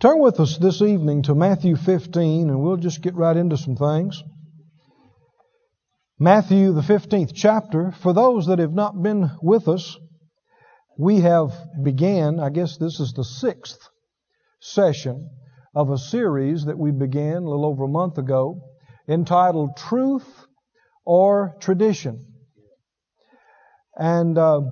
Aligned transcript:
Turn 0.00 0.18
with 0.18 0.40
us 0.40 0.56
this 0.56 0.80
evening 0.80 1.24
to 1.24 1.34
Matthew 1.34 1.76
15, 1.76 2.48
and 2.48 2.62
we'll 2.62 2.78
just 2.78 3.02
get 3.02 3.14
right 3.14 3.36
into 3.36 3.58
some 3.58 3.76
things. 3.76 4.22
Matthew, 6.18 6.72
the 6.72 6.80
15th 6.80 7.32
chapter. 7.34 7.92
For 8.02 8.14
those 8.14 8.46
that 8.46 8.60
have 8.60 8.72
not 8.72 9.02
been 9.02 9.30
with 9.42 9.68
us, 9.68 9.98
we 10.98 11.20
have 11.20 11.52
began, 11.82 12.40
I 12.40 12.48
guess 12.48 12.78
this 12.78 12.98
is 12.98 13.12
the 13.12 13.24
sixth 13.24 13.90
session 14.58 15.28
of 15.74 15.90
a 15.90 15.98
series 15.98 16.64
that 16.64 16.78
we 16.78 16.92
began 16.92 17.42
a 17.42 17.50
little 17.50 17.66
over 17.66 17.84
a 17.84 17.88
month 17.88 18.16
ago 18.16 18.58
entitled 19.06 19.76
Truth 19.76 20.46
or 21.04 21.56
Tradition. 21.60 22.24
And 23.96 24.38
uh, 24.38 24.62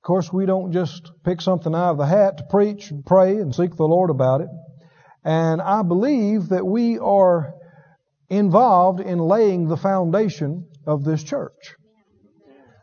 of 0.00 0.06
course, 0.06 0.32
we 0.32 0.46
don't 0.46 0.72
just 0.72 1.12
pick 1.24 1.42
something 1.42 1.74
out 1.74 1.90
of 1.90 1.98
the 1.98 2.06
hat 2.06 2.38
to 2.38 2.44
preach 2.44 2.90
and 2.90 3.04
pray 3.04 3.36
and 3.36 3.54
seek 3.54 3.76
the 3.76 3.84
Lord 3.84 4.08
about 4.08 4.40
it. 4.40 4.48
And 5.22 5.60
I 5.60 5.82
believe 5.82 6.48
that 6.48 6.66
we 6.66 6.98
are 6.98 7.52
involved 8.30 9.00
in 9.00 9.18
laying 9.18 9.68
the 9.68 9.76
foundation 9.76 10.66
of 10.86 11.04
this 11.04 11.22
church 11.22 11.74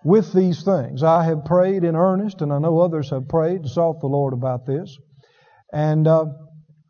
with 0.03 0.31
these 0.31 0.61
things. 0.61 1.01
I 1.01 1.23
have 1.23 1.43
prayed 1.43 1.83
in 1.83 1.95
earnest, 1.95 2.43
and 2.43 2.53
I 2.53 2.59
know 2.59 2.77
others 2.79 3.09
have 3.09 3.27
prayed 3.27 3.61
and 3.61 3.69
sought 3.69 3.99
the 3.99 4.05
Lord 4.05 4.33
about 4.33 4.67
this. 4.67 4.95
And 5.73 6.07
uh, 6.07 6.25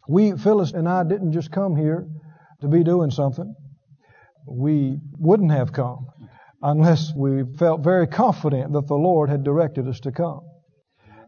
we, 0.09 0.33
Phyllis 0.33 0.73
and 0.73 0.89
I, 0.89 1.05
didn't 1.05 1.31
just 1.31 1.53
come 1.53 1.77
here 1.77 2.05
to 2.59 2.67
be 2.67 2.83
doing 2.83 3.11
something. 3.11 3.55
We 4.45 4.99
wouldn't 5.17 5.51
have 5.51 5.71
come 5.71 6.07
unless 6.61 7.13
we 7.15 7.43
felt 7.57 7.81
very 7.81 8.07
confident 8.07 8.73
that 8.73 8.87
the 8.87 8.95
Lord 8.95 9.29
had 9.29 9.43
directed 9.43 9.87
us 9.87 9.99
to 10.01 10.11
come. 10.11 10.41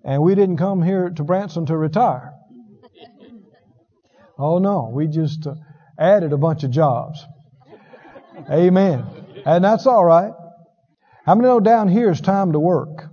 And 0.04 0.22
we 0.22 0.34
didn't 0.34 0.58
come 0.58 0.82
here 0.82 1.10
to 1.10 1.24
Branson 1.24 1.66
to 1.68 1.78
retire. 1.78 2.34
Oh 4.42 4.58
no, 4.58 4.90
we 4.94 5.08
just 5.08 5.46
uh, 5.46 5.56
added 6.00 6.32
a 6.32 6.38
bunch 6.38 6.64
of 6.64 6.72
jobs. 6.72 7.26
Amen. 8.50 9.04
And 9.46 9.66
that's 9.66 9.86
all 9.86 10.06
right. 10.06 10.32
How 11.26 11.36
many 11.36 11.50
know 11.50 11.60
down 11.60 11.90
here 11.90 12.10
is 12.10 12.22
time 12.22 12.54
to 12.54 12.60
work? 12.60 13.10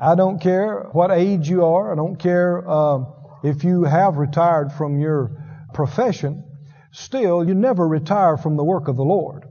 I 0.00 0.14
don't 0.14 0.40
care 0.40 0.88
what 0.92 1.10
age 1.10 1.50
you 1.50 1.66
are. 1.66 1.92
I 1.92 1.96
don't 1.96 2.16
care 2.16 2.66
uh, 2.66 3.00
if 3.44 3.62
you 3.62 3.84
have 3.84 4.16
retired 4.16 4.72
from 4.72 4.98
your 4.98 5.32
profession. 5.74 6.44
Still, 6.92 7.46
you 7.46 7.54
never 7.54 7.86
retire 7.86 8.38
from 8.38 8.56
the 8.56 8.64
work 8.64 8.88
of 8.88 8.96
the 8.96 9.04
Lord 9.04 9.44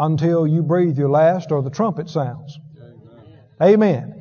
until 0.00 0.46
you 0.46 0.62
breathe 0.62 0.98
your 0.98 1.10
last 1.10 1.52
or 1.52 1.62
the 1.62 1.70
trumpet 1.70 2.08
sounds. 2.08 2.58
Amen. 3.62 4.16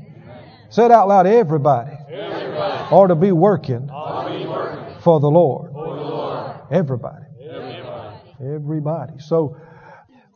Say 0.69 0.85
it 0.85 0.91
out 0.91 1.08
loud, 1.08 1.25
everybody. 1.25 1.91
everybody. 2.11 2.94
Or 2.94 3.08
to 3.08 3.16
be 3.16 3.31
working, 3.31 3.88
be 3.88 4.45
working. 4.45 5.00
For, 5.02 5.19
the 5.19 5.30
Lord. 5.30 5.72
for 5.72 5.95
the 5.95 6.02
Lord. 6.02 6.55
Everybody. 6.69 7.25
everybody. 7.41 8.17
Everybody. 8.44 9.13
So 9.19 9.57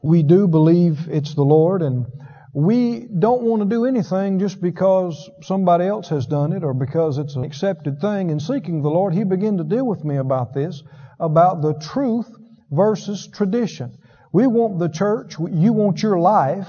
we 0.01 0.23
do 0.23 0.47
believe 0.47 1.07
it's 1.09 1.35
the 1.35 1.43
Lord 1.43 1.81
and 1.81 2.05
we 2.53 3.07
don't 3.19 3.41
want 3.41 3.63
to 3.63 3.67
do 3.67 3.85
anything 3.85 4.39
just 4.39 4.61
because 4.61 5.29
somebody 5.41 5.85
else 5.85 6.07
has 6.09 6.25
done 6.25 6.53
it 6.53 6.63
or 6.63 6.73
because 6.73 7.17
it's 7.17 7.35
an 7.35 7.43
accepted 7.43 7.99
thing. 7.99 8.29
In 8.29 8.39
seeking 8.39 8.81
the 8.81 8.89
Lord, 8.89 9.13
He 9.13 9.23
began 9.25 9.57
to 9.57 9.63
deal 9.63 9.85
with 9.85 10.05
me 10.05 10.17
about 10.17 10.53
this, 10.53 10.83
about 11.19 11.61
the 11.61 11.73
truth 11.73 12.29
versus 12.71 13.27
tradition. 13.27 13.97
We 14.33 14.47
want 14.47 14.79
the 14.79 14.89
church, 14.89 15.35
you 15.39 15.73
want 15.73 16.01
your 16.01 16.19
life 16.19 16.67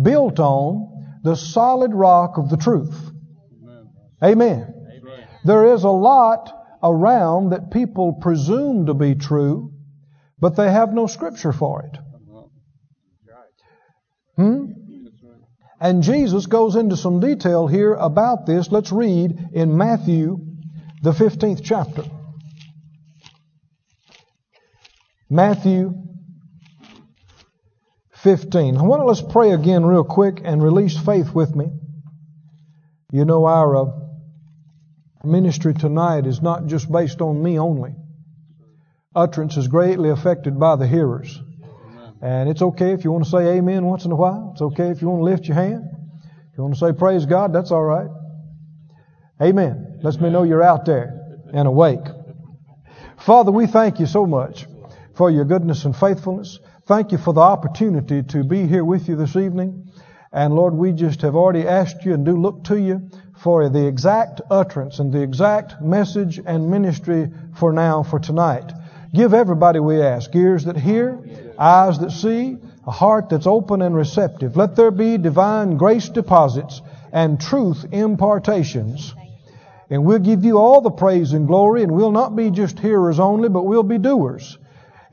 built 0.00 0.40
on 0.40 1.20
the 1.22 1.36
solid 1.36 1.94
rock 1.94 2.38
of 2.38 2.48
the 2.48 2.56
truth. 2.56 2.96
Amen. 4.22 4.74
Amen. 4.90 5.28
There 5.44 5.74
is 5.74 5.84
a 5.84 5.90
lot 5.90 6.50
around 6.82 7.50
that 7.50 7.70
people 7.70 8.14
presume 8.14 8.86
to 8.86 8.94
be 8.94 9.14
true, 9.14 9.72
but 10.38 10.56
they 10.56 10.70
have 10.70 10.94
no 10.94 11.06
scripture 11.06 11.52
for 11.52 11.82
it. 11.82 11.98
Hmm? 14.36 14.64
And 15.80 16.02
Jesus 16.02 16.46
goes 16.46 16.76
into 16.76 16.96
some 16.96 17.20
detail 17.20 17.66
here 17.66 17.92
about 17.92 18.46
this. 18.46 18.72
Let's 18.72 18.90
read 18.90 19.36
in 19.52 19.76
Matthew, 19.76 20.38
the 21.02 21.12
15th 21.12 21.60
chapter. 21.62 22.04
Matthew 25.28 26.03
15. 28.24 28.78
I 28.78 28.82
want 28.82 29.02
to 29.02 29.04
let's 29.04 29.20
pray 29.20 29.50
again 29.50 29.84
real 29.84 30.02
quick 30.02 30.40
and 30.42 30.62
release 30.62 30.98
faith 30.98 31.34
with 31.34 31.54
me. 31.54 31.66
You 33.12 33.26
know, 33.26 33.44
our 33.44 33.76
uh, 33.76 33.84
ministry 35.22 35.74
tonight 35.74 36.26
is 36.26 36.40
not 36.40 36.66
just 36.66 36.90
based 36.90 37.20
on 37.20 37.42
me 37.42 37.58
only. 37.58 37.94
Utterance 39.14 39.58
is 39.58 39.68
greatly 39.68 40.08
affected 40.08 40.58
by 40.58 40.76
the 40.76 40.86
hearers. 40.86 41.38
And 42.22 42.48
it's 42.48 42.62
okay 42.62 42.92
if 42.92 43.04
you 43.04 43.12
want 43.12 43.24
to 43.24 43.30
say 43.30 43.58
amen 43.58 43.84
once 43.84 44.06
in 44.06 44.10
a 44.10 44.16
while. 44.16 44.52
It's 44.54 44.62
okay 44.62 44.88
if 44.88 45.02
you 45.02 45.08
want 45.10 45.20
to 45.20 45.24
lift 45.24 45.46
your 45.46 45.56
hand. 45.56 45.84
If 46.50 46.56
you 46.56 46.64
want 46.64 46.74
to 46.74 46.80
say 46.80 46.92
praise 46.98 47.26
God, 47.26 47.52
that's 47.52 47.72
all 47.72 47.84
right. 47.84 48.08
Amen. 49.42 50.00
Lets 50.02 50.18
me 50.18 50.30
know 50.30 50.44
you're 50.44 50.62
out 50.62 50.86
there 50.86 51.20
and 51.52 51.68
awake. 51.68 52.06
Father, 53.18 53.52
we 53.52 53.66
thank 53.66 54.00
you 54.00 54.06
so 54.06 54.24
much 54.24 54.66
for 55.14 55.30
your 55.30 55.44
goodness 55.44 55.84
and 55.84 55.94
faithfulness. 55.94 56.58
Thank 56.86 57.12
you 57.12 57.18
for 57.18 57.32
the 57.32 57.40
opportunity 57.40 58.22
to 58.24 58.44
be 58.44 58.66
here 58.66 58.84
with 58.84 59.08
you 59.08 59.16
this 59.16 59.36
evening. 59.36 59.90
And 60.30 60.54
Lord, 60.54 60.74
we 60.74 60.92
just 60.92 61.22
have 61.22 61.34
already 61.34 61.66
asked 61.66 62.04
you 62.04 62.12
and 62.12 62.26
do 62.26 62.36
look 62.36 62.64
to 62.64 62.78
you 62.78 63.08
for 63.38 63.70
the 63.70 63.86
exact 63.86 64.42
utterance 64.50 64.98
and 64.98 65.10
the 65.10 65.22
exact 65.22 65.80
message 65.80 66.38
and 66.44 66.70
ministry 66.70 67.30
for 67.54 67.72
now, 67.72 68.02
for 68.02 68.18
tonight. 68.18 68.70
Give 69.14 69.32
everybody, 69.32 69.80
we 69.80 70.02
ask, 70.02 70.34
ears 70.34 70.66
that 70.66 70.76
hear, 70.76 71.18
eyes 71.58 72.00
that 72.00 72.10
see, 72.10 72.58
a 72.86 72.90
heart 72.90 73.30
that's 73.30 73.46
open 73.46 73.80
and 73.80 73.96
receptive. 73.96 74.54
Let 74.54 74.76
there 74.76 74.90
be 74.90 75.16
divine 75.16 75.78
grace 75.78 76.10
deposits 76.10 76.82
and 77.14 77.40
truth 77.40 77.86
impartations. 77.92 79.14
And 79.88 80.04
we'll 80.04 80.18
give 80.18 80.44
you 80.44 80.58
all 80.58 80.82
the 80.82 80.90
praise 80.90 81.32
and 81.32 81.46
glory, 81.46 81.82
and 81.82 81.92
we'll 81.92 82.12
not 82.12 82.36
be 82.36 82.50
just 82.50 82.78
hearers 82.78 83.18
only, 83.18 83.48
but 83.48 83.62
we'll 83.62 83.84
be 83.84 83.96
doers. 83.96 84.58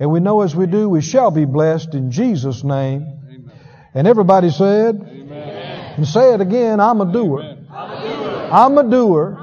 And 0.02 0.10
we 0.10 0.20
know 0.20 0.42
as 0.42 0.56
we 0.56 0.66
do, 0.66 0.90
we 0.90 1.04
shall 1.04 1.30
be 1.30 1.46
blessed 1.46 1.94
in 1.94 2.10
Jesus' 2.10 2.64
name. 2.64 3.20
Amen. 3.24 3.52
And 3.94 4.08
everybody 4.08 4.50
said, 4.50 4.96
Amen. 4.96 5.94
and 5.96 6.08
say 6.08 6.34
it 6.34 6.42
again, 6.42 6.80
I'm 6.80 7.02
a 7.02 7.14
doer. 7.14 7.44
I'm 7.70 8.80
a 8.80 8.90
doer. 8.90 9.38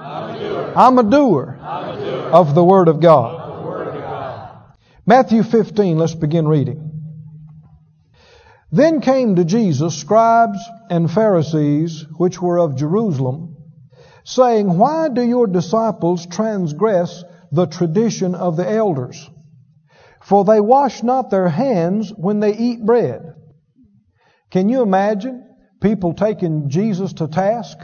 I'm 0.74 0.98
a 0.98 1.08
doer, 1.08 1.54
of 2.32 2.56
the 2.56 2.64
Word 2.64 2.88
of 2.88 3.00
God. 3.00 3.38
Matthew 5.06 5.44
15, 5.44 5.96
let's 5.96 6.16
begin 6.16 6.48
reading. 6.48 6.90
Then 8.72 9.00
came 9.00 9.36
to 9.36 9.44
Jesus 9.44 9.96
scribes 9.96 10.58
and 10.90 11.08
Pharisees, 11.08 12.04
which 12.16 12.42
were 12.42 12.58
of 12.58 12.74
Jerusalem, 12.74 13.56
saying, 14.24 14.76
Why 14.76 15.08
do 15.08 15.22
your 15.22 15.46
disciples 15.46 16.26
transgress 16.26 17.22
the 17.52 17.66
tradition 17.66 18.34
of 18.34 18.56
the 18.56 18.68
elders? 18.68 19.30
For 20.28 20.44
they 20.44 20.60
wash 20.60 21.02
not 21.02 21.30
their 21.30 21.48
hands 21.48 22.12
when 22.14 22.40
they 22.40 22.54
eat 22.54 22.84
bread. 22.84 23.34
Can 24.50 24.68
you 24.68 24.82
imagine 24.82 25.48
people 25.80 26.12
taking 26.12 26.68
Jesus 26.68 27.14
to 27.14 27.28
task? 27.28 27.78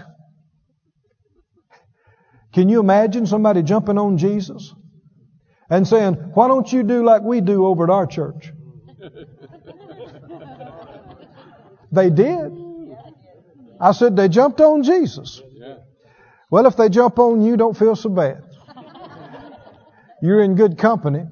Can 2.53 2.69
you 2.69 2.81
imagine 2.81 3.27
somebody 3.27 3.63
jumping 3.63 3.97
on 3.97 4.19
Jesus 4.19 4.75
and 5.71 5.89
saying, 5.89 6.15
Why 6.35 6.49
don't 6.49 6.71
you 6.71 6.83
do 6.83 7.03
like 7.03 7.23
we 7.23 7.41
do 7.41 7.65
over 7.65 7.85
at 7.85 7.91
our 7.91 8.07
church? 8.07 8.53
they 11.93 12.11
did. 12.11 12.53
I 13.81 13.93
said, 13.93 14.17
They 14.17 14.29
jumped 14.29 14.61
on 14.61 14.83
Jesus. 14.83 15.41
Well, 16.51 16.67
if 16.67 16.77
they 16.77 16.91
jump 16.91 17.19
on 17.19 17.41
you, 17.41 17.57
don't 17.57 17.77
feel 17.77 17.97
so 17.97 18.11
bad. 18.11 18.43
You're 20.21 20.43
in 20.43 20.57
good 20.57 20.77
company. 20.77 21.25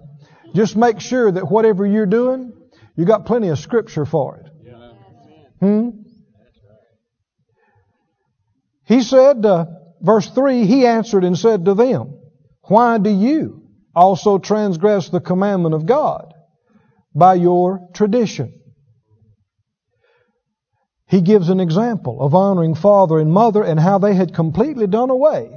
Just 0.55 0.77
make 0.77 1.01
sure 1.01 1.31
that 1.31 1.51
whatever 1.51 1.87
you're 1.87 2.07
doing, 2.07 2.53
you 2.97 3.05
got 3.05 3.27
plenty 3.27 3.49
of 3.49 3.59
scripture 3.59 4.05
for 4.05 4.37
it. 4.39 4.47
Hmm? 5.61 5.91
He 8.85 9.03
said, 9.03 9.47
uh, 9.47 9.67
verse 10.01 10.29
3, 10.29 10.67
he 10.67 10.87
answered 10.87 11.25
and 11.25 11.39
said 11.39 11.65
to 11.65 11.75
them, 11.75 12.19
Why 12.63 12.99
do 12.99 13.11
you 13.11 13.63
also 13.95 14.39
transgress 14.39 15.09
the 15.09 15.21
commandment 15.21 15.75
of 15.75 15.87
God 15.87 16.35
by 17.15 17.35
your 17.35 17.89
tradition? 17.95 18.61
He 21.07 21.21
gives 21.21 21.49
an 21.49 21.61
example 21.61 22.21
of 22.21 22.35
honoring 22.35 22.75
father 22.75 23.19
and 23.19 23.31
mother 23.31 23.63
and 23.63 23.79
how 23.79 23.99
they 23.99 24.15
had 24.15 24.35
completely 24.35 24.87
done 24.87 25.11
away 25.11 25.53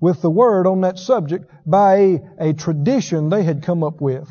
with 0.00 0.20
the 0.22 0.30
word 0.30 0.66
on 0.66 0.82
that 0.82 0.98
subject 0.98 1.50
by 1.64 1.94
a, 1.94 2.20
a 2.38 2.52
tradition 2.52 3.28
they 3.28 3.42
had 3.42 3.62
come 3.62 3.82
up 3.82 4.00
with 4.00 4.28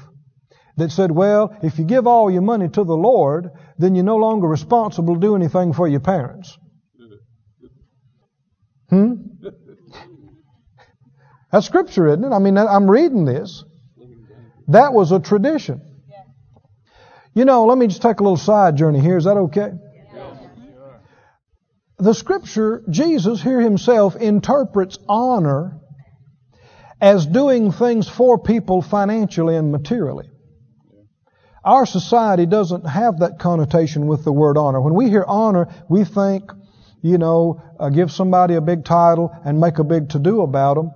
that 0.78 0.92
said, 0.92 1.12
well, 1.12 1.56
if 1.64 1.80
you 1.80 1.86
give 1.86 2.06
all 2.06 2.30
your 2.30 2.42
money 2.42 2.68
to 2.68 2.84
the 2.84 2.98
Lord, 2.98 3.50
then 3.78 3.96
you're 3.96 4.04
no 4.04 4.18
longer 4.18 4.48
responsible 4.48 5.16
to 5.16 5.20
do 5.20 5.36
anything 5.36 5.74
for 5.74 5.88
your 5.88 6.02
parents. 6.02 6.58
Hmm? 8.90 9.14
That's 11.52 11.66
scripture, 11.66 12.08
isn't 12.10 12.24
it? 12.24 12.32
I 12.32 12.40
mean, 12.40 12.58
I'm 12.58 12.90
reading 12.90 13.26
this. 13.26 13.64
That 14.68 14.94
was 14.94 15.12
a 15.12 15.20
tradition. 15.20 15.82
You 17.34 17.46
know, 17.46 17.66
let 17.66 17.78
me 17.78 17.88
just 17.88 18.02
take 18.02 18.20
a 18.20 18.24
little 18.24 18.38
side 18.38 18.78
journey 18.78 19.00
here. 19.00 19.18
Is 19.18 19.26
that 19.26 19.38
okay? 19.38 19.72
The 21.98 22.14
scripture, 22.14 22.84
Jesus 22.90 23.42
here 23.42 23.62
himself 23.62 24.18
interprets 24.18 24.98
honor 25.08 25.80
as 27.00 27.26
doing 27.26 27.72
things 27.72 28.10
for 28.10 28.38
people 28.38 28.82
financially 28.82 29.56
and 29.56 29.72
materially. 29.72 30.30
Our 31.64 31.86
society 31.86 32.46
doesn't 32.46 32.86
have 32.86 33.20
that 33.20 33.40
connotation 33.40 34.08
with 34.08 34.24
the 34.24 34.32
word 34.32 34.58
honor. 34.58 34.82
When 34.82 34.94
we 34.94 35.10
hear 35.10 35.24
honor, 35.26 35.68
we 35.90 36.04
think, 36.04 36.52
you 37.02 37.18
know, 37.18 37.62
uh, 37.80 37.90
give 37.90 38.12
somebody 38.12 38.56
a 38.56 38.62
big 38.62 38.84
title 38.84 39.32
and 39.46 39.60
make 39.60 39.80
a 39.80 39.84
big 39.84 40.10
to 40.10 40.20
do 40.20 40.42
about 40.42 40.76
them. 40.76 40.92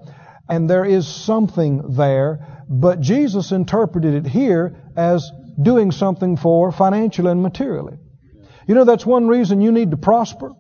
And 0.50 0.70
there 0.70 0.86
is 0.86 1.08
something 1.08 1.96
there, 1.96 2.66
but 2.68 3.00
Jesus 3.00 3.52
interpreted 3.52 4.26
it 4.26 4.30
here 4.30 4.76
as 4.98 5.32
doing 5.62 5.92
something 5.92 6.36
for 6.38 6.72
financially 6.72 7.32
and 7.32 7.42
materially. 7.42 7.98
You 8.68 8.76
know, 8.76 8.84
that's 8.84 9.06
one 9.06 9.28
reason 9.28 9.62
you 9.62 9.72
need 9.72 9.92
to 9.92 9.98
prosper. 9.98 10.52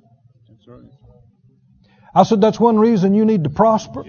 I 2.13 2.23
said 2.23 2.41
that's 2.41 2.59
one 2.59 2.79
reason 2.79 3.13
you 3.13 3.25
need 3.25 3.43
to 3.43 3.49
prosper. 3.49 4.03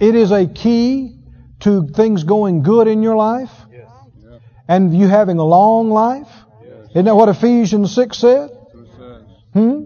It 0.00 0.14
is 0.14 0.30
a 0.30 0.46
key 0.46 1.18
to 1.60 1.88
things 1.88 2.24
going 2.24 2.62
good 2.62 2.86
in 2.86 3.02
your 3.02 3.16
life 3.16 3.50
and 4.68 4.96
you 4.96 5.06
having 5.08 5.38
a 5.38 5.44
long 5.44 5.90
life. 5.90 6.28
Isn't 6.90 7.04
that 7.06 7.14
what 7.14 7.28
Ephesians 7.28 7.94
6 7.94 8.16
said? 8.16 8.50
Hmm? 9.52 9.82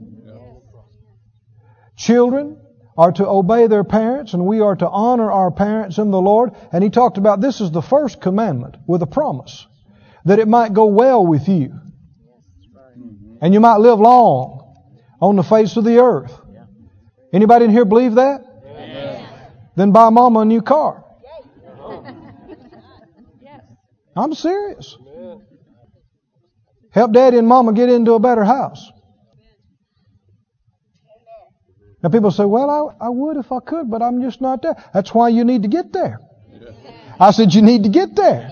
Children 1.96 2.60
are 2.96 3.12
to 3.12 3.26
obey 3.26 3.66
their 3.66 3.84
parents 3.84 4.34
and 4.34 4.44
we 4.46 4.60
are 4.60 4.76
to 4.76 4.88
honor 4.88 5.30
our 5.30 5.50
parents 5.50 5.98
in 5.98 6.10
the 6.10 6.20
Lord. 6.20 6.52
And 6.72 6.84
he 6.84 6.90
talked 6.90 7.18
about 7.18 7.40
this 7.40 7.60
is 7.60 7.70
the 7.70 7.82
first 7.82 8.20
commandment 8.20 8.76
with 8.86 9.02
a 9.02 9.06
promise 9.06 9.66
that 10.24 10.38
it 10.38 10.48
might 10.48 10.74
go 10.74 10.86
well 10.86 11.26
with 11.26 11.48
you. 11.48 11.78
And 13.40 13.54
you 13.54 13.60
might 13.60 13.78
live 13.78 13.98
long 13.98 14.59
on 15.20 15.36
the 15.36 15.42
face 15.42 15.76
of 15.76 15.84
the 15.84 15.98
earth. 15.98 16.32
Anybody 17.32 17.66
in 17.66 17.70
here 17.70 17.84
believe 17.84 18.14
that? 18.14 18.44
Then 19.76 19.92
buy 19.92 20.10
mama 20.10 20.40
a 20.40 20.44
new 20.44 20.62
car. 20.62 21.04
I'm 24.16 24.34
serious. 24.34 24.96
Help 26.90 27.12
daddy 27.12 27.38
and 27.38 27.46
mama 27.46 27.72
get 27.72 27.88
into 27.88 28.14
a 28.14 28.18
better 28.18 28.44
house. 28.44 28.90
Now 32.02 32.08
people 32.08 32.30
say, 32.30 32.44
well, 32.44 32.70
I, 32.70 33.06
I 33.06 33.08
would 33.10 33.36
if 33.36 33.52
I 33.52 33.60
could, 33.60 33.90
but 33.90 34.02
I'm 34.02 34.22
just 34.22 34.40
not 34.40 34.62
there. 34.62 34.74
That's 34.92 35.14
why 35.14 35.28
you 35.28 35.44
need 35.44 35.62
to 35.62 35.68
get 35.68 35.92
there. 35.92 36.18
I 37.18 37.30
said, 37.30 37.52
you 37.52 37.62
need 37.62 37.82
to 37.82 37.90
get 37.90 38.16
there. 38.16 38.50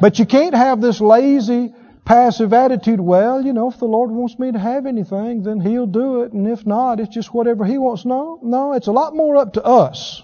But 0.00 0.18
you 0.18 0.26
can't 0.26 0.54
have 0.54 0.80
this 0.80 1.00
lazy, 1.00 1.74
passive 2.06 2.54
attitude. 2.54 3.00
Well, 3.00 3.44
you 3.44 3.52
know, 3.52 3.68
if 3.68 3.78
the 3.78 3.84
Lord 3.84 4.10
wants 4.10 4.38
me 4.38 4.52
to 4.52 4.58
have 4.58 4.86
anything, 4.86 5.42
then 5.42 5.60
He'll 5.60 5.86
do 5.86 6.22
it. 6.22 6.32
And 6.32 6.48
if 6.48 6.64
not, 6.64 7.00
it's 7.00 7.14
just 7.14 7.34
whatever 7.34 7.66
He 7.66 7.76
wants. 7.76 8.06
No, 8.06 8.38
no, 8.42 8.72
it's 8.72 8.86
a 8.86 8.92
lot 8.92 9.14
more 9.14 9.36
up 9.36 9.52
to 9.54 9.62
us. 9.62 10.22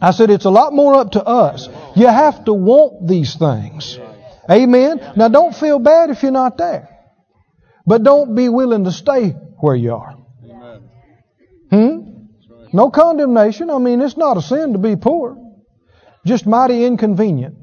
I 0.00 0.10
said, 0.10 0.30
it's 0.30 0.44
a 0.44 0.50
lot 0.50 0.74
more 0.74 0.94
up 0.94 1.12
to 1.12 1.24
us. 1.24 1.68
You 1.96 2.06
have 2.06 2.44
to 2.44 2.52
want 2.52 3.08
these 3.08 3.34
things. 3.34 3.98
Amen. 4.48 5.00
Now 5.16 5.28
don't 5.28 5.56
feel 5.56 5.78
bad 5.78 6.10
if 6.10 6.22
you're 6.22 6.30
not 6.30 6.58
there. 6.58 6.88
But 7.86 8.02
don't 8.02 8.34
be 8.34 8.48
willing 8.48 8.84
to 8.84 8.92
stay 8.92 9.30
where 9.30 9.74
you 9.74 9.94
are. 9.94 10.16
Hmm? 11.70 11.98
No 12.72 12.90
condemnation. 12.90 13.70
I 13.70 13.78
mean, 13.78 14.02
it's 14.02 14.16
not 14.16 14.36
a 14.36 14.42
sin 14.42 14.74
to 14.74 14.78
be 14.78 14.96
poor. 14.96 15.38
Just 16.26 16.46
mighty 16.46 16.84
inconvenient. 16.84 17.56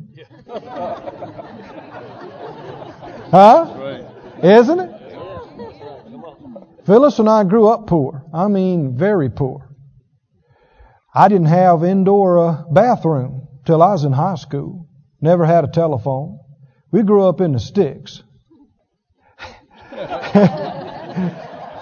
Huh? 3.33 3.65
Isn't 4.43 4.79
it? 4.79 4.91
Phyllis 6.85 7.17
and 7.17 7.27
I 7.27 7.43
grew 7.43 7.65
up 7.67 7.87
poor. 7.87 8.23
I 8.31 8.47
mean, 8.47 8.95
very 8.95 9.31
poor. 9.31 9.75
I 11.15 11.29
didn't 11.29 11.47
have 11.47 11.83
indoor 11.83 12.37
uh, 12.37 12.63
bathroom 12.71 13.47
till 13.65 13.81
I 13.81 13.93
was 13.93 14.03
in 14.03 14.11
high 14.11 14.35
school. 14.35 14.87
Never 15.19 15.47
had 15.47 15.63
a 15.63 15.67
telephone. 15.67 16.37
We 16.91 17.01
grew 17.01 17.23
up 17.23 17.41
in 17.41 17.53
the 17.53 17.59
sticks. 17.59 18.21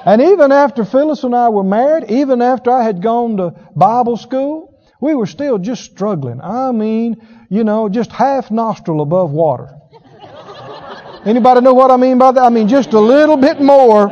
and 0.05 0.21
even 0.21 0.53
after 0.53 0.85
Phyllis 0.85 1.25
and 1.25 1.35
I 1.35 1.49
were 1.49 1.65
married, 1.65 2.09
even 2.09 2.41
after 2.41 2.71
I 2.71 2.83
had 2.83 3.01
gone 3.01 3.35
to 3.37 3.55
Bible 3.75 4.15
school, 4.15 4.79
we 5.01 5.15
were 5.15 5.27
still 5.27 5.57
just 5.57 5.83
struggling. 5.83 6.39
I 6.39 6.71
mean, 6.71 7.17
you 7.49 7.65
know, 7.65 7.89
just 7.89 8.13
half 8.13 8.51
nostril 8.51 9.01
above 9.01 9.31
water. 9.31 9.80
Anybody 11.25 11.61
know 11.61 11.73
what 11.73 11.91
I 11.91 11.97
mean 11.97 12.17
by 12.17 12.31
that? 12.31 12.41
I 12.41 12.49
mean, 12.49 12.67
just 12.67 12.93
a 12.93 12.99
little 12.99 13.37
bit 13.37 13.61
more 13.61 14.09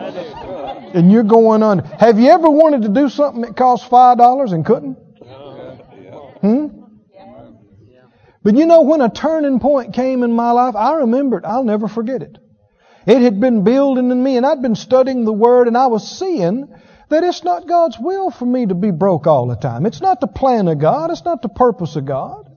and 0.94 1.12
you're 1.12 1.24
going 1.24 1.64
under. 1.64 1.84
Have 1.84 2.20
you 2.20 2.30
ever 2.30 2.50
wanted 2.50 2.84
to 2.84 2.90
do 2.90 3.10
something 3.10 3.42
that 3.42 3.56
cost 3.56 3.90
$5 3.90 4.54
and 4.54 4.66
couldn't? 4.66 4.98
Hmm? 6.42 6.68
But 8.42 8.56
you 8.56 8.66
know, 8.66 8.82
when 8.82 9.02
a 9.02 9.10
turning 9.10 9.60
point 9.60 9.94
came 9.94 10.24
in 10.24 10.32
my 10.32 10.52
life, 10.52 10.76
I 10.76 10.94
remember 10.94 11.38
it. 11.38 11.46
I'll 11.46 11.66
never 11.66 11.88
forget 11.88 12.22
it. 12.22 12.38
It 13.06 13.22
had 13.22 13.40
been 13.40 13.64
building 13.64 14.12
in 14.12 14.24
me, 14.24 14.38
and 14.38 14.46
I'd 14.46 14.62
been 14.62 14.76
studying 14.76 15.26
the 15.26 15.34
Word, 15.34 15.68
and 15.68 15.78
I 15.78 15.88
was 15.88 16.20
seeing 16.20 16.74
that 17.10 17.24
it's 17.24 17.44
not 17.44 17.68
God's 17.68 17.98
will 18.00 18.30
for 18.30 18.46
me 18.46 18.68
to 18.68 18.76
be 18.76 18.92
broke 18.92 19.28
all 19.28 19.48
the 19.48 19.56
time. 19.56 19.86
It's 19.86 20.00
not 20.00 20.22
the 20.22 20.28
plan 20.28 20.68
of 20.68 20.80
God. 20.80 21.12
It's 21.12 21.26
not 21.26 21.42
the 21.42 21.50
purpose 21.50 21.96
of 21.96 22.06
God. 22.06 22.49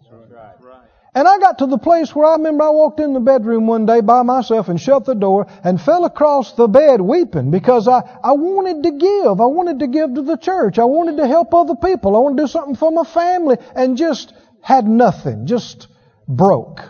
And 1.14 1.28
I 1.28 1.38
got 1.38 1.58
to 1.58 1.66
the 1.66 1.78
place 1.78 2.14
where 2.14 2.26
I 2.26 2.32
remember 2.32 2.64
I 2.64 2.70
walked 2.70 2.98
in 2.98 3.12
the 3.12 3.20
bedroom 3.20 3.66
one 3.66 3.84
day 3.84 4.00
by 4.00 4.22
myself 4.22 4.68
and 4.68 4.80
shut 4.80 5.04
the 5.04 5.14
door 5.14 5.46
and 5.62 5.78
fell 5.78 6.06
across 6.06 6.54
the 6.54 6.66
bed 6.68 7.02
weeping 7.02 7.50
because 7.50 7.86
I, 7.86 8.00
I 8.24 8.32
wanted 8.32 8.82
to 8.84 8.92
give. 8.92 9.40
I 9.40 9.44
wanted 9.44 9.80
to 9.80 9.88
give 9.88 10.14
to 10.14 10.22
the 10.22 10.38
church. 10.38 10.78
I 10.78 10.84
wanted 10.84 11.18
to 11.18 11.26
help 11.26 11.52
other 11.52 11.74
people. 11.74 12.16
I 12.16 12.20
wanted 12.20 12.38
to 12.38 12.42
do 12.44 12.48
something 12.48 12.76
for 12.76 12.90
my 12.90 13.04
family 13.04 13.58
and 13.74 13.98
just 13.98 14.32
had 14.62 14.86
nothing. 14.86 15.46
Just 15.46 15.88
broke. 16.26 16.80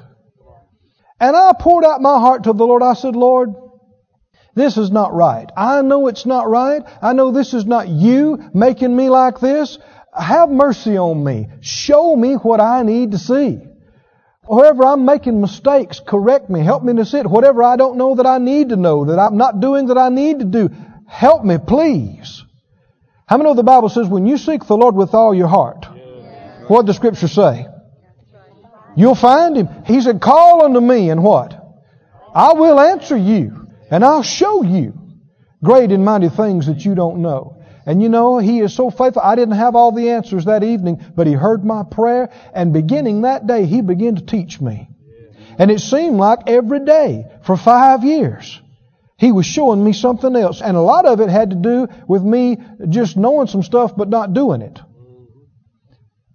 And 1.18 1.34
I 1.34 1.52
poured 1.58 1.84
out 1.84 2.00
my 2.00 2.20
heart 2.20 2.44
to 2.44 2.52
the 2.52 2.64
Lord. 2.64 2.84
I 2.84 2.94
said, 2.94 3.16
Lord, 3.16 3.54
this 4.54 4.76
is 4.76 4.92
not 4.92 5.12
right. 5.12 5.50
I 5.56 5.82
know 5.82 6.06
it's 6.06 6.26
not 6.26 6.48
right. 6.48 6.82
I 7.00 7.12
know 7.12 7.32
this 7.32 7.54
is 7.54 7.66
not 7.66 7.88
you 7.88 8.50
making 8.54 8.94
me 8.94 9.10
like 9.10 9.40
this. 9.40 9.78
Have 10.16 10.48
mercy 10.48 10.96
on 10.96 11.24
me. 11.24 11.48
Show 11.60 12.14
me 12.14 12.34
what 12.34 12.60
I 12.60 12.84
need 12.84 13.12
to 13.12 13.18
see. 13.18 13.62
Wherever 14.46 14.84
I'm 14.84 15.04
making 15.04 15.40
mistakes, 15.40 16.00
correct 16.04 16.50
me. 16.50 16.60
Help 16.60 16.82
me 16.82 16.94
to 16.94 17.04
see 17.04 17.18
it. 17.18 17.26
Whatever 17.26 17.62
I 17.62 17.76
don't 17.76 17.96
know 17.96 18.16
that 18.16 18.26
I 18.26 18.38
need 18.38 18.70
to 18.70 18.76
know, 18.76 19.04
that 19.04 19.18
I'm 19.18 19.36
not 19.36 19.60
doing 19.60 19.86
that 19.86 19.98
I 19.98 20.08
need 20.08 20.40
to 20.40 20.44
do, 20.44 20.70
help 21.06 21.44
me, 21.44 21.58
please. 21.58 22.44
How 23.26 23.36
many 23.36 23.48
know 23.48 23.54
the 23.54 23.62
Bible 23.62 23.88
says 23.88 24.08
when 24.08 24.26
you 24.26 24.36
seek 24.36 24.66
the 24.66 24.76
Lord 24.76 24.96
with 24.96 25.14
all 25.14 25.32
your 25.32 25.46
heart? 25.46 25.86
What 26.66 26.86
the 26.86 26.94
Scripture 26.94 27.28
say? 27.28 27.66
You'll 28.96 29.14
find 29.14 29.56
Him. 29.56 29.68
He 29.86 30.00
said, 30.00 30.20
call 30.20 30.64
unto 30.64 30.80
me 30.80 31.10
and 31.10 31.22
what? 31.22 31.54
I 32.34 32.54
will 32.54 32.80
answer 32.80 33.16
you 33.16 33.68
and 33.90 34.04
I'll 34.04 34.22
show 34.22 34.62
you 34.62 34.98
great 35.62 35.92
and 35.92 36.04
mighty 36.04 36.28
things 36.28 36.66
that 36.66 36.84
you 36.84 36.94
don't 36.94 37.22
know. 37.22 37.61
And 37.84 38.02
you 38.02 38.08
know, 38.08 38.38
He 38.38 38.60
is 38.60 38.74
so 38.74 38.90
faithful. 38.90 39.22
I 39.22 39.34
didn't 39.34 39.56
have 39.56 39.74
all 39.74 39.92
the 39.92 40.10
answers 40.10 40.44
that 40.44 40.62
evening, 40.62 41.04
but 41.14 41.26
He 41.26 41.32
heard 41.32 41.64
my 41.64 41.82
prayer, 41.82 42.30
and 42.54 42.72
beginning 42.72 43.22
that 43.22 43.46
day, 43.46 43.66
He 43.66 43.80
began 43.82 44.16
to 44.16 44.24
teach 44.24 44.60
me. 44.60 44.88
And 45.58 45.70
it 45.70 45.80
seemed 45.80 46.16
like 46.16 46.40
every 46.46 46.84
day 46.84 47.26
for 47.44 47.56
five 47.56 48.04
years, 48.04 48.60
He 49.18 49.32
was 49.32 49.46
showing 49.46 49.84
me 49.84 49.92
something 49.92 50.34
else. 50.34 50.62
And 50.62 50.76
a 50.76 50.80
lot 50.80 51.06
of 51.06 51.20
it 51.20 51.28
had 51.28 51.50
to 51.50 51.56
do 51.56 51.88
with 52.06 52.22
me 52.22 52.58
just 52.88 53.16
knowing 53.16 53.48
some 53.48 53.62
stuff, 53.62 53.96
but 53.96 54.08
not 54.08 54.32
doing 54.32 54.62
it. 54.62 54.80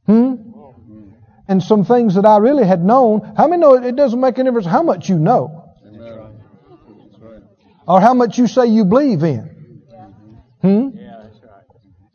Hmm? 0.05 0.35
And 1.49 1.63
some 1.63 1.85
things 1.85 2.15
that 2.15 2.25
I 2.25 2.37
really 2.37 2.65
had 2.65 2.83
known. 2.83 3.33
How 3.37 3.47
many 3.47 3.61
know 3.61 3.75
it 3.75 3.95
doesn't 3.95 4.19
make 4.19 4.37
any 4.37 4.49
difference 4.49 4.67
how 4.67 4.83
much 4.83 5.07
you 5.07 5.17
know? 5.17 5.63
Or 7.87 8.01
how 8.01 8.13
much 8.13 8.37
you 8.37 8.47
say 8.47 8.65
you 8.67 8.83
believe 8.83 9.23
in? 9.23 9.56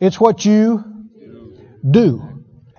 It's 0.00 0.20
what 0.20 0.44
you 0.44 0.84
do. 1.88 2.28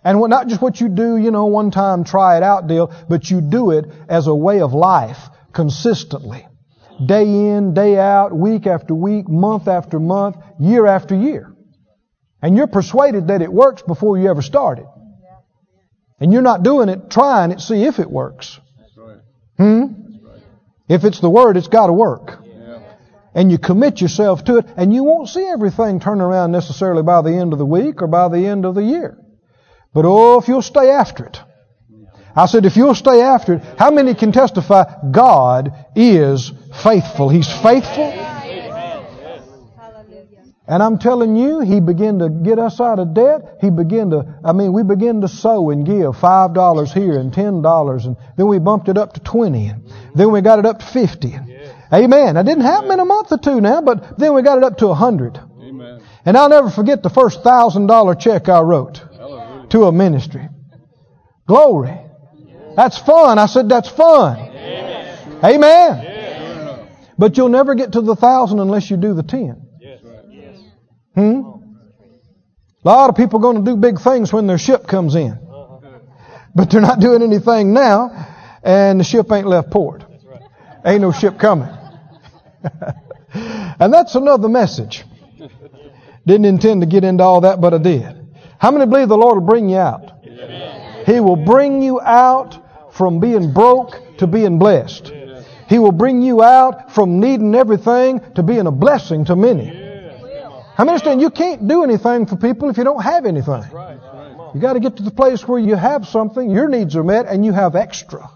And 0.04 0.20
not 0.30 0.48
just 0.48 0.62
what 0.62 0.82
you 0.82 0.90
do, 0.90 1.16
you 1.16 1.32
know, 1.32 1.46
one 1.46 1.72
time 1.72 2.04
try 2.04 2.38
it 2.38 2.44
out 2.44 2.68
deal, 2.68 2.94
but 3.08 3.30
you 3.30 3.40
do 3.40 3.72
it 3.72 3.86
as 4.10 4.28
a 4.28 4.36
way 4.36 4.60
of 4.60 4.74
life 4.74 5.18
consistently. 5.54 6.46
Day 7.06 7.24
in, 7.24 7.74
day 7.74 7.98
out, 7.98 8.36
week 8.36 8.68
after 8.68 8.94
week, 8.94 9.30
month 9.30 9.68
after 9.68 10.00
month, 10.00 10.36
year 10.60 10.86
after 10.86 11.16
year. 11.16 11.56
And 12.42 12.58
you're 12.58 12.68
persuaded 12.68 13.28
that 13.28 13.42
it 13.42 13.52
works 13.52 13.82
before 13.82 14.18
you 14.18 14.30
ever 14.30 14.42
started. 14.42 14.86
And 16.20 16.34
you're 16.34 16.42
not 16.42 16.64
doing 16.64 16.90
it, 16.90 17.10
trying 17.10 17.52
it, 17.52 17.62
see 17.62 17.84
if 17.84 18.00
it 18.00 18.12
works. 18.12 18.60
Hmm? 19.58 19.86
If 20.90 21.06
it's 21.06 21.22
the 21.22 21.30
Word, 21.30 21.56
it's 21.56 21.70
got 21.70 21.88
to 21.88 21.94
work 21.94 22.43
and 23.36 23.52
you 23.52 23.58
commit 23.58 24.02
yourself 24.02 24.44
to 24.46 24.58
it, 24.58 24.66
and 24.78 24.94
you 24.94 25.04
won't 25.04 25.30
see 25.30 25.44
everything 25.44 26.00
turn 26.00 26.22
around 26.22 26.52
necessarily 26.52 27.04
by 27.04 27.22
the 27.22 27.34
end 27.34 27.54
of 27.54 27.60
the 27.60 27.66
week 27.66 28.02
or 28.02 28.08
by 28.08 28.28
the 28.28 28.46
end 28.46 28.66
of 28.66 28.76
the 28.76 28.84
year. 28.84 29.18
But 29.94 30.06
oh, 30.06 30.40
if 30.40 30.48
you'll 30.48 30.62
stay 30.62 30.90
after 30.90 31.26
it. 31.26 31.40
I 32.36 32.48
said, 32.48 32.66
if 32.66 32.76
you'll 32.76 32.96
stay 32.96 33.22
after 33.22 33.54
it, 33.54 33.64
how 33.78 33.92
many 33.92 34.16
can 34.16 34.32
testify 34.32 34.86
God 35.12 35.72
is 35.96 36.52
faithful? 36.82 37.30
He's 37.30 37.48
faithful. 37.62 38.12
And 40.66 40.82
I'm 40.82 40.98
telling 40.98 41.36
you, 41.36 41.60
he 41.60 41.82
began 41.82 42.20
to 42.20 42.30
get 42.30 42.58
us 42.58 42.80
out 42.80 42.98
of 42.98 43.14
debt. 43.14 43.58
He 43.60 43.70
began 43.70 44.12
to, 44.12 44.40
I 44.46 44.54
mean, 44.54 44.72
we 44.72 44.82
began 44.82 45.20
to 45.22 45.28
sow 45.28 45.72
and 45.72 45.86
give 45.86 46.18
five 46.18 46.54
dollars 46.54 46.94
here 46.94 47.20
and 47.20 47.34
ten 47.34 47.62
dollars, 47.62 48.06
and 48.06 48.16
then 48.38 48.48
we 48.48 48.60
bumped 48.60 48.88
it 48.88 48.98
up 48.98 49.14
to 49.14 49.20
twenty, 49.20 49.68
and 49.68 49.84
then 50.16 50.32
we 50.32 50.40
got 50.42 50.60
it 50.60 50.66
up 50.66 50.80
to 50.80 50.86
fifty. 50.86 51.38
Amen. 51.94 52.36
That 52.36 52.46
didn't 52.46 52.64
happen 52.64 52.92
in 52.92 53.00
a 53.00 53.06
month 53.06 53.32
or 53.32 53.38
two 53.38 53.62
now, 53.62 53.82
but 53.82 54.18
then 54.18 54.34
we 54.34 54.42
got 54.42 54.58
it 54.58 54.64
up 54.64 54.78
to 54.80 54.88
a 54.88 54.96
hundred. 54.96 55.40
And 56.26 56.38
I'll 56.38 56.50
never 56.50 56.70
forget 56.70 57.04
the 57.04 57.10
first 57.10 57.44
thousand 57.44 57.88
dollar 57.88 58.16
check 58.16 58.50
I 58.50 58.62
wrote 58.62 59.02
to 59.70 59.84
a 59.84 59.92
ministry. 59.92 60.48
Glory. 61.48 62.00
That's 62.76 62.98
fun. 62.98 63.38
I 63.38 63.46
said, 63.46 63.70
that's 63.70 63.90
fun. 63.90 64.40
Amen. 64.40 65.44
Amen. 65.44 66.88
But 67.18 67.38
you'll 67.38 67.50
never 67.50 67.76
get 67.76 67.92
to 67.92 68.02
the 68.02 68.16
thousand 68.16 68.60
unless 68.60 68.90
you 68.90 68.98
do 68.98 69.14
the 69.14 69.24
ten. 69.24 69.68
Yes. 69.80 70.00
Hmm? 71.14 71.42
A 72.84 72.88
lot 72.88 73.10
of 73.10 73.16
people 73.16 73.40
are 73.40 73.42
going 73.42 73.64
to 73.64 73.72
do 73.72 73.78
big 73.78 74.00
things 74.00 74.34
when 74.34 74.48
their 74.48 74.58
ship 74.58 74.88
comes 74.88 75.16
in. 75.16 75.38
But 76.56 76.70
they're 76.72 76.82
not 76.82 77.00
doing 77.00 77.22
anything 77.22 77.74
now, 77.74 78.28
and 78.64 79.00
the 79.00 79.04
ship 79.04 79.32
ain't 79.32 79.48
left 79.48 79.72
port. 79.72 80.04
Ain't 80.86 81.02
no 81.02 81.12
ship 81.12 81.40
coming. 81.40 81.70
and 83.34 83.94
that's 83.94 84.16
another 84.16 84.50
message. 84.50 85.04
Didn't 86.26 86.46
intend 86.46 86.82
to 86.82 86.88
get 86.88 87.04
into 87.04 87.24
all 87.24 87.42
that, 87.42 87.60
but 87.60 87.74
I 87.74 87.78
did. 87.78 88.28
How 88.58 88.72
many 88.72 88.86
believe 88.86 89.10
the 89.10 89.18
Lord 89.18 89.36
will 89.36 89.48
bring 89.48 89.70
you 89.70 89.78
out? 89.78 90.12
He 91.06 91.20
will 91.20 91.36
bring 91.36 91.82
you 91.82 92.00
out 92.00 92.94
from 92.94 93.20
being 93.20 93.54
broke 93.54 94.18
to 94.18 94.28
being 94.28 94.58
blessed. 94.58 95.12
He 95.68 95.80
will 95.80 95.92
bring 95.92 96.22
you 96.22 96.44
out 96.44 96.94
from 96.94 97.20
needing 97.20 97.56
everything 97.56 98.22
to 98.36 98.44
being 98.44 98.68
a 98.68 98.72
blessing 98.72 99.26
to 99.26 99.36
many. 99.36 99.66
How 100.76 100.86
many 100.86 100.94
understand 100.94 101.22
you 101.22 101.30
can't 101.30 101.68
do 101.68 101.84
anything 101.84 102.26
for 102.26 102.36
people 102.36 102.70
if 102.70 102.78
you 102.78 102.84
don't 102.84 103.02
have 103.02 103.26
anything? 103.26 103.64
You 104.54 104.62
got 104.62 104.74
to 104.74 104.80
get 104.80 104.98
to 104.98 105.04
the 105.04 105.12
place 105.12 105.48
where 105.48 105.60
you 105.60 105.76
have 105.76 106.08
something, 106.08 106.50
your 106.50 106.68
needs 106.68 106.96
are 106.96 107.04
met, 107.04 107.26
and 107.28 107.44
you 107.46 107.52
have 107.52 107.76
extra. 107.76 108.30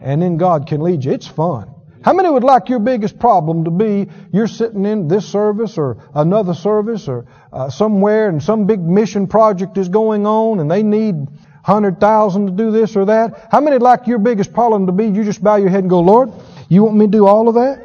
And 0.00 0.20
then 0.20 0.36
God 0.36 0.66
can 0.66 0.82
lead 0.82 1.04
you. 1.04 1.12
It's 1.12 1.26
fun. 1.26 1.73
How 2.04 2.12
many 2.12 2.28
would 2.28 2.44
like 2.44 2.68
your 2.68 2.80
biggest 2.80 3.18
problem 3.18 3.64
to 3.64 3.70
be 3.70 4.10
you're 4.30 4.46
sitting 4.46 4.84
in 4.84 5.08
this 5.08 5.26
service 5.26 5.78
or 5.78 5.96
another 6.14 6.52
service 6.52 7.08
or 7.08 7.24
uh, 7.50 7.70
somewhere 7.70 8.28
and 8.28 8.42
some 8.42 8.66
big 8.66 8.80
mission 8.80 9.26
project 9.26 9.78
is 9.78 9.88
going 9.88 10.26
on 10.26 10.60
and 10.60 10.70
they 10.70 10.82
need 10.82 11.14
hundred 11.62 11.98
thousand 12.00 12.46
to 12.46 12.52
do 12.52 12.70
this 12.70 12.94
or 12.94 13.06
that? 13.06 13.48
How 13.50 13.62
many 13.62 13.76
would 13.76 13.82
like 13.82 14.06
your 14.06 14.18
biggest 14.18 14.52
problem 14.52 14.84
to 14.86 14.92
be 14.92 15.06
you 15.06 15.24
just 15.24 15.42
bow 15.42 15.56
your 15.56 15.70
head 15.70 15.80
and 15.80 15.88
go, 15.88 16.00
Lord, 16.00 16.30
you 16.68 16.84
want 16.84 16.94
me 16.94 17.06
to 17.06 17.10
do 17.10 17.26
all 17.26 17.48
of 17.48 17.54
that? 17.54 17.82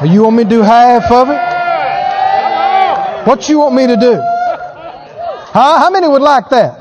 Or 0.00 0.06
you 0.06 0.22
want 0.22 0.36
me 0.36 0.44
to 0.44 0.48
do 0.48 0.62
half 0.62 1.12
of 1.12 1.28
it? 1.28 1.38
What 3.28 3.46
you 3.50 3.58
want 3.58 3.74
me 3.74 3.88
to 3.88 3.96
do? 3.96 4.14
Huh? 4.14 5.80
How 5.80 5.90
many 5.90 6.08
would 6.08 6.22
like 6.22 6.48
that? 6.48 6.78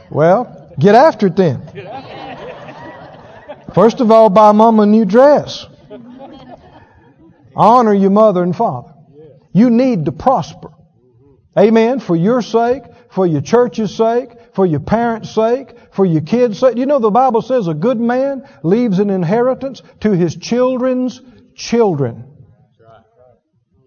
well, 0.10 0.74
get 0.76 0.96
after 0.96 1.28
it 1.28 1.36
then. 1.36 1.62
First 3.76 4.00
of 4.00 4.10
all, 4.10 4.30
buy 4.30 4.52
mama 4.52 4.84
a 4.84 4.86
new 4.86 5.04
dress. 5.04 5.66
Honor 7.54 7.92
your 7.92 8.08
mother 8.08 8.42
and 8.42 8.56
father. 8.56 8.94
You 9.52 9.68
need 9.68 10.06
to 10.06 10.12
prosper. 10.12 10.72
Amen. 11.58 12.00
For 12.00 12.16
your 12.16 12.40
sake, 12.40 12.84
for 13.10 13.26
your 13.26 13.42
church's 13.42 13.94
sake, 13.94 14.30
for 14.54 14.64
your 14.64 14.80
parents' 14.80 15.34
sake, 15.34 15.76
for 15.92 16.06
your 16.06 16.22
kids' 16.22 16.58
sake. 16.58 16.78
You 16.78 16.86
know 16.86 17.00
the 17.00 17.10
Bible 17.10 17.42
says 17.42 17.68
a 17.68 17.74
good 17.74 18.00
man 18.00 18.48
leaves 18.62 18.98
an 18.98 19.10
inheritance 19.10 19.82
to 20.00 20.12
his 20.12 20.36
children's 20.36 21.20
children. 21.54 22.24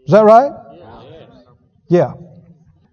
Is 0.05 0.11
that 0.11 0.23
right? 0.23 0.51
Yeah. 1.87 2.13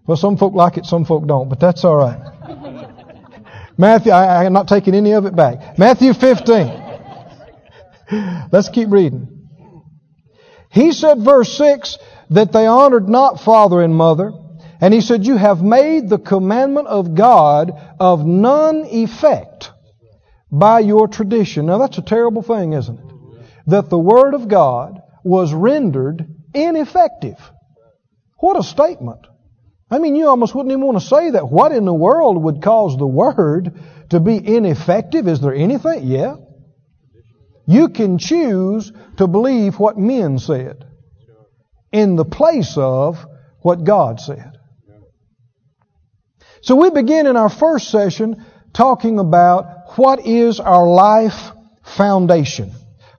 Well, 0.07 0.17
some 0.17 0.35
folk 0.35 0.55
like 0.55 0.77
it, 0.77 0.87
some 0.87 1.05
folk 1.05 1.27
don't, 1.27 1.47
but 1.47 1.59
that's 1.59 1.85
all 1.85 1.95
right. 1.95 2.19
Matthew, 3.77 4.11
I, 4.11 4.45
am 4.45 4.53
not 4.53 4.67
taking 4.67 4.95
any 4.95 5.11
of 5.11 5.27
it 5.27 5.35
back. 5.35 5.77
Matthew 5.77 6.13
15. 6.13 6.86
Let's 8.51 8.69
keep 8.69 8.89
reading. 8.89 9.47
He 10.69 10.91
said, 10.91 11.19
verse 11.19 11.57
6, 11.57 11.97
that 12.29 12.51
they 12.51 12.65
honored 12.65 13.09
not 13.09 13.41
father 13.41 13.81
and 13.81 13.95
mother. 13.95 14.31
And 14.79 14.93
he 14.93 15.01
said, 15.01 15.25
You 15.25 15.37
have 15.37 15.61
made 15.61 16.09
the 16.09 16.19
commandment 16.19 16.87
of 16.87 17.15
God 17.15 17.71
of 17.99 18.25
none 18.25 18.85
effect 18.85 19.71
by 20.51 20.79
your 20.79 21.07
tradition. 21.07 21.65
Now 21.65 21.77
that's 21.77 21.97
a 21.97 22.03
terrible 22.03 22.41
thing, 22.41 22.73
isn't 22.73 22.99
it? 22.99 23.05
That 23.67 23.89
the 23.89 23.97
Word 23.97 24.33
of 24.33 24.47
God 24.47 25.01
was 25.23 25.53
rendered 25.53 26.25
ineffective. 26.53 27.37
What 28.39 28.57
a 28.57 28.63
statement. 28.63 29.21
I 29.89 29.99
mean, 29.99 30.15
you 30.15 30.27
almost 30.27 30.53
wouldn't 30.53 30.71
even 30.71 30.85
want 30.85 30.99
to 30.99 31.05
say 31.05 31.31
that. 31.31 31.49
What 31.49 31.71
in 31.71 31.85
the 31.85 31.93
world 31.93 32.41
would 32.43 32.61
cause 32.61 32.97
the 32.97 33.07
Word 33.07 33.79
to 34.09 34.19
be 34.19 34.35
ineffective? 34.35 35.27
Is 35.27 35.41
there 35.41 35.53
anything? 35.53 36.05
Yeah. 36.05 36.35
You 37.67 37.89
can 37.89 38.17
choose 38.17 38.91
to 39.17 39.27
believe 39.27 39.77
what 39.77 39.97
men 39.97 40.39
said 40.39 40.85
in 41.91 42.15
the 42.15 42.25
place 42.25 42.77
of 42.77 43.23
what 43.61 43.83
God 43.83 44.21
said. 44.21 44.53
So 46.61 46.75
we 46.75 46.89
begin 46.89 47.27
in 47.27 47.35
our 47.35 47.49
first 47.49 47.89
session 47.89 48.45
talking 48.73 49.19
about 49.19 49.97
what 49.97 50.25
is 50.25 50.59
our 50.61 50.87
life 50.87 51.51
foundation. 51.83 52.71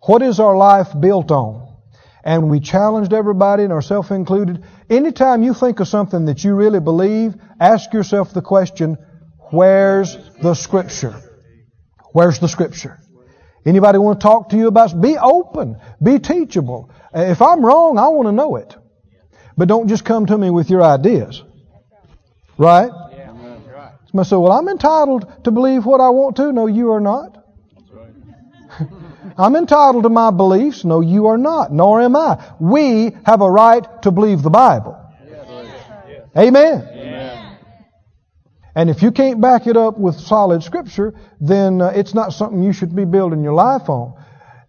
What 0.02 0.22
is 0.22 0.40
our 0.40 0.56
life 0.56 0.88
built 0.98 1.30
on? 1.30 1.66
And 2.24 2.50
we 2.50 2.60
challenged 2.60 3.12
everybody, 3.12 3.64
and 3.64 3.72
ourselves 3.72 4.10
included, 4.10 4.64
anytime 4.90 5.42
you 5.42 5.54
think 5.54 5.80
of 5.80 5.88
something 5.88 6.26
that 6.26 6.42
you 6.42 6.54
really 6.54 6.80
believe, 6.80 7.34
ask 7.60 7.92
yourself 7.92 8.32
the 8.32 8.42
question, 8.42 8.96
where's 9.50 10.16
the 10.40 10.54
scripture? 10.54 11.14
Where's 12.12 12.38
the 12.38 12.48
scripture? 12.48 12.98
Anybody 13.66 13.98
want 13.98 14.20
to 14.20 14.22
talk 14.22 14.50
to 14.50 14.56
you 14.56 14.68
about, 14.68 15.00
be 15.00 15.16
open, 15.18 15.76
be 16.02 16.18
teachable. 16.18 16.90
Uh, 17.14 17.22
if 17.22 17.42
I'm 17.42 17.64
wrong, 17.64 17.98
I 17.98 18.08
want 18.08 18.28
to 18.28 18.32
know 18.32 18.56
it. 18.56 18.74
But 19.56 19.68
don't 19.68 19.88
just 19.88 20.04
come 20.04 20.26
to 20.26 20.38
me 20.38 20.50
with 20.50 20.70
your 20.70 20.82
ideas. 20.82 21.42
Right? 22.56 22.90
Somebody 24.10 24.28
say, 24.28 24.36
well, 24.36 24.52
I'm 24.52 24.68
entitled 24.68 25.44
to 25.44 25.50
believe 25.50 25.84
what 25.84 26.00
I 26.00 26.08
want 26.10 26.36
to. 26.36 26.52
No, 26.52 26.66
you 26.66 26.92
are 26.92 27.00
not. 27.00 27.44
I'm 29.38 29.54
entitled 29.54 30.04
to 30.04 30.08
my 30.08 30.30
beliefs. 30.30 30.84
No, 30.84 31.00
you 31.00 31.26
are 31.26 31.38
not, 31.38 31.72
nor 31.72 32.00
am 32.00 32.16
I. 32.16 32.54
We 32.58 33.12
have 33.26 33.42
a 33.42 33.50
right 33.50 33.84
to 34.02 34.10
believe 34.10 34.42
the 34.42 34.50
Bible. 34.50 34.96
Amen. 36.36 36.97
And 38.78 38.88
if 38.90 39.02
you 39.02 39.10
can't 39.10 39.40
back 39.40 39.66
it 39.66 39.76
up 39.76 39.98
with 39.98 40.20
solid 40.20 40.62
scripture, 40.62 41.12
then 41.40 41.82
uh, 41.82 41.88
it's 41.88 42.14
not 42.14 42.32
something 42.32 42.62
you 42.62 42.72
should 42.72 42.94
be 42.94 43.04
building 43.04 43.42
your 43.42 43.54
life 43.54 43.88
on. 43.88 44.14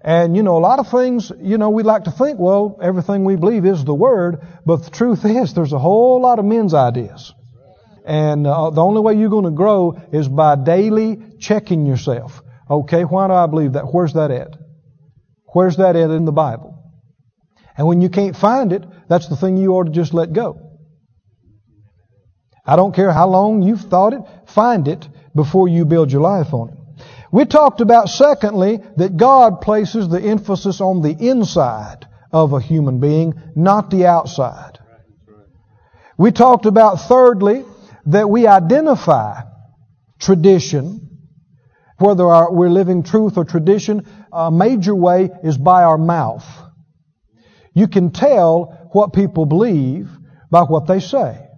And 0.01 0.35
you 0.35 0.41
know, 0.41 0.57
a 0.57 0.65
lot 0.71 0.79
of 0.79 0.89
things, 0.89 1.31
you 1.39 1.59
know, 1.59 1.69
we 1.69 1.83
like 1.83 2.05
to 2.05 2.11
think, 2.11 2.39
well, 2.39 2.79
everything 2.81 3.23
we 3.23 3.35
believe 3.35 3.67
is 3.67 3.85
the 3.85 3.93
Word, 3.93 4.39
but 4.65 4.77
the 4.77 4.89
truth 4.89 5.25
is 5.25 5.53
there's 5.53 5.73
a 5.73 5.77
whole 5.77 6.19
lot 6.19 6.39
of 6.39 6.45
men's 6.45 6.73
ideas. 6.73 7.35
And 8.03 8.47
uh, 8.47 8.71
the 8.71 8.81
only 8.81 8.99
way 8.99 9.13
you're 9.13 9.29
going 9.29 9.45
to 9.45 9.51
grow 9.51 10.01
is 10.11 10.27
by 10.27 10.55
daily 10.55 11.21
checking 11.39 11.85
yourself. 11.85 12.41
Okay, 12.67 13.03
why 13.03 13.27
do 13.27 13.33
I 13.33 13.45
believe 13.45 13.73
that? 13.73 13.93
Where's 13.93 14.13
that 14.13 14.31
at? 14.31 14.57
Where's 15.53 15.77
that 15.77 15.95
at 15.95 16.09
in 16.09 16.25
the 16.25 16.31
Bible? 16.31 16.83
And 17.77 17.85
when 17.85 18.01
you 18.01 18.09
can't 18.09 18.35
find 18.35 18.73
it, 18.73 18.85
that's 19.07 19.27
the 19.27 19.35
thing 19.35 19.57
you 19.57 19.73
ought 19.73 19.83
to 19.83 19.91
just 19.91 20.15
let 20.15 20.33
go. 20.33 20.68
I 22.69 22.75
don't 22.75 22.93
care 22.93 23.11
how 23.11 23.27
long 23.27 23.63
you've 23.63 23.81
thought 23.81 24.13
it, 24.13 24.21
find 24.45 24.87
it 24.87 25.09
before 25.33 25.67
you 25.67 25.85
build 25.85 26.11
your 26.11 26.21
life 26.21 26.53
on 26.53 26.69
it. 26.69 26.75
We 27.31 27.45
talked 27.45 27.81
about, 27.81 28.09
secondly, 28.09 28.79
that 28.97 29.17
God 29.17 29.61
places 29.61 30.07
the 30.07 30.21
emphasis 30.21 30.79
on 30.79 31.01
the 31.01 31.09
inside 31.11 32.05
of 32.31 32.53
a 32.53 32.61
human 32.61 32.99
being, 32.99 33.33
not 33.55 33.89
the 33.89 34.05
outside. 34.05 34.77
We 36.15 36.31
talked 36.31 36.67
about, 36.67 37.01
thirdly, 37.01 37.65
that 38.05 38.29
we 38.29 38.45
identify 38.45 39.41
tradition 40.19 41.07
whether 41.97 42.27
our, 42.27 42.53
we're 42.53 42.69
living 42.69 43.01
truth 43.01 43.37
or 43.37 43.45
tradition, 43.45 44.05
a 44.31 44.51
major 44.51 44.93
way 44.93 45.31
is 45.43 45.57
by 45.57 45.83
our 45.83 45.97
mouth. 45.97 46.45
You 47.73 47.87
can 47.87 48.11
tell 48.11 48.89
what 48.91 49.11
people 49.11 49.47
believe 49.47 50.07
by 50.51 50.61
what 50.61 50.85
they 50.85 50.99
say. 50.99 51.48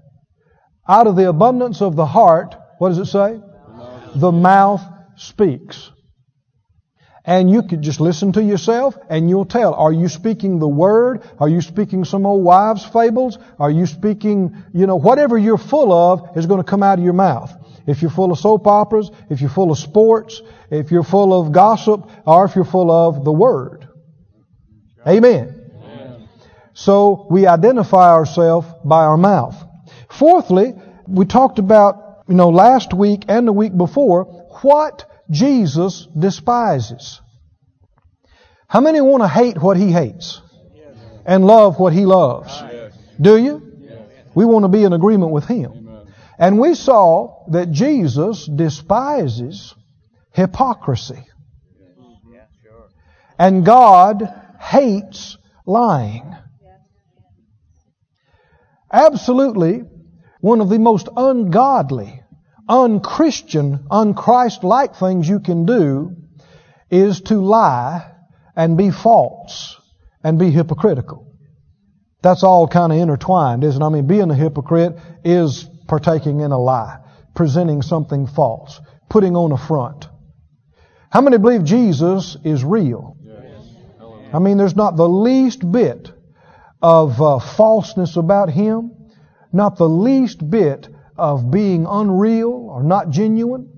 Out 0.87 1.07
of 1.07 1.15
the 1.15 1.29
abundance 1.29 1.81
of 1.81 1.95
the 1.95 2.05
heart, 2.05 2.55
what 2.79 2.89
does 2.89 2.97
it 2.97 3.05
say? 3.05 3.39
The 4.15 4.31
mouth, 4.31 4.81
speaks. 5.15 5.91
And 7.23 7.49
you 7.49 7.61
could 7.63 7.83
just 7.83 7.99
listen 7.99 8.31
to 8.33 8.43
yourself 8.43 8.97
and 9.09 9.29
you'll 9.29 9.45
tell. 9.45 9.75
Are 9.75 9.93
you 9.93 10.09
speaking 10.09 10.57
the 10.57 10.67
word? 10.67 11.21
Are 11.39 11.47
you 11.47 11.61
speaking 11.61 12.03
some 12.03 12.25
old 12.25 12.43
wives' 12.43 12.83
fables? 12.83 13.37
Are 13.59 13.69
you 13.69 13.85
speaking, 13.85 14.63
you 14.73 14.87
know, 14.87 14.95
whatever 14.95 15.37
you're 15.37 15.59
full 15.59 15.93
of 15.93 16.35
is 16.35 16.47
going 16.47 16.59
to 16.59 16.69
come 16.69 16.81
out 16.81 16.97
of 16.97 17.05
your 17.05 17.13
mouth. 17.13 17.53
If 17.85 18.01
you're 18.01 18.11
full 18.11 18.31
of 18.31 18.39
soap 18.39 18.65
operas, 18.65 19.11
if 19.29 19.39
you're 19.41 19.51
full 19.51 19.71
of 19.71 19.77
sports, 19.77 20.41
if 20.71 20.91
you're 20.91 21.03
full 21.03 21.39
of 21.39 21.51
gossip, 21.51 22.09
or 22.25 22.45
if 22.45 22.55
you're 22.55 22.65
full 22.65 22.91
of 22.91 23.23
the 23.23 23.31
word. 23.31 23.87
Amen. 25.07 25.57
So 26.73 27.27
we 27.29 27.45
identify 27.45 28.11
ourselves 28.11 28.67
by 28.83 29.03
our 29.03 29.17
mouth. 29.17 29.55
Fourthly, 30.17 30.73
we 31.07 31.25
talked 31.25 31.59
about, 31.59 32.23
you 32.27 32.35
know, 32.35 32.49
last 32.49 32.93
week 32.93 33.25
and 33.27 33.47
the 33.47 33.53
week 33.53 33.75
before, 33.75 34.25
what 34.61 35.09
Jesus 35.29 36.07
despises. 36.17 37.21
How 38.67 38.81
many 38.81 39.01
want 39.01 39.23
to 39.23 39.27
hate 39.27 39.61
what 39.61 39.77
he 39.77 39.91
hates 39.91 40.41
and 41.25 41.45
love 41.45 41.79
what 41.79 41.93
he 41.93 42.05
loves? 42.05 42.61
Do 43.19 43.37
you? 43.37 43.67
We 44.33 44.45
want 44.45 44.63
to 44.63 44.69
be 44.69 44.83
in 44.83 44.93
agreement 44.93 45.31
with 45.31 45.45
him. 45.45 45.89
And 46.37 46.59
we 46.59 46.73
saw 46.75 47.45
that 47.49 47.71
Jesus 47.71 48.45
despises 48.47 49.75
hypocrisy. 50.31 51.25
And 53.37 53.65
God 53.65 54.23
hates 54.59 55.37
lying. 55.65 56.35
Absolutely 58.91 59.83
one 60.41 60.61
of 60.61 60.69
the 60.69 60.79
most 60.79 61.07
ungodly 61.15 62.21
unchristian, 62.67 63.85
unchrist-like 63.89 64.95
things 64.95 65.27
you 65.27 65.39
can 65.39 65.65
do 65.65 66.15
is 66.89 67.21
to 67.21 67.35
lie 67.35 68.11
and 68.55 68.77
be 68.77 68.91
false 68.91 69.77
and 70.23 70.37
be 70.37 70.51
hypocritical. 70.51 71.27
That's 72.21 72.43
all 72.43 72.67
kind 72.67 72.91
of 72.91 72.99
intertwined, 72.99 73.63
isn't 73.63 73.81
it? 73.81 73.85
I 73.85 73.89
mean, 73.89 74.07
being 74.07 74.29
a 74.29 74.35
hypocrite 74.35 74.97
is 75.23 75.67
partaking 75.87 76.41
in 76.41 76.51
a 76.51 76.59
lie, 76.59 76.99
presenting 77.35 77.81
something 77.81 78.27
false, 78.27 78.79
putting 79.09 79.35
on 79.35 79.51
a 79.51 79.57
front. 79.57 80.07
How 81.09 81.21
many 81.21 81.37
believe 81.37 81.63
Jesus 81.63 82.37
is 82.43 82.63
real? 82.63 83.17
I 84.33 84.39
mean, 84.39 84.57
there's 84.57 84.75
not 84.75 84.95
the 84.95 85.09
least 85.09 85.69
bit 85.69 86.11
of 86.81 87.21
uh, 87.21 87.39
falseness 87.39 88.15
about 88.15 88.49
Him, 88.49 88.91
not 89.53 89.77
the 89.77 89.89
least 89.89 90.49
bit 90.49 90.87
of 91.17 91.51
being 91.51 91.85
unreal 91.87 92.51
or 92.51 92.83
not 92.83 93.09
genuine. 93.09 93.69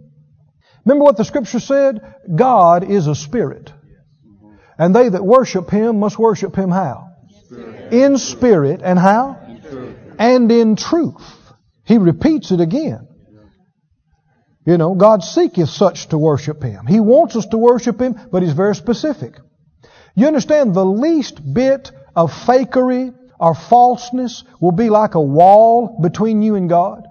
Remember 0.85 1.03
what 1.03 1.17
the 1.17 1.25
scripture 1.25 1.59
said? 1.59 2.01
God 2.33 2.89
is 2.89 3.07
a 3.07 3.15
spirit. 3.15 3.71
And 4.77 4.95
they 4.95 5.09
that 5.09 5.23
worship 5.23 5.69
Him 5.69 5.99
must 5.99 6.17
worship 6.17 6.55
Him 6.55 6.71
how? 6.71 7.09
In 7.91 8.17
spirit 8.17 8.81
and 8.83 8.97
how? 8.97 9.39
And 10.19 10.51
in 10.51 10.75
truth. 10.75 11.21
He 11.85 11.97
repeats 11.97 12.51
it 12.51 12.61
again. 12.61 13.07
You 14.65 14.77
know, 14.77 14.95
God 14.95 15.23
seeketh 15.23 15.69
such 15.69 16.07
to 16.07 16.17
worship 16.17 16.63
Him. 16.63 16.85
He 16.87 16.99
wants 16.99 17.35
us 17.35 17.45
to 17.47 17.57
worship 17.57 17.99
Him, 17.99 18.15
but 18.31 18.43
He's 18.43 18.53
very 18.53 18.75
specific. 18.75 19.35
You 20.15 20.27
understand 20.27 20.73
the 20.73 20.85
least 20.85 21.41
bit 21.53 21.91
of 22.15 22.31
fakery 22.31 23.13
or 23.43 23.53
falseness 23.53 24.45
will 24.61 24.71
be 24.71 24.89
like 24.89 25.15
a 25.15 25.21
wall 25.21 25.99
between 26.01 26.41
you 26.41 26.55
and 26.55 26.69
God? 26.69 27.03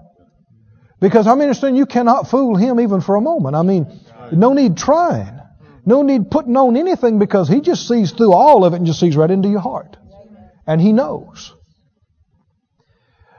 Because 0.99 1.27
I 1.27 1.31
understand 1.33 1.77
you 1.77 1.85
cannot 1.85 2.27
fool 2.27 2.55
him 2.55 2.79
even 2.79 3.01
for 3.01 3.15
a 3.15 3.21
moment. 3.21 3.55
I 3.55 3.61
mean, 3.61 3.99
no 4.31 4.53
need 4.53 4.75
trying. 4.75 5.39
No 5.85 6.01
need 6.01 6.31
putting 6.31 6.57
on 6.57 6.75
anything 6.75 7.19
because 7.19 7.47
he 7.47 7.61
just 7.61 7.87
sees 7.87 8.13
through 8.13 8.33
all 8.33 8.65
of 8.65 8.73
it 8.73 8.77
and 8.77 8.87
just 8.87 8.99
sees 8.99 9.15
right 9.15 9.29
into 9.29 9.47
your 9.47 9.59
heart. 9.59 9.95
And 10.65 10.81
he 10.81 10.91
knows. 10.91 11.53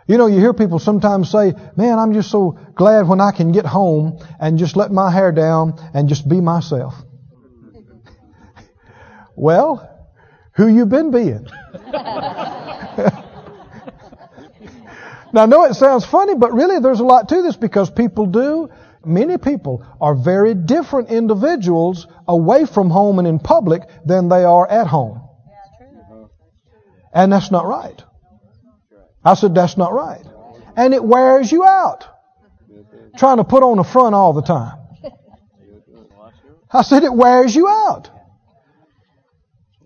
You 0.06 0.16
know, 0.16 0.26
you 0.26 0.38
hear 0.38 0.54
people 0.54 0.78
sometimes 0.78 1.32
say, 1.32 1.52
man, 1.76 1.98
I'm 1.98 2.12
just 2.14 2.30
so 2.30 2.56
glad 2.76 3.08
when 3.08 3.20
I 3.20 3.32
can 3.32 3.50
get 3.50 3.66
home 3.66 4.20
and 4.38 4.56
just 4.56 4.76
let 4.76 4.92
my 4.92 5.10
hair 5.10 5.32
down 5.32 5.80
and 5.94 6.08
just 6.08 6.28
be 6.28 6.40
myself. 6.40 6.94
well, 9.34 10.12
who 10.54 10.68
you 10.68 10.86
been 10.86 11.10
being? 11.10 11.48
Now, 15.34 15.42
I 15.42 15.46
know 15.46 15.64
it 15.64 15.74
sounds 15.74 16.06
funny, 16.06 16.36
but 16.36 16.52
really 16.52 16.78
there's 16.78 17.00
a 17.00 17.04
lot 17.04 17.28
to 17.30 17.42
this 17.42 17.56
because 17.56 17.90
people 17.90 18.26
do. 18.26 18.68
Many 19.04 19.36
people 19.36 19.84
are 20.00 20.14
very 20.14 20.54
different 20.54 21.10
individuals 21.10 22.06
away 22.28 22.66
from 22.66 22.88
home 22.88 23.18
and 23.18 23.26
in 23.26 23.40
public 23.40 23.82
than 24.06 24.28
they 24.28 24.44
are 24.44 24.64
at 24.64 24.86
home. 24.86 25.28
And 27.12 27.32
that's 27.32 27.50
not 27.50 27.66
right. 27.66 28.00
I 29.24 29.34
said, 29.34 29.56
that's 29.56 29.76
not 29.76 29.92
right. 29.92 30.24
And 30.76 30.94
it 30.94 31.02
wears 31.02 31.50
you 31.50 31.64
out. 31.64 32.06
Trying 33.16 33.38
to 33.38 33.44
put 33.44 33.64
on 33.64 33.80
a 33.80 33.84
front 33.84 34.14
all 34.14 34.34
the 34.34 34.42
time. 34.42 34.78
I 36.70 36.82
said, 36.82 37.02
it 37.02 37.12
wears 37.12 37.56
you 37.56 37.66
out. 37.66 38.08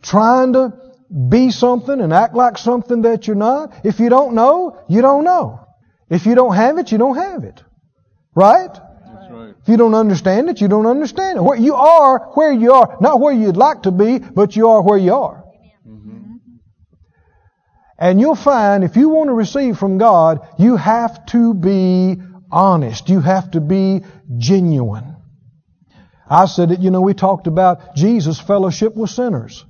Trying 0.02 0.52
to 0.52 0.87
be 1.28 1.50
something 1.50 2.00
and 2.00 2.12
act 2.12 2.34
like 2.34 2.58
something 2.58 3.02
that 3.02 3.26
you're 3.26 3.36
not. 3.36 3.72
If 3.84 3.98
you 4.00 4.08
don't 4.08 4.34
know, 4.34 4.78
you 4.88 5.00
don't 5.00 5.24
know. 5.24 5.60
If 6.10 6.26
you 6.26 6.34
don't 6.34 6.54
have 6.54 6.78
it, 6.78 6.92
you 6.92 6.98
don't 6.98 7.16
have 7.16 7.44
it. 7.44 7.62
Right? 8.34 8.72
That's 8.72 9.30
right. 9.30 9.54
If 9.60 9.68
you 9.68 9.76
don't 9.76 9.94
understand 9.94 10.48
it, 10.48 10.60
you 10.60 10.68
don't 10.68 10.86
understand 10.86 11.38
it. 11.38 11.42
Where 11.42 11.58
you 11.58 11.74
are, 11.74 12.30
where 12.34 12.52
you 12.52 12.72
are, 12.72 12.98
not 13.00 13.20
where 13.20 13.32
you'd 13.32 13.56
like 13.56 13.82
to 13.82 13.90
be, 13.90 14.18
but 14.18 14.54
you 14.54 14.68
are 14.68 14.82
where 14.82 14.98
you 14.98 15.14
are. 15.14 15.44
Mm-hmm. 15.86 16.36
And 17.98 18.20
you'll 18.20 18.36
find 18.36 18.84
if 18.84 18.96
you 18.96 19.08
want 19.08 19.28
to 19.28 19.34
receive 19.34 19.78
from 19.78 19.98
God, 19.98 20.46
you 20.58 20.76
have 20.76 21.26
to 21.26 21.54
be 21.54 22.18
honest. 22.50 23.08
You 23.08 23.20
have 23.20 23.50
to 23.52 23.60
be 23.60 24.02
genuine. 24.36 25.16
I 26.30 26.46
said 26.46 26.70
it, 26.70 26.80
you 26.80 26.90
know, 26.90 27.00
we 27.00 27.14
talked 27.14 27.46
about 27.46 27.96
Jesus' 27.96 28.38
fellowship 28.38 28.94
with 28.94 29.10
sinners. 29.10 29.64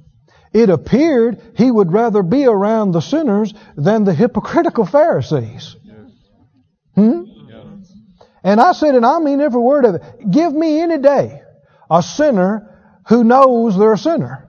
It 0.58 0.70
appeared 0.70 1.40
he 1.54 1.70
would 1.70 1.92
rather 1.92 2.24
be 2.24 2.44
around 2.44 2.90
the 2.90 3.00
sinners 3.00 3.54
than 3.76 4.02
the 4.02 4.12
hypocritical 4.12 4.84
Pharisees. 4.84 5.76
Hmm? 6.96 7.22
And 8.42 8.60
I 8.60 8.72
said, 8.72 8.96
and 8.96 9.06
I 9.06 9.20
mean 9.20 9.40
every 9.40 9.60
word 9.60 9.84
of 9.84 9.94
it, 9.94 10.02
give 10.28 10.52
me 10.52 10.80
any 10.80 10.98
day 10.98 11.42
a 11.88 12.02
sinner 12.02 12.76
who 13.06 13.22
knows 13.22 13.78
they're 13.78 13.92
a 13.92 13.98
sinner. 13.98 14.48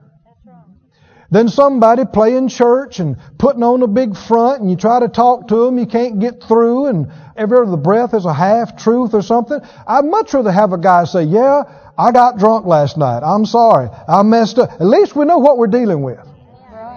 Then 1.30 1.48
somebody 1.48 2.04
playing 2.04 2.48
church 2.48 2.98
and 2.98 3.16
putting 3.38 3.62
on 3.62 3.80
a 3.82 3.86
big 3.86 4.16
front 4.16 4.62
and 4.62 4.68
you 4.68 4.76
try 4.76 4.98
to 4.98 5.08
talk 5.08 5.46
to 5.46 5.66
them, 5.66 5.78
you 5.78 5.86
can't 5.86 6.18
get 6.18 6.42
through 6.42 6.86
and 6.86 7.12
every 7.36 7.56
other 7.56 7.76
breath 7.76 8.14
is 8.14 8.24
a 8.24 8.34
half 8.34 8.76
truth 8.76 9.14
or 9.14 9.22
something. 9.22 9.60
I'd 9.86 10.04
much 10.04 10.34
rather 10.34 10.50
have 10.50 10.72
a 10.72 10.78
guy 10.78 11.04
say, 11.04 11.22
yeah, 11.22 11.62
I 12.00 12.12
got 12.12 12.38
drunk 12.38 12.64
last 12.64 12.96
night. 12.96 13.20
I'm 13.22 13.44
sorry. 13.44 13.90
I 14.08 14.22
messed 14.22 14.58
up. 14.58 14.72
At 14.72 14.86
least 14.86 15.14
we 15.14 15.26
know 15.26 15.36
what 15.36 15.58
we're 15.58 15.66
dealing 15.66 16.00
with. 16.00 16.18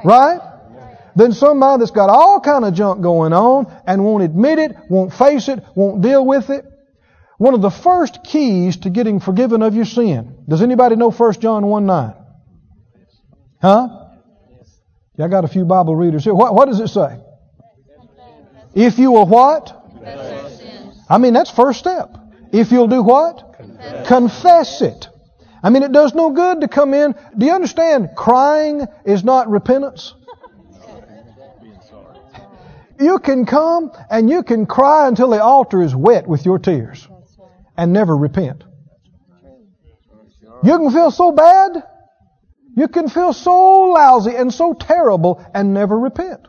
Right? 0.05 0.39
Then 1.13 1.33
somebody 1.33 1.81
that's 1.81 1.91
got 1.91 2.09
all 2.09 2.39
kind 2.39 2.63
of 2.63 2.73
junk 2.73 3.01
going 3.01 3.33
on 3.33 3.69
and 3.85 4.05
won't 4.05 4.23
admit 4.23 4.59
it, 4.59 4.75
won't 4.89 5.13
face 5.13 5.49
it, 5.49 5.61
won't 5.75 6.01
deal 6.01 6.25
with 6.25 6.49
it. 6.49 6.65
One 7.37 7.53
of 7.53 7.61
the 7.61 7.69
first 7.69 8.23
keys 8.23 8.77
to 8.77 8.89
getting 8.89 9.19
forgiven 9.19 9.61
of 9.61 9.75
your 9.75 9.83
sin. 9.83 10.37
Does 10.47 10.61
anybody 10.61 10.95
know 10.95 11.11
1 11.11 11.33
John 11.41 11.67
1 11.67 11.85
9? 11.85 12.13
Huh? 13.61 13.87
Yeah, 15.17 15.25
I 15.25 15.27
got 15.27 15.43
a 15.43 15.49
few 15.49 15.65
Bible 15.65 15.97
readers 15.97 16.23
here. 16.23 16.33
What, 16.33 16.55
what 16.55 16.69
does 16.69 16.79
it 16.79 16.87
say? 16.87 17.19
If 18.73 18.97
you 18.97 19.11
will 19.11 19.27
what? 19.27 19.81
I 21.09 21.17
mean, 21.17 21.33
that's 21.33 21.51
first 21.51 21.79
step. 21.79 22.22
If 22.53 22.71
you'll 22.71 22.87
do 22.87 23.01
what? 23.01 23.55
Confess. 23.57 24.07
Confess 24.07 24.81
it. 24.83 25.07
I 25.63 25.71
mean, 25.71 25.81
it 25.81 25.91
does 25.91 26.13
no 26.13 26.29
good 26.29 26.61
to 26.61 26.67
come 26.67 26.93
in. 26.93 27.15
Do 27.35 27.45
you 27.47 27.51
understand? 27.51 28.09
Crying 28.15 28.85
is 29.05 29.23
not 29.23 29.49
repentance. 29.49 30.13
You 32.99 33.17
can 33.17 33.47
come 33.47 33.91
and 34.09 34.29
you 34.29 34.43
can 34.43 34.67
cry 34.67 35.07
until 35.07 35.29
the 35.29 35.41
altar 35.41 35.81
is 35.81 35.95
wet 35.95 36.27
with 36.27 36.45
your 36.45 36.59
tears 36.59 37.07
and 37.75 37.91
never 37.91 38.15
repent. 38.15 38.63
You 40.63 40.77
can 40.77 40.91
feel 40.91 41.09
so 41.09 41.31
bad. 41.31 41.83
You 42.75 42.87
can 42.87 43.09
feel 43.09 43.33
so 43.33 43.91
lousy 43.91 44.35
and 44.35 44.53
so 44.53 44.73
terrible 44.73 45.43
and 45.55 45.73
never 45.73 45.97
repent. 45.97 46.47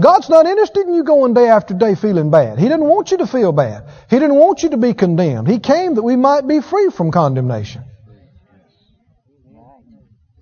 God's 0.00 0.28
not 0.28 0.46
interested 0.46 0.86
in 0.86 0.94
you 0.94 1.02
going 1.02 1.34
day 1.34 1.48
after 1.48 1.74
day 1.74 1.96
feeling 1.96 2.30
bad. 2.30 2.58
He 2.58 2.64
didn't 2.64 2.84
want 2.84 3.10
you 3.10 3.18
to 3.18 3.26
feel 3.26 3.50
bad. 3.50 3.88
He 4.08 4.18
didn't 4.18 4.36
want 4.36 4.62
you 4.62 4.70
to 4.70 4.76
be 4.76 4.94
condemned. 4.94 5.48
He 5.48 5.58
came 5.58 5.96
that 5.96 6.02
we 6.02 6.14
might 6.14 6.46
be 6.46 6.60
free 6.60 6.90
from 6.90 7.10
condemnation. 7.10 7.84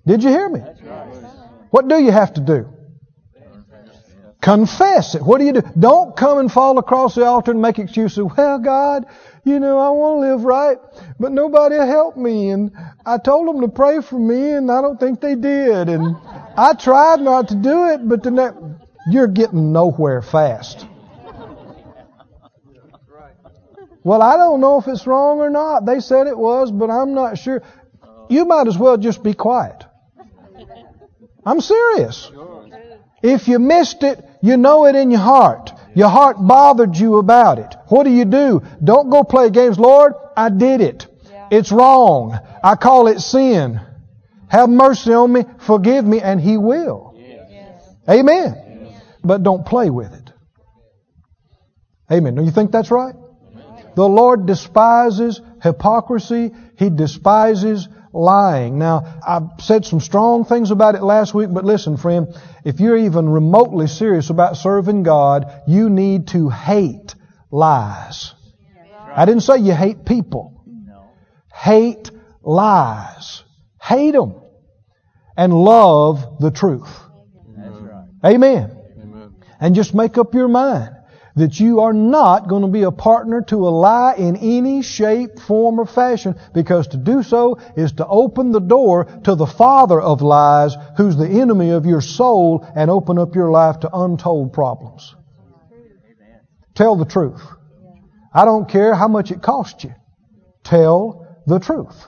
Did 0.05 0.23
you 0.23 0.29
hear 0.29 0.47
me? 0.47 0.61
What 1.71 1.87
do 1.87 2.01
you 2.01 2.11
have 2.11 2.33
to 2.35 2.41
do? 2.41 2.69
Confess 4.39 5.15
it. 5.15 5.23
What 5.23 5.39
do 5.39 5.45
you 5.45 5.53
do? 5.53 5.61
Don't 5.77 6.15
come 6.15 6.37
and 6.37 6.51
fall 6.51 6.77
across 6.77 7.15
the 7.15 7.25
altar 7.25 7.51
and 7.51 7.61
make 7.61 7.79
excuses. 7.79 8.23
Well, 8.37 8.59
God, 8.59 9.05
you 9.43 9.59
know, 9.59 9.79
I 9.79 9.89
want 9.89 10.21
to 10.21 10.29
live 10.29 10.43
right, 10.43 10.77
but 11.19 11.31
nobody 11.31 11.75
helped 11.75 12.17
me, 12.17 12.51
and 12.51 12.71
I 13.05 13.17
told 13.17 13.47
them 13.47 13.61
to 13.61 13.67
pray 13.67 14.01
for 14.01 14.17
me, 14.17 14.51
and 14.51 14.71
I 14.71 14.81
don't 14.81 14.99
think 14.99 15.19
they 15.19 15.35
did, 15.35 15.89
and 15.89 16.15
I 16.55 16.75
tried 16.79 17.19
not 17.19 17.49
to 17.49 17.55
do 17.55 17.89
it, 17.89 18.07
but 18.07 18.23
the 18.23 18.31
next, 18.31 18.57
you're 19.09 19.27
getting 19.27 19.71
nowhere 19.71 20.21
fast. 20.21 20.85
Well, 24.03 24.21
I 24.21 24.37
don't 24.37 24.61
know 24.61 24.79
if 24.79 24.87
it's 24.87 25.05
wrong 25.05 25.39
or 25.39 25.49
not. 25.49 25.85
They 25.85 25.99
said 25.99 26.27
it 26.27 26.37
was, 26.37 26.71
but 26.71 26.89
I'm 26.89 27.13
not 27.13 27.37
sure. 27.37 27.61
You 28.29 28.45
might 28.45 28.67
as 28.67 28.77
well 28.77 28.97
just 28.97 29.21
be 29.21 29.33
quiet. 29.33 29.83
I'm 31.45 31.59
serious. 31.59 32.31
If 33.21 33.47
you 33.47 33.59
missed 33.59 34.03
it, 34.03 34.23
you 34.41 34.57
know 34.57 34.85
it 34.85 34.95
in 34.95 35.11
your 35.11 35.19
heart. 35.19 35.71
Your 35.95 36.09
heart 36.09 36.37
bothered 36.39 36.95
you 36.95 37.17
about 37.17 37.59
it. 37.59 37.75
What 37.87 38.03
do 38.03 38.11
you 38.11 38.25
do? 38.25 38.61
Don't 38.83 39.09
go 39.09 39.23
play 39.23 39.49
games. 39.49 39.79
Lord, 39.79 40.13
I 40.35 40.49
did 40.49 40.81
it. 40.81 41.07
It's 41.49 41.71
wrong. 41.71 42.37
I 42.63 42.75
call 42.75 43.07
it 43.07 43.19
sin. 43.19 43.81
Have 44.49 44.69
mercy 44.69 45.13
on 45.13 45.33
me, 45.33 45.43
forgive 45.59 46.05
me, 46.05 46.21
and 46.21 46.39
He 46.39 46.57
will. 46.57 47.13
Amen. 48.09 48.66
But 49.23 49.43
don't 49.43 49.65
play 49.65 49.89
with 49.89 50.13
it. 50.13 50.31
Amen. 52.11 52.35
Do 52.35 52.43
you 52.43 52.51
think 52.51 52.71
that's 52.71 52.91
right? 52.91 53.15
The 53.95 54.07
Lord 54.07 54.45
despises 54.45 55.41
hypocrisy. 55.61 56.51
He 56.77 56.89
despises 56.89 57.87
lying. 58.13 58.77
Now, 58.77 59.19
I 59.25 59.41
said 59.59 59.85
some 59.85 59.99
strong 59.99 60.45
things 60.45 60.71
about 60.71 60.95
it 60.95 61.03
last 61.03 61.33
week, 61.33 61.49
but 61.51 61.65
listen, 61.65 61.97
friend, 61.97 62.27
if 62.63 62.79
you're 62.79 62.97
even 62.97 63.29
remotely 63.29 63.87
serious 63.87 64.29
about 64.29 64.57
serving 64.57 65.03
God, 65.03 65.63
you 65.67 65.89
need 65.89 66.27
to 66.29 66.49
hate 66.49 67.15
lies. 67.51 68.33
I 69.15 69.25
didn't 69.25 69.41
say 69.41 69.57
you 69.57 69.73
hate 69.73 70.05
people. 70.05 70.63
Hate 71.53 72.11
lies. 72.43 73.43
Hate 73.81 74.11
them. 74.11 74.35
And 75.35 75.53
love 75.53 76.39
the 76.39 76.51
truth. 76.51 76.89
Amen. 78.23 78.76
And 79.59 79.75
just 79.75 79.93
make 79.93 80.17
up 80.17 80.33
your 80.33 80.47
mind 80.47 80.95
that 81.37 81.59
you 81.59 81.81
are 81.81 81.93
not 81.93 82.47
going 82.47 82.63
to 82.63 82.67
be 82.67 82.81
a 82.81 82.91
partner 82.91 83.41
to 83.43 83.67
a 83.67 83.69
lie 83.69 84.15
in 84.17 84.35
any 84.37 84.81
shape, 84.81 85.39
form, 85.39 85.79
or 85.79 85.85
fashion 85.85 86.35
because 86.53 86.87
to 86.87 86.97
do 86.97 87.21
so 87.21 87.59
is 87.75 87.91
to 87.93 88.07
open 88.07 88.51
the 88.51 88.59
door 88.59 89.05
to 89.23 89.35
the 89.35 89.45
father 89.45 90.01
of 90.01 90.23
lies 90.23 90.75
who's 90.97 91.15
the 91.15 91.27
enemy 91.27 91.69
of 91.69 91.85
your 91.85 92.01
soul 92.01 92.67
and 92.75 92.89
open 92.89 93.19
up 93.19 93.35
your 93.35 93.51
life 93.51 93.79
to 93.81 93.89
untold 93.95 94.51
problems. 94.51 95.15
Tell 96.73 96.95
the 96.95 97.05
truth. 97.05 97.41
I 98.33 98.45
don't 98.45 98.67
care 98.67 98.95
how 98.95 99.07
much 99.07 99.31
it 99.31 99.41
costs 99.41 99.83
you. 99.83 99.93
Tell 100.63 101.27
the 101.45 101.59
truth. 101.59 102.05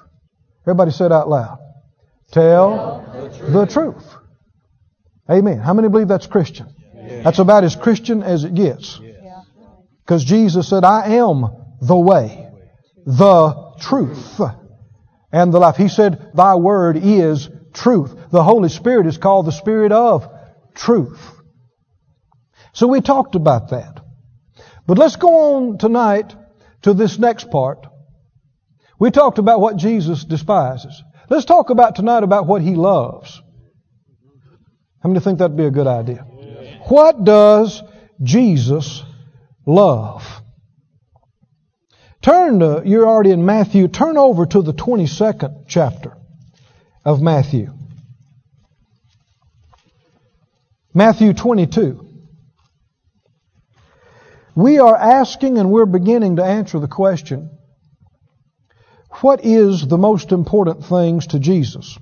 Everybody 0.65 0.91
said 0.91 1.11
out 1.11 1.29
loud. 1.29 1.59
Tell, 2.31 3.05
the, 3.13 3.37
truth. 3.37 3.53
the 3.53 3.65
truth. 3.65 4.15
Amen. 5.29 5.59
How 5.59 5.73
many 5.73 5.87
believe 5.87 6.07
that's 6.07 6.27
Christian? 6.27 6.67
That's 7.23 7.39
about 7.39 7.63
as 7.63 7.75
Christian 7.75 8.23
as 8.23 8.43
it 8.43 8.53
gets. 8.53 8.99
Because 10.05 10.23
Jesus 10.23 10.67
said, 10.67 10.83
I 10.83 11.15
am 11.17 11.45
the 11.81 11.97
way, 11.97 12.49
the 13.05 13.73
truth, 13.79 14.39
and 15.31 15.53
the 15.53 15.59
life. 15.59 15.75
He 15.75 15.87
said, 15.87 16.31
Thy 16.33 16.55
word 16.55 16.97
is 16.97 17.49
truth. 17.73 18.15
The 18.31 18.43
Holy 18.43 18.69
Spirit 18.69 19.07
is 19.07 19.17
called 19.17 19.45
the 19.45 19.51
Spirit 19.51 19.91
of 19.91 20.27
truth. 20.73 21.19
So 22.73 22.87
we 22.87 23.01
talked 23.01 23.35
about 23.35 23.69
that. 23.69 23.99
But 24.87 24.97
let's 24.97 25.15
go 25.15 25.55
on 25.55 25.77
tonight 25.77 26.33
to 26.83 26.93
this 26.93 27.19
next 27.19 27.51
part. 27.51 27.85
We 28.99 29.11
talked 29.11 29.37
about 29.37 29.59
what 29.59 29.77
Jesus 29.77 30.25
despises. 30.25 31.03
Let's 31.29 31.45
talk 31.45 31.69
about 31.69 31.95
tonight 31.95 32.23
about 32.23 32.47
what 32.47 32.61
he 32.61 32.75
loves. 32.75 33.41
How 35.01 35.09
many 35.09 35.19
think 35.19 35.39
that'd 35.39 35.55
be 35.55 35.65
a 35.65 35.71
good 35.71 35.87
idea? 35.87 36.25
What 36.89 37.23
does 37.23 37.81
Jesus 38.21 39.03
love. 39.65 40.41
Turn 42.21 42.59
to, 42.59 42.81
you're 42.85 43.07
already 43.07 43.31
in 43.31 43.45
Matthew, 43.45 43.87
turn 43.87 44.17
over 44.17 44.45
to 44.45 44.61
the 44.61 44.73
22nd 44.73 45.65
chapter 45.67 46.17
of 47.05 47.21
Matthew. 47.21 47.71
Matthew 50.93 51.33
22. 51.33 52.05
We 54.55 54.79
are 54.79 54.95
asking 54.95 55.57
and 55.57 55.71
we're 55.71 55.85
beginning 55.85 56.37
to 56.37 56.43
answer 56.43 56.79
the 56.79 56.87
question 56.87 57.51
what 59.21 59.43
is 59.45 59.87
the 59.87 59.97
most 59.97 60.31
important 60.31 60.85
things 60.85 61.27
to 61.27 61.39
Jesus, 61.39 61.97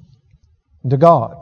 to 0.89 0.97
God? 0.97 1.37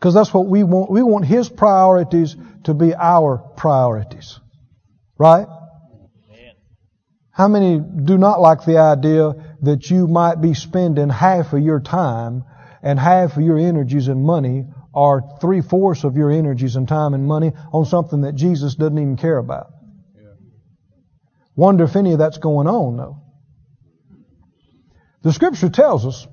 Because 0.00 0.14
that's 0.14 0.32
what 0.32 0.46
we 0.46 0.62
want. 0.64 0.90
We 0.90 1.02
want 1.02 1.26
His 1.26 1.50
priorities 1.50 2.34
to 2.64 2.72
be 2.72 2.94
our 2.94 3.36
priorities. 3.36 4.40
Right? 5.18 5.46
How 7.30 7.48
many 7.48 7.78
do 7.78 8.18
not 8.18 8.40
like 8.40 8.64
the 8.64 8.78
idea 8.78 9.32
that 9.62 9.90
you 9.90 10.06
might 10.06 10.40
be 10.40 10.54
spending 10.54 11.10
half 11.10 11.52
of 11.52 11.60
your 11.60 11.80
time 11.80 12.44
and 12.82 12.98
half 12.98 13.36
of 13.36 13.42
your 13.42 13.58
energies 13.58 14.08
and 14.08 14.24
money 14.24 14.66
or 14.92 15.38
three 15.40 15.60
fourths 15.60 16.04
of 16.04 16.16
your 16.16 16.30
energies 16.30 16.76
and 16.76 16.88
time 16.88 17.14
and 17.14 17.26
money 17.26 17.52
on 17.72 17.84
something 17.84 18.22
that 18.22 18.34
Jesus 18.34 18.74
doesn't 18.74 18.98
even 18.98 19.16
care 19.16 19.38
about? 19.38 19.68
Wonder 21.54 21.84
if 21.84 21.94
any 21.94 22.12
of 22.12 22.18
that's 22.18 22.38
going 22.38 22.66
on 22.66 22.96
though. 22.96 23.22
The 25.22 25.32
scripture 25.32 25.68
tells 25.68 26.06
us 26.06 26.26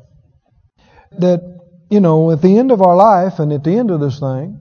that, 1.19 1.57
you 1.89 2.00
know, 2.00 2.32
at 2.32 2.41
the 2.41 2.58
end 2.58 2.71
of 2.71 2.82
our 2.82 2.95
life 2.95 3.39
and 3.39 3.52
at 3.54 3.63
the 3.63 3.78
end 3.78 3.91
of 3.91 4.00
this 4.00 4.19
thing, 4.19 4.60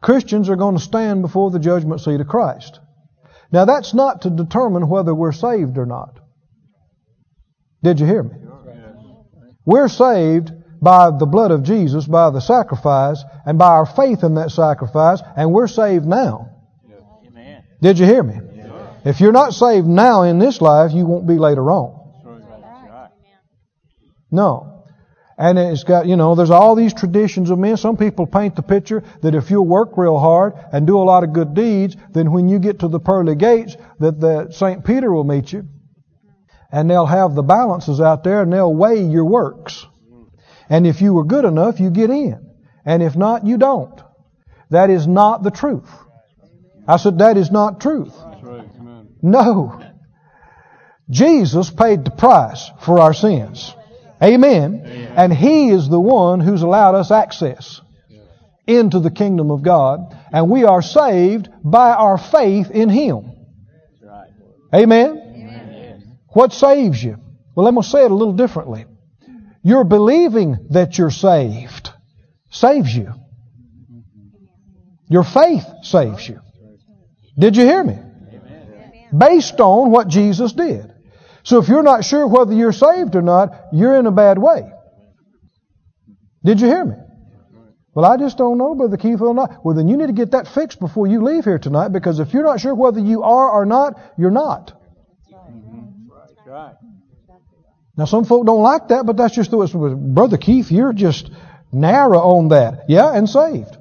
Christians 0.00 0.48
are 0.48 0.56
going 0.56 0.76
to 0.76 0.82
stand 0.82 1.22
before 1.22 1.50
the 1.50 1.58
judgment 1.58 2.00
seat 2.00 2.20
of 2.20 2.28
Christ. 2.28 2.80
Now 3.52 3.64
that's 3.64 3.92
not 3.94 4.22
to 4.22 4.30
determine 4.30 4.88
whether 4.88 5.14
we're 5.14 5.32
saved 5.32 5.76
or 5.76 5.86
not. 5.86 6.20
Did 7.82 8.00
you 8.00 8.06
hear 8.06 8.22
me? 8.22 8.36
We're 9.64 9.88
saved 9.88 10.52
by 10.80 11.10
the 11.10 11.26
blood 11.26 11.50
of 11.50 11.62
Jesus, 11.62 12.06
by 12.06 12.30
the 12.30 12.40
sacrifice, 12.40 13.22
and 13.44 13.58
by 13.58 13.68
our 13.68 13.86
faith 13.86 14.24
in 14.24 14.34
that 14.34 14.50
sacrifice, 14.50 15.20
and 15.36 15.52
we're 15.52 15.68
saved 15.68 16.06
now. 16.06 16.48
Did 17.82 17.98
you 17.98 18.06
hear 18.06 18.22
me? 18.22 18.40
If 19.04 19.20
you're 19.20 19.32
not 19.32 19.54
saved 19.54 19.86
now 19.86 20.22
in 20.22 20.38
this 20.38 20.60
life, 20.60 20.92
you 20.92 21.06
won't 21.06 21.26
be 21.26 21.38
later 21.38 21.70
on. 21.70 21.98
No. 24.30 24.69
And 25.40 25.58
it's 25.58 25.84
got, 25.84 26.06
you 26.06 26.16
know, 26.16 26.34
there's 26.34 26.50
all 26.50 26.74
these 26.74 26.92
traditions 26.92 27.48
of 27.48 27.58
men. 27.58 27.78
Some 27.78 27.96
people 27.96 28.26
paint 28.26 28.56
the 28.56 28.62
picture 28.62 29.02
that 29.22 29.34
if 29.34 29.50
you'll 29.50 29.66
work 29.66 29.96
real 29.96 30.18
hard 30.18 30.52
and 30.70 30.86
do 30.86 30.98
a 30.98 31.02
lot 31.02 31.24
of 31.24 31.32
good 31.32 31.54
deeds, 31.54 31.96
then 32.10 32.30
when 32.30 32.50
you 32.50 32.58
get 32.58 32.80
to 32.80 32.88
the 32.88 33.00
pearly 33.00 33.34
gates, 33.36 33.74
that 34.00 34.20
the 34.20 34.52
St. 34.52 34.84
Peter 34.84 35.10
will 35.10 35.24
meet 35.24 35.50
you. 35.50 35.66
And 36.70 36.90
they'll 36.90 37.06
have 37.06 37.34
the 37.34 37.42
balances 37.42 38.02
out 38.02 38.22
there 38.22 38.42
and 38.42 38.52
they'll 38.52 38.74
weigh 38.74 39.02
your 39.02 39.24
works. 39.24 39.86
And 40.68 40.86
if 40.86 41.00
you 41.00 41.14
were 41.14 41.24
good 41.24 41.46
enough, 41.46 41.80
you 41.80 41.88
get 41.88 42.10
in. 42.10 42.46
And 42.84 43.02
if 43.02 43.16
not, 43.16 43.46
you 43.46 43.56
don't. 43.56 43.98
That 44.68 44.90
is 44.90 45.06
not 45.06 45.42
the 45.42 45.50
truth. 45.50 45.90
I 46.86 46.98
said, 46.98 47.20
that 47.20 47.38
is 47.38 47.50
not 47.50 47.80
truth. 47.80 48.14
No. 49.22 49.82
Jesus 51.08 51.70
paid 51.70 52.04
the 52.04 52.10
price 52.10 52.70
for 52.80 53.00
our 53.00 53.14
sins. 53.14 53.74
Amen. 54.22 54.82
Amen. 54.84 55.12
And 55.16 55.32
He 55.32 55.70
is 55.70 55.88
the 55.88 56.00
one 56.00 56.40
who's 56.40 56.62
allowed 56.62 56.94
us 56.94 57.10
access 57.10 57.80
into 58.66 59.00
the 59.00 59.10
kingdom 59.10 59.50
of 59.50 59.62
God. 59.62 60.16
And 60.32 60.50
we 60.50 60.64
are 60.64 60.82
saved 60.82 61.48
by 61.64 61.90
our 61.90 62.18
faith 62.18 62.70
in 62.70 62.88
Him. 62.88 63.32
Amen. 64.72 65.18
Amen. 65.18 66.18
What 66.28 66.52
saves 66.52 67.02
you? 67.02 67.16
Well, 67.54 67.66
I'm 67.66 67.74
going 67.74 67.82
to 67.82 67.88
say 67.88 68.04
it 68.04 68.10
a 68.10 68.14
little 68.14 68.34
differently. 68.34 68.84
You're 69.62 69.84
believing 69.84 70.68
that 70.70 70.96
you're 70.96 71.10
saved 71.10 71.90
saves 72.50 72.94
you. 72.94 73.12
Your 75.08 75.24
faith 75.24 75.64
saves 75.82 76.28
you. 76.28 76.40
Did 77.38 77.56
you 77.56 77.64
hear 77.64 77.82
me? 77.82 77.98
Based 79.16 79.58
on 79.60 79.90
what 79.90 80.08
Jesus 80.08 80.52
did. 80.52 80.89
So 81.42 81.58
if 81.58 81.68
you're 81.68 81.82
not 81.82 82.04
sure 82.04 82.26
whether 82.26 82.52
you're 82.52 82.72
saved 82.72 83.14
or 83.16 83.22
not, 83.22 83.52
you're 83.72 83.96
in 83.96 84.06
a 84.06 84.10
bad 84.10 84.38
way. 84.38 84.70
Did 86.44 86.60
you 86.60 86.66
hear 86.68 86.84
me? 86.84 86.96
Well, 87.94 88.04
I 88.04 88.16
just 88.16 88.38
don't 88.38 88.56
know, 88.56 88.74
Brother 88.74 88.96
Keith, 88.96 89.20
or 89.20 89.34
not. 89.34 89.64
Well, 89.64 89.74
then 89.74 89.88
you 89.88 89.96
need 89.96 90.06
to 90.06 90.12
get 90.12 90.30
that 90.30 90.46
fixed 90.48 90.78
before 90.78 91.06
you 91.06 91.22
leave 91.24 91.44
here 91.44 91.58
tonight, 91.58 91.88
because 91.88 92.20
if 92.20 92.32
you're 92.32 92.44
not 92.44 92.60
sure 92.60 92.74
whether 92.74 93.00
you 93.00 93.22
are 93.24 93.50
or 93.50 93.66
not, 93.66 93.98
you're 94.16 94.30
not. 94.30 94.72
Now, 97.96 98.04
some 98.04 98.24
folk 98.24 98.46
don't 98.46 98.62
like 98.62 98.88
that, 98.88 99.04
but 99.06 99.16
that's 99.16 99.34
just 99.34 99.50
the 99.50 99.56
way 99.56 99.66
it's. 99.66 99.74
Brother 99.74 100.36
Keith, 100.38 100.70
you're 100.70 100.92
just 100.92 101.30
narrow 101.72 102.18
on 102.18 102.48
that. 102.48 102.84
Yeah, 102.88 103.12
and 103.12 103.28
saved. 103.28 103.76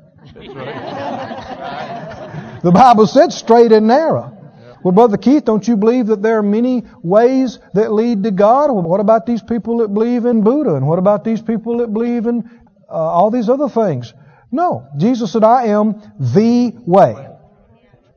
The 2.62 2.72
Bible 2.74 3.08
said 3.08 3.32
straight 3.32 3.72
and 3.72 3.88
narrow. 3.88 4.36
Well, 4.84 4.94
Brother 4.94 5.18
Keith, 5.18 5.46
don't 5.46 5.68
you 5.68 5.76
believe 5.76 6.08
that 6.08 6.22
there 6.22 6.38
are 6.38 6.44
many 6.44 6.86
ways 7.04 7.60
that 7.74 7.92
lead 7.92 8.24
to 8.24 8.32
God? 8.32 8.72
Well, 8.72 8.84
what 8.84 9.00
about 9.00 9.26
these 9.26 9.42
people 9.42 9.80
that 9.80 9.94
believe 9.94 10.26
in 10.26 10.42
Buddha? 10.42 10.76
And 10.76 10.88
what 10.88 11.00
about 11.00 11.24
these 11.24 11.42
people 11.42 11.80
that 11.80 11.94
believe 11.94 12.28
in 12.28 12.50
uh, 12.89 12.94
all 12.94 13.30
these 13.30 13.50
other 13.50 13.68
things? 13.68 14.13
No. 14.52 14.88
Jesus 14.98 15.34
said, 15.34 15.44
I 15.44 15.65
am 15.65 16.02
the 16.20 16.74
way. 16.86 17.28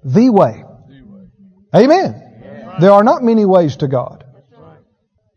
The 0.04 0.30
way. 0.30 0.64
Amen. 1.74 2.76
There 2.80 2.92
are 2.92 3.04
not 3.04 3.22
many 3.22 3.44
ways 3.44 3.76
to 3.78 3.88
God. 3.88 4.24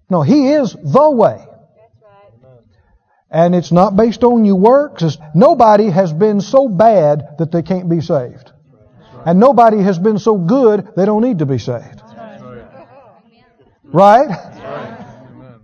No, 0.09 0.21
He 0.21 0.51
is 0.51 0.73
the 0.73 1.11
way. 1.11 1.43
And 3.31 3.55
it's 3.55 3.71
not 3.71 3.95
based 3.95 4.23
on 4.23 4.45
your 4.45 4.55
works. 4.55 5.17
Nobody 5.33 5.89
has 5.89 6.13
been 6.13 6.39
so 6.39 6.69
bad 6.69 7.37
that 7.39 7.51
they 7.51 7.63
can't 7.63 7.89
be 7.89 7.99
saved. 7.99 8.51
And 9.25 9.39
nobody 9.39 9.81
has 9.81 9.97
been 9.97 10.19
so 10.19 10.37
good 10.37 10.89
they 10.95 11.05
don't 11.05 11.21
need 11.21 11.39
to 11.39 11.45
be 11.45 11.57
saved. 11.57 12.01
Right? 13.83 14.29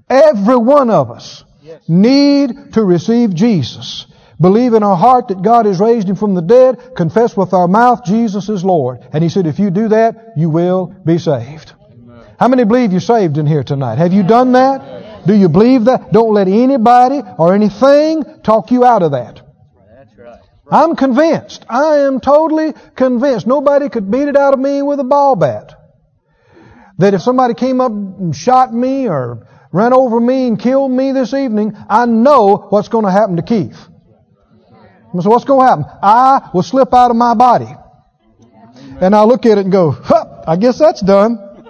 Every 0.10 0.58
one 0.58 0.90
of 0.90 1.12
us 1.12 1.44
need 1.88 2.74
to 2.74 2.84
receive 2.84 3.34
Jesus. 3.34 4.08
Believe 4.40 4.74
in 4.74 4.82
our 4.82 4.98
heart 4.98 5.28
that 5.28 5.44
God 5.44 5.68
has 5.68 5.80
raised 5.80 6.10
him 6.10 6.16
from 6.16 6.34
the 6.34 6.42
dead. 6.42 6.96
Confess 6.96 7.38
with 7.38 7.54
our 7.54 7.68
mouth 7.68 8.04
Jesus 8.04 8.50
is 8.50 8.64
Lord. 8.64 9.00
And 9.14 9.24
he 9.24 9.30
said, 9.30 9.46
if 9.46 9.60
you 9.60 9.70
do 9.70 9.90
that, 9.90 10.34
you 10.36 10.50
will 10.50 10.96
be 11.06 11.20
saved. 11.20 11.74
How 12.40 12.48
many 12.48 12.64
believe 12.64 12.92
you're 12.92 13.02
saved 13.02 13.38
in 13.38 13.46
here 13.46 13.64
tonight? 13.64 14.00
Have 14.00 14.14
you 14.14 14.24
done 14.24 14.54
that? 14.54 15.28
Do 15.28 15.36
you 15.36 15.48
believe 15.48 15.86
that? 15.86 16.12
Don't 16.12 16.34
let 16.34 16.48
anybody 16.48 17.22
or 17.38 17.54
anything 17.54 18.24
talk 18.42 18.72
you 18.72 18.84
out 18.84 19.04
of 19.04 19.12
that. 19.12 19.42
I'm 20.72 20.96
convinced. 20.96 21.66
I 21.70 21.98
am 22.08 22.22
totally 22.22 22.74
convinced. 22.96 23.46
Nobody 23.46 23.90
could 23.90 24.10
beat 24.10 24.30
it 24.30 24.38
out 24.38 24.54
of 24.54 24.60
me 24.60 24.82
with 24.82 25.02
a 25.02 25.04
ball 25.04 25.36
bat. 25.36 25.74
That 26.98 27.14
if 27.14 27.22
somebody 27.22 27.56
came 27.56 27.82
up 27.82 27.92
and 27.92 28.34
shot 28.34 28.74
me 28.74 29.10
or 29.10 29.48
ran 29.74 29.92
over 29.92 30.18
me 30.20 30.48
and 30.48 30.58
killed 30.58 30.92
me 30.92 31.12
this 31.12 31.34
evening, 31.34 31.76
I 31.90 32.06
know 32.06 32.68
what's 32.70 32.88
going 32.88 33.04
to 33.04 33.12
happen 33.12 33.36
to 33.36 33.42
Keith. 33.42 33.78
So 35.20 35.30
what's 35.30 35.44
going 35.44 35.60
to 35.60 35.66
happen? 35.68 35.86
I 36.02 36.50
will 36.54 36.64
slip 36.64 36.94
out 36.94 37.12
of 37.12 37.18
my 37.18 37.34
body. 37.34 37.76
And 39.02 39.14
I'll 39.14 39.28
look 39.28 39.46
at 39.46 39.58
it 39.58 39.62
and 39.62 39.72
go, 39.72 39.92
huh, 39.92 40.44
I 40.48 40.56
guess 40.56 40.80
that's 40.80 41.02
done. 41.02 41.38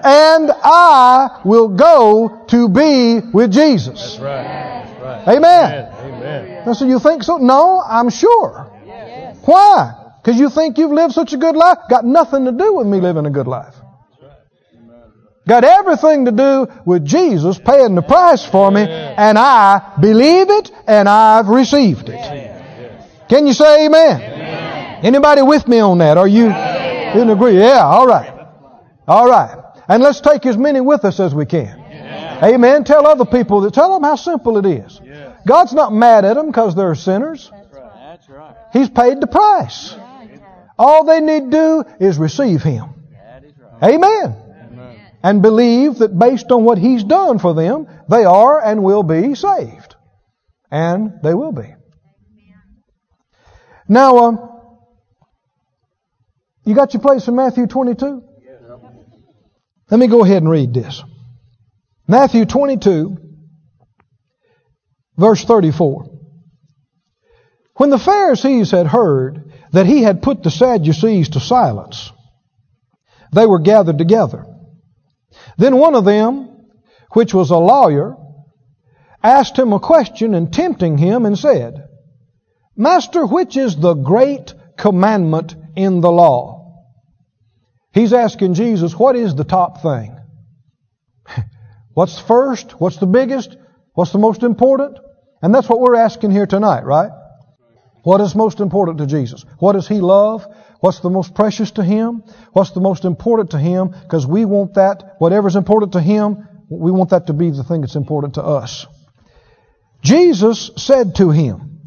and 0.00 0.50
I 0.64 1.40
will 1.44 1.68
go 1.68 2.46
to 2.48 2.68
be 2.70 3.20
with 3.20 3.52
Jesus. 3.52 4.16
That's 4.16 4.18
right. 4.20 4.97
Amen. 5.08 5.92
Amen. 6.00 6.74
So 6.74 6.86
you 6.86 6.98
think 6.98 7.22
so? 7.22 7.38
No, 7.38 7.82
I'm 7.84 8.10
sure. 8.10 8.70
Yes. 8.86 9.38
Why? 9.44 9.94
Because 10.22 10.38
you 10.38 10.50
think 10.50 10.78
you've 10.78 10.92
lived 10.92 11.14
such 11.14 11.32
a 11.32 11.36
good 11.36 11.56
life? 11.56 11.78
Got 11.88 12.04
nothing 12.04 12.44
to 12.44 12.52
do 12.52 12.74
with 12.74 12.86
me 12.86 13.00
living 13.00 13.26
a 13.26 13.30
good 13.30 13.46
life. 13.46 13.74
Got 15.48 15.64
everything 15.64 16.26
to 16.26 16.32
do 16.32 16.66
with 16.84 17.06
Jesus 17.06 17.58
paying 17.58 17.94
the 17.94 18.02
price 18.02 18.44
for 18.44 18.70
me, 18.70 18.82
and 18.82 19.38
I 19.38 19.94
believe 19.98 20.50
it 20.50 20.70
and 20.86 21.08
I've 21.08 21.48
received 21.48 22.10
it. 22.10 23.28
Can 23.30 23.46
you 23.46 23.54
say 23.54 23.86
amen? 23.86 24.20
amen? 24.20 25.04
Anybody 25.04 25.40
with 25.40 25.66
me 25.66 25.78
on 25.78 25.98
that? 25.98 26.18
Are 26.18 26.28
you 26.28 26.46
in 26.46 27.30
agree? 27.30 27.58
Yeah, 27.58 27.82
all 27.82 28.06
right. 28.06 28.30
All 29.06 29.26
right. 29.26 29.56
And 29.88 30.02
let's 30.02 30.20
take 30.20 30.44
as 30.44 30.58
many 30.58 30.82
with 30.82 31.06
us 31.06 31.18
as 31.18 31.34
we 31.34 31.46
can. 31.46 31.77
Amen. 32.42 32.84
Tell 32.84 33.06
other 33.06 33.24
people 33.24 33.62
that 33.62 33.74
tell 33.74 33.94
them 33.94 34.02
how 34.02 34.16
simple 34.16 34.58
it 34.58 34.66
is. 34.66 35.00
God's 35.46 35.72
not 35.72 35.92
mad 35.92 36.24
at 36.24 36.34
them 36.34 36.46
because 36.46 36.74
they're 36.74 36.94
sinners. 36.94 37.50
That's 37.52 38.28
right. 38.28 38.54
He's 38.72 38.88
paid 38.88 39.20
the 39.20 39.26
price. 39.26 39.94
All 40.78 41.04
they 41.04 41.20
need 41.20 41.50
to 41.50 41.50
do 41.50 41.84
is 42.06 42.18
receive 42.18 42.62
Him. 42.62 42.94
Amen. 43.82 44.36
And 45.22 45.42
believe 45.42 45.98
that 45.98 46.16
based 46.16 46.50
on 46.52 46.64
what 46.64 46.78
He's 46.78 47.02
done 47.02 47.38
for 47.38 47.54
them, 47.54 47.86
they 48.08 48.24
are 48.24 48.64
and 48.64 48.84
will 48.84 49.02
be 49.02 49.34
saved. 49.34 49.96
And 50.70 51.20
they 51.22 51.34
will 51.34 51.52
be. 51.52 51.74
Now, 53.88 54.18
um, 54.18 54.60
you 56.64 56.74
got 56.74 56.92
your 56.92 57.00
place 57.00 57.26
in 57.26 57.34
Matthew 57.34 57.66
22? 57.66 58.22
Let 59.90 59.98
me 59.98 60.06
go 60.06 60.22
ahead 60.22 60.42
and 60.42 60.50
read 60.50 60.74
this. 60.74 61.02
Matthew 62.08 62.46
22, 62.46 63.28
Verse 65.18 65.44
34. 65.44 66.06
When 67.74 67.90
the 67.90 67.98
Pharisees 67.98 68.70
had 68.70 68.86
heard 68.86 69.52
that 69.72 69.86
he 69.86 70.02
had 70.02 70.22
put 70.22 70.42
the 70.42 70.50
Sadducees 70.50 71.30
to 71.30 71.40
silence, 71.40 72.12
they 73.32 73.44
were 73.44 73.58
gathered 73.58 73.98
together. 73.98 74.46
Then 75.58 75.76
one 75.76 75.96
of 75.96 76.04
them, 76.04 76.66
which 77.12 77.34
was 77.34 77.50
a 77.50 77.58
lawyer, 77.58 78.16
asked 79.22 79.58
him 79.58 79.72
a 79.72 79.80
question 79.80 80.34
and 80.34 80.52
tempting 80.52 80.98
him 80.98 81.26
and 81.26 81.36
said, 81.36 81.88
Master, 82.76 83.26
which 83.26 83.56
is 83.56 83.76
the 83.76 83.94
great 83.94 84.54
commandment 84.76 85.56
in 85.74 86.00
the 86.00 86.12
law? 86.12 86.84
He's 87.92 88.12
asking 88.12 88.54
Jesus, 88.54 88.94
what 88.94 89.16
is 89.16 89.34
the 89.34 89.44
top 89.44 89.82
thing? 89.82 90.17
What's 91.98 92.20
first? 92.20 92.80
What's 92.80 92.98
the 92.98 93.08
biggest? 93.08 93.56
What's 93.92 94.12
the 94.12 94.20
most 94.20 94.44
important? 94.44 95.00
And 95.42 95.52
that's 95.52 95.68
what 95.68 95.80
we're 95.80 95.96
asking 95.96 96.30
here 96.30 96.46
tonight, 96.46 96.84
right? 96.84 97.10
What 98.04 98.20
is 98.20 98.36
most 98.36 98.60
important 98.60 98.98
to 98.98 99.06
Jesus? 99.08 99.44
What 99.58 99.72
does 99.72 99.88
He 99.88 99.96
love? 99.96 100.46
What's 100.78 101.00
the 101.00 101.10
most 101.10 101.34
precious 101.34 101.72
to 101.72 101.82
Him? 101.82 102.22
What's 102.52 102.70
the 102.70 102.80
most 102.80 103.04
important 103.04 103.50
to 103.50 103.58
Him? 103.58 103.88
Because 103.88 104.24
we 104.24 104.44
want 104.44 104.74
that, 104.74 105.16
whatever's 105.18 105.56
important 105.56 105.94
to 105.94 106.00
Him, 106.00 106.46
we 106.70 106.92
want 106.92 107.10
that 107.10 107.26
to 107.26 107.32
be 107.32 107.50
the 107.50 107.64
thing 107.64 107.80
that's 107.80 107.96
important 107.96 108.34
to 108.34 108.44
us. 108.44 108.86
Jesus 110.00 110.70
said 110.76 111.16
to 111.16 111.32
him, 111.32 111.80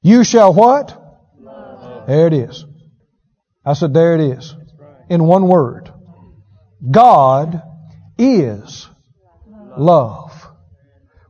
You 0.00 0.24
shall 0.24 0.54
what? 0.54 0.96
Love. 1.38 2.06
There 2.06 2.26
it 2.26 2.32
is. 2.32 2.64
I 3.66 3.74
said, 3.74 3.92
There 3.92 4.14
it 4.14 4.22
is. 4.22 4.54
In 5.10 5.24
one 5.24 5.46
word. 5.46 5.92
God 6.90 7.62
is 8.16 8.88
love. 9.80 10.32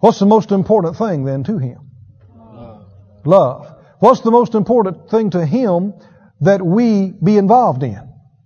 What's 0.01 0.19
the 0.19 0.27
most 0.27 0.51
important 0.51 0.97
thing 0.97 1.25
then 1.25 1.45
to 1.45 1.59
him? 1.59 1.91
Love. 2.35 2.87
Love. 3.25 3.77
What's 3.99 4.23
the 4.23 4.31
most 4.31 4.55
important 4.55 5.11
thing 5.11 5.31
to 5.31 5.45
him 5.45 5.95
that 6.41 6.65
we 6.65 7.13
be 7.23 7.37
involved 7.37 7.83
in? 7.83 8.01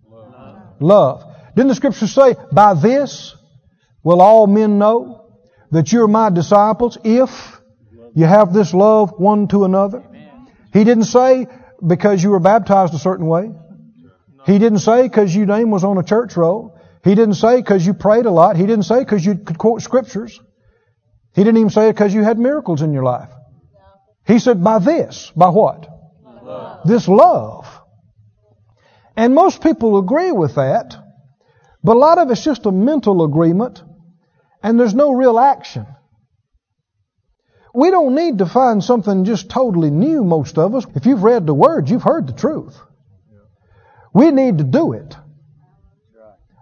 Love. 0.09 0.57
Love. 0.81 1.35
Didn't 1.55 1.69
the 1.69 1.75
scripture 1.75 2.09
say, 2.09 2.35
by 2.53 2.75
this 2.75 3.37
will 4.03 4.21
all 4.21 4.47
men 4.47 4.79
know 4.79 5.38
that 5.71 5.93
you're 5.93 6.09
my 6.09 6.31
disciples 6.31 6.99
if 7.05 7.31
you 8.14 8.27
have 8.27 8.53
this 8.53 8.75
love 8.75 9.12
one 9.17 9.49
to 9.49 9.64
another? 9.64 10.05
He 10.73 10.83
didn't 10.83 11.05
say 11.05 11.47
because 11.87 12.23
you 12.23 12.31
were 12.31 12.40
baptized 12.40 12.95
a 12.95 12.99
certain 12.99 13.27
way. 13.27 13.53
He 14.45 14.59
didn't 14.59 14.81
say 14.81 15.05
because 15.05 15.35
your 15.35 15.47
name 15.47 15.71
was 15.71 15.85
on 15.85 15.97
a 15.99 16.03
church 16.03 16.37
roll. 16.37 16.74
He 17.05 17.14
didn't 17.14 17.35
say 17.35 17.57
because 17.57 17.87
you 17.87 17.93
prayed 17.93 18.25
a 18.25 18.31
lot. 18.31 18.57
He 18.57 18.67
didn't 18.67 18.87
say 18.87 19.01
because 19.01 19.25
you 19.25 19.37
could 19.37 19.59
quote 19.59 19.83
scriptures. 19.83 20.40
He 21.35 21.45
didn't 21.45 21.59
even 21.59 21.71
say 21.71 21.90
it 21.90 21.93
because 21.93 22.14
you 22.14 22.23
had 22.23 22.38
miracles 22.38 22.81
in 22.81 22.95
your 22.95 23.05
life. 23.05 23.29
He 24.27 24.38
said, 24.38 24.64
by 24.64 24.79
this. 24.79 25.31
By 25.37 25.51
what? 25.51 25.87
Love. 26.43 26.88
This 26.88 27.07
love. 27.07 27.67
And 29.17 29.35
most 29.35 29.62
people 29.62 29.99
agree 29.99 30.33
with 30.33 30.55
that, 30.55 30.97
but 31.83 31.97
a 31.97 31.99
lot 31.99 32.19
of 32.19 32.31
it's 32.31 32.43
just 32.43 32.67
a 32.67 32.73
mental 32.73 33.23
agreement, 33.23 33.83
and 34.62 34.81
there's 34.81 34.95
no 34.95 35.12
real 35.12 35.38
action. 35.38 35.87
We 37.75 37.90
don't 37.90 38.14
need 38.14 38.38
to 38.38 38.47
find 38.47 38.83
something 38.83 39.25
just 39.25 39.51
totally 39.51 39.90
new, 39.90 40.25
most 40.25 40.59
of 40.59 40.75
us. 40.75 40.87
If 40.95 41.07
you've 41.07 41.23
read 41.23 41.47
the 41.47 41.55
Word, 41.55 41.90
you've 41.90 42.03
heard 42.03 42.27
the 42.27 42.33
truth. 42.33 42.77
We 44.14 44.31
need 44.31 44.59
to 44.59 44.64
do 44.64 44.95
it. 44.95 45.17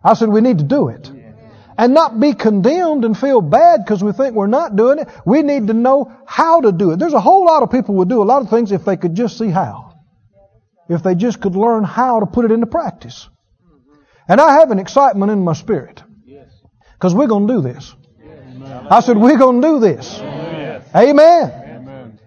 I 0.05 0.15
said 0.15 0.29
we 0.29 0.41
need 0.41 0.59
to 0.59 0.65
do 0.65 0.89
it 0.89 1.11
and 1.79 1.95
not 1.95 2.21
be 2.21 2.35
condemned 2.35 3.05
and 3.05 3.17
feel 3.17 3.41
bad 3.41 3.85
because 3.85 4.03
we 4.05 4.13
think 4.13 4.35
we're 4.35 4.47
not 4.47 4.77
doing 4.77 4.99
it. 4.99 5.09
We 5.25 5.43
need 5.43 5.69
to 5.69 5.75
know 5.75 6.13
how 6.27 6.61
to 6.61 6.73
do 6.73 6.93
it. 6.93 6.99
There's 6.99 7.15
a 7.15 7.21
whole 7.21 7.45
lot 7.47 7.63
of 7.63 7.71
people 7.71 7.97
would 7.97 8.09
do 8.09 8.23
a 8.23 8.25
lot 8.25 8.43
of 8.43 8.51
things 8.51 8.73
if 8.73 8.85
they 8.85 8.97
could 8.97 9.15
just 9.15 9.39
see 9.39 9.49
how. 9.49 9.95
If 10.89 11.03
they 11.03 11.15
just 11.15 11.41
could 11.41 11.57
learn 11.57 11.85
how 11.85 12.21
to 12.21 12.27
put 12.27 12.45
it 12.45 12.51
into 12.51 12.67
practice. 12.67 13.29
And 14.29 14.41
I 14.41 14.61
have 14.61 14.71
an 14.71 14.79
excitement 14.79 15.33
in 15.33 15.41
my 15.41 15.55
spirit. 15.55 16.03
Because 16.95 17.15
we're 17.15 17.27
going 17.27 17.49
to 17.49 17.55
do 17.55 17.61
this. 17.63 17.95
I 18.91 19.01
said, 19.01 19.17
we're 19.17 19.39
going 19.39 19.61
to 19.61 19.69
do 19.69 19.81
this. 19.81 20.19
Amen. 20.95 22.19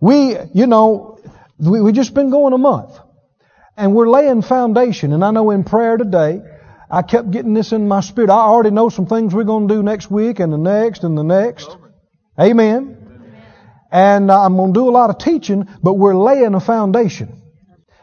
We, 0.00 0.36
you 0.54 0.66
know, 0.66 1.20
we, 1.58 1.80
we 1.80 1.92
just 1.92 2.14
been 2.14 2.30
going 2.30 2.52
a 2.52 2.58
month. 2.58 2.98
And 3.76 3.94
we're 3.94 4.08
laying 4.08 4.42
foundation. 4.42 5.12
And 5.12 5.24
I 5.24 5.30
know 5.30 5.50
in 5.50 5.64
prayer 5.64 5.96
today, 5.96 6.40
I 6.92 7.00
kept 7.00 7.30
getting 7.30 7.54
this 7.54 7.72
in 7.72 7.88
my 7.88 8.02
spirit. 8.02 8.28
I 8.28 8.34
already 8.34 8.70
know 8.70 8.90
some 8.90 9.06
things 9.06 9.34
we're 9.34 9.44
going 9.44 9.66
to 9.66 9.74
do 9.74 9.82
next 9.82 10.10
week 10.10 10.40
and 10.40 10.52
the 10.52 10.58
next 10.58 11.04
and 11.04 11.16
the 11.16 11.22
next. 11.22 11.74
Amen. 12.38 12.98
And 13.90 14.30
uh, 14.30 14.44
I'm 14.44 14.56
going 14.56 14.74
to 14.74 14.78
do 14.78 14.90
a 14.90 14.92
lot 14.92 15.08
of 15.08 15.16
teaching, 15.16 15.66
but 15.82 15.94
we're 15.94 16.14
laying 16.14 16.54
a 16.54 16.60
foundation. 16.60 17.40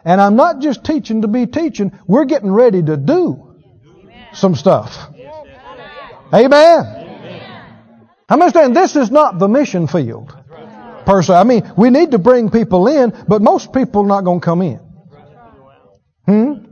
And 0.04 0.20
I'm 0.20 0.36
not 0.36 0.60
just 0.60 0.84
teaching 0.84 1.22
to 1.22 1.28
be 1.28 1.46
teaching, 1.46 1.92
we're 2.08 2.26
getting 2.26 2.52
ready 2.52 2.82
to 2.82 2.98
do 2.98 3.56
some 4.34 4.56
stuff. 4.56 4.98
Amen. 6.34 6.96
I 8.28 8.34
understand 8.34 8.76
this 8.76 8.96
is 8.96 9.12
not 9.12 9.38
the 9.38 9.48
mission 9.48 9.88
field. 9.88 10.36
Per 11.06 11.22
se. 11.22 11.34
I 11.34 11.44
mean, 11.44 11.72
we 11.78 11.92
need 11.92 12.12
to 12.12 12.20
bring 12.20 12.50
people 12.50 12.88
in, 12.88 13.14
but 13.28 13.42
most 13.42 13.72
people 13.72 14.04
are 14.04 14.08
not 14.08 14.24
going 14.24 14.40
to 14.40 14.46
come 14.46 14.62
in. 14.64 14.80
Hmm? 16.26 16.69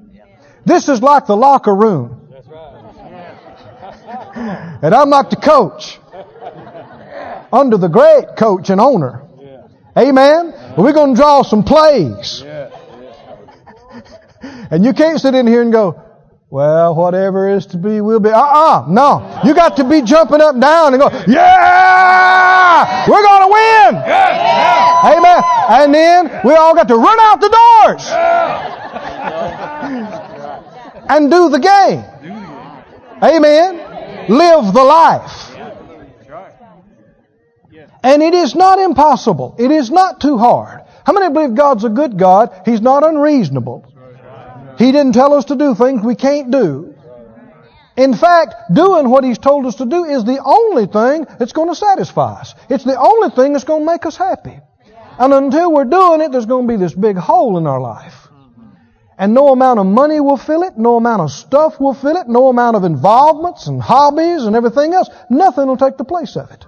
This 0.67 0.89
is 0.89 1.01
like 1.01 1.27
the 1.27 1.38
locker 1.38 1.73
room. 1.73 2.27
And 4.84 4.93
I'm 4.93 5.10
like 5.10 5.30
the 5.30 5.38
coach. 5.38 5.97
Under 7.53 7.77
the 7.77 7.88
great 7.88 8.36
coach 8.38 8.69
and 8.69 8.82
owner. 8.82 9.23
Amen. 9.97 10.53
We're 10.77 10.91
going 10.91 11.15
to 11.15 11.21
draw 11.21 11.43
some 11.43 11.63
plays. 11.63 12.43
And 14.69 14.84
you 14.84 14.91
can't 14.91 15.21
sit 15.21 15.34
in 15.36 15.47
here 15.47 15.62
and 15.62 15.71
go, 15.71 16.03
well, 16.49 16.95
whatever 16.95 17.49
is 17.49 17.67
to 17.67 17.77
be 17.77 18.01
will 18.01 18.19
be. 18.19 18.30
Uh-uh. 18.30 18.88
No. 18.89 19.41
You 19.45 19.56
got 19.56 19.77
to 19.77 19.86
be 19.86 20.01
jumping 20.01 20.41
up 20.41 20.53
and 20.53 20.62
down 20.62 20.93
and 20.93 21.01
go, 21.01 21.10
yeah! 21.27 23.08
We're 23.08 23.23
going 23.23 23.41
to 23.41 23.51
win! 23.53 23.95
Amen. 25.15 25.43
And 25.69 25.93
then 25.93 26.41
we 26.43 26.56
all 26.56 26.75
got 26.75 26.89
to 26.89 26.95
run 26.95 27.19
out 27.21 27.39
the 27.39 27.49
doors 27.49 29.06
and 31.09 31.31
do 31.31 31.49
the 31.49 31.59
game. 31.59 32.03
Amen. 33.23 34.29
Live 34.29 34.73
the 34.73 34.83
life. 34.83 35.55
And 38.03 38.21
it 38.21 38.33
is 38.33 38.55
not 38.55 38.79
impossible. 38.79 39.55
It 39.57 39.71
is 39.71 39.89
not 39.89 40.21
too 40.21 40.37
hard. 40.37 40.81
How 41.05 41.13
many 41.13 41.33
believe 41.33 41.55
God's 41.55 41.83
a 41.83 41.89
good 41.89 42.17
God? 42.17 42.61
He's 42.65 42.81
not 42.81 43.05
unreasonable. 43.05 43.85
He 44.77 44.91
didn't 44.91 45.13
tell 45.13 45.33
us 45.33 45.45
to 45.45 45.55
do 45.55 45.73
things 45.73 46.03
we 46.03 46.15
can't 46.15 46.51
do. 46.51 46.93
In 47.95 48.13
fact, 48.13 48.53
doing 48.71 49.09
what 49.09 49.23
He's 49.23 49.39
told 49.39 49.65
us 49.65 49.75
to 49.75 49.85
do 49.85 50.05
is 50.05 50.23
the 50.23 50.39
only 50.43 50.85
thing 50.85 51.25
that's 51.39 51.53
going 51.53 51.69
to 51.69 51.75
satisfy 51.75 52.41
us. 52.41 52.53
It's 52.69 52.83
the 52.83 52.97
only 52.97 53.31
thing 53.31 53.53
that's 53.53 53.65
going 53.65 53.81
to 53.81 53.91
make 53.91 54.05
us 54.05 54.15
happy. 54.15 54.59
And 55.17 55.33
until 55.33 55.73
we're 55.73 55.85
doing 55.85 56.21
it, 56.21 56.31
there's 56.31 56.45
going 56.45 56.67
to 56.67 56.73
be 56.73 56.77
this 56.77 56.93
big 56.93 57.17
hole 57.17 57.57
in 57.57 57.65
our 57.65 57.81
life. 57.81 58.26
And 59.17 59.34
no 59.34 59.49
amount 59.49 59.80
of 59.80 59.88
money 59.88 60.19
will 60.19 60.38
fill 60.38 60.63
it, 60.63 60.77
no 60.77 60.95
amount 60.97 61.23
of 61.23 61.32
stuff 61.32 61.80
will 61.80 61.95
fill 61.95 62.17
it, 62.17 62.27
no 62.27 62.49
amount 62.49 62.75
of 62.75 62.84
involvements 62.84 63.65
and 63.65 63.82
hobbies 63.82 64.43
and 64.43 64.56
everything 64.56 64.93
else. 64.93 65.10
Nothing 65.30 65.67
will 65.67 65.77
take 65.77 65.97
the 65.97 66.06
place 66.06 66.36
of 66.36 66.51
it. 66.51 66.65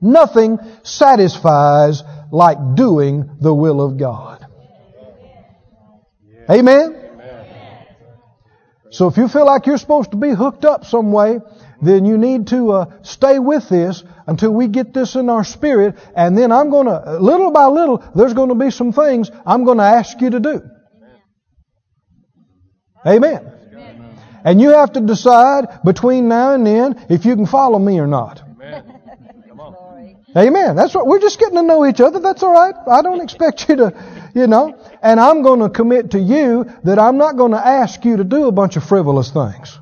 Nothing 0.00 0.58
satisfies 0.82 2.02
like 2.32 2.74
doing 2.74 3.30
the 3.40 3.54
will 3.54 3.80
of 3.80 3.96
God. 3.96 4.44
Amen? 6.50 6.98
So 8.90 9.06
if 9.06 9.16
you 9.16 9.28
feel 9.28 9.46
like 9.46 9.66
you're 9.66 9.78
supposed 9.78 10.10
to 10.10 10.16
be 10.16 10.30
hooked 10.30 10.64
up 10.64 10.84
some 10.84 11.12
way, 11.12 11.38
then 11.80 12.04
you 12.04 12.18
need 12.18 12.48
to 12.48 12.72
uh, 12.72 13.02
stay 13.02 13.38
with 13.38 13.68
this 13.68 14.02
until 14.26 14.52
we 14.52 14.68
get 14.68 14.92
this 14.92 15.14
in 15.14 15.30
our 15.30 15.44
spirit. 15.44 15.96
And 16.14 16.36
then 16.36 16.52
I'm 16.52 16.70
going 16.70 16.86
to, 16.86 17.18
little 17.18 17.52
by 17.52 17.66
little, 17.66 18.04
there's 18.14 18.34
going 18.34 18.50
to 18.50 18.54
be 18.54 18.70
some 18.70 18.92
things 18.92 19.30
I'm 19.46 19.64
going 19.64 19.78
to 19.78 19.84
ask 19.84 20.20
you 20.20 20.30
to 20.30 20.40
do. 20.40 20.70
Amen. 23.06 23.52
And 24.44 24.60
you 24.60 24.70
have 24.70 24.92
to 24.92 25.00
decide 25.00 25.82
between 25.84 26.28
now 26.28 26.54
and 26.54 26.66
then 26.66 27.06
if 27.08 27.24
you 27.24 27.36
can 27.36 27.46
follow 27.46 27.78
me 27.78 28.00
or 28.00 28.06
not. 28.06 28.42
Amen. 30.36 30.76
That's 30.76 30.94
what 30.94 31.06
we're 31.06 31.20
just 31.20 31.38
getting 31.38 31.56
to 31.56 31.62
know 31.62 31.86
each 31.86 32.00
other. 32.00 32.18
That's 32.18 32.42
all 32.42 32.52
right. 32.52 32.74
I 32.90 33.02
don't 33.02 33.20
expect 33.20 33.68
you 33.68 33.76
to, 33.76 34.30
you 34.34 34.46
know. 34.46 34.78
And 35.02 35.20
I'm 35.20 35.42
going 35.42 35.60
to 35.60 35.68
commit 35.68 36.12
to 36.12 36.18
you 36.18 36.64
that 36.84 36.98
I'm 36.98 37.18
not 37.18 37.36
going 37.36 37.52
to 37.52 37.64
ask 37.64 38.04
you 38.04 38.16
to 38.16 38.24
do 38.24 38.46
a 38.46 38.52
bunch 38.52 38.76
of 38.76 38.84
frivolous 38.84 39.30
things. 39.30 39.78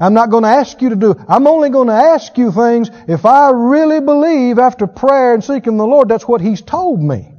I'm 0.00 0.14
not 0.14 0.30
going 0.30 0.42
to 0.42 0.48
ask 0.48 0.80
you 0.80 0.90
to 0.90 0.96
do. 0.96 1.14
I'm 1.28 1.46
only 1.46 1.68
going 1.68 1.88
to 1.88 1.94
ask 1.94 2.36
you 2.38 2.50
things 2.50 2.90
if 3.06 3.26
I 3.26 3.50
really 3.50 4.00
believe 4.00 4.58
after 4.58 4.86
prayer 4.86 5.34
and 5.34 5.44
seeking 5.44 5.76
the 5.76 5.86
Lord 5.86 6.08
that's 6.08 6.26
what 6.26 6.40
He's 6.40 6.62
told 6.62 7.00
me 7.00 7.32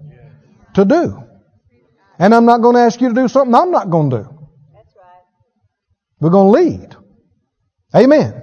to 0.76 0.86
do. 0.86 1.24
And 2.18 2.34
I'm 2.34 2.46
not 2.46 2.62
going 2.62 2.76
to 2.76 2.82
ask 2.82 3.02
you 3.02 3.10
to 3.10 3.16
do 3.16 3.28
something 3.28 3.54
I'm 3.54 3.72
not 3.72 3.90
going 3.90 4.12
to 4.12 4.18
do. 4.18 4.35
We're 6.26 6.32
going 6.32 6.48
to 6.48 6.60
lead. 6.60 6.96
Amen. 7.96 8.34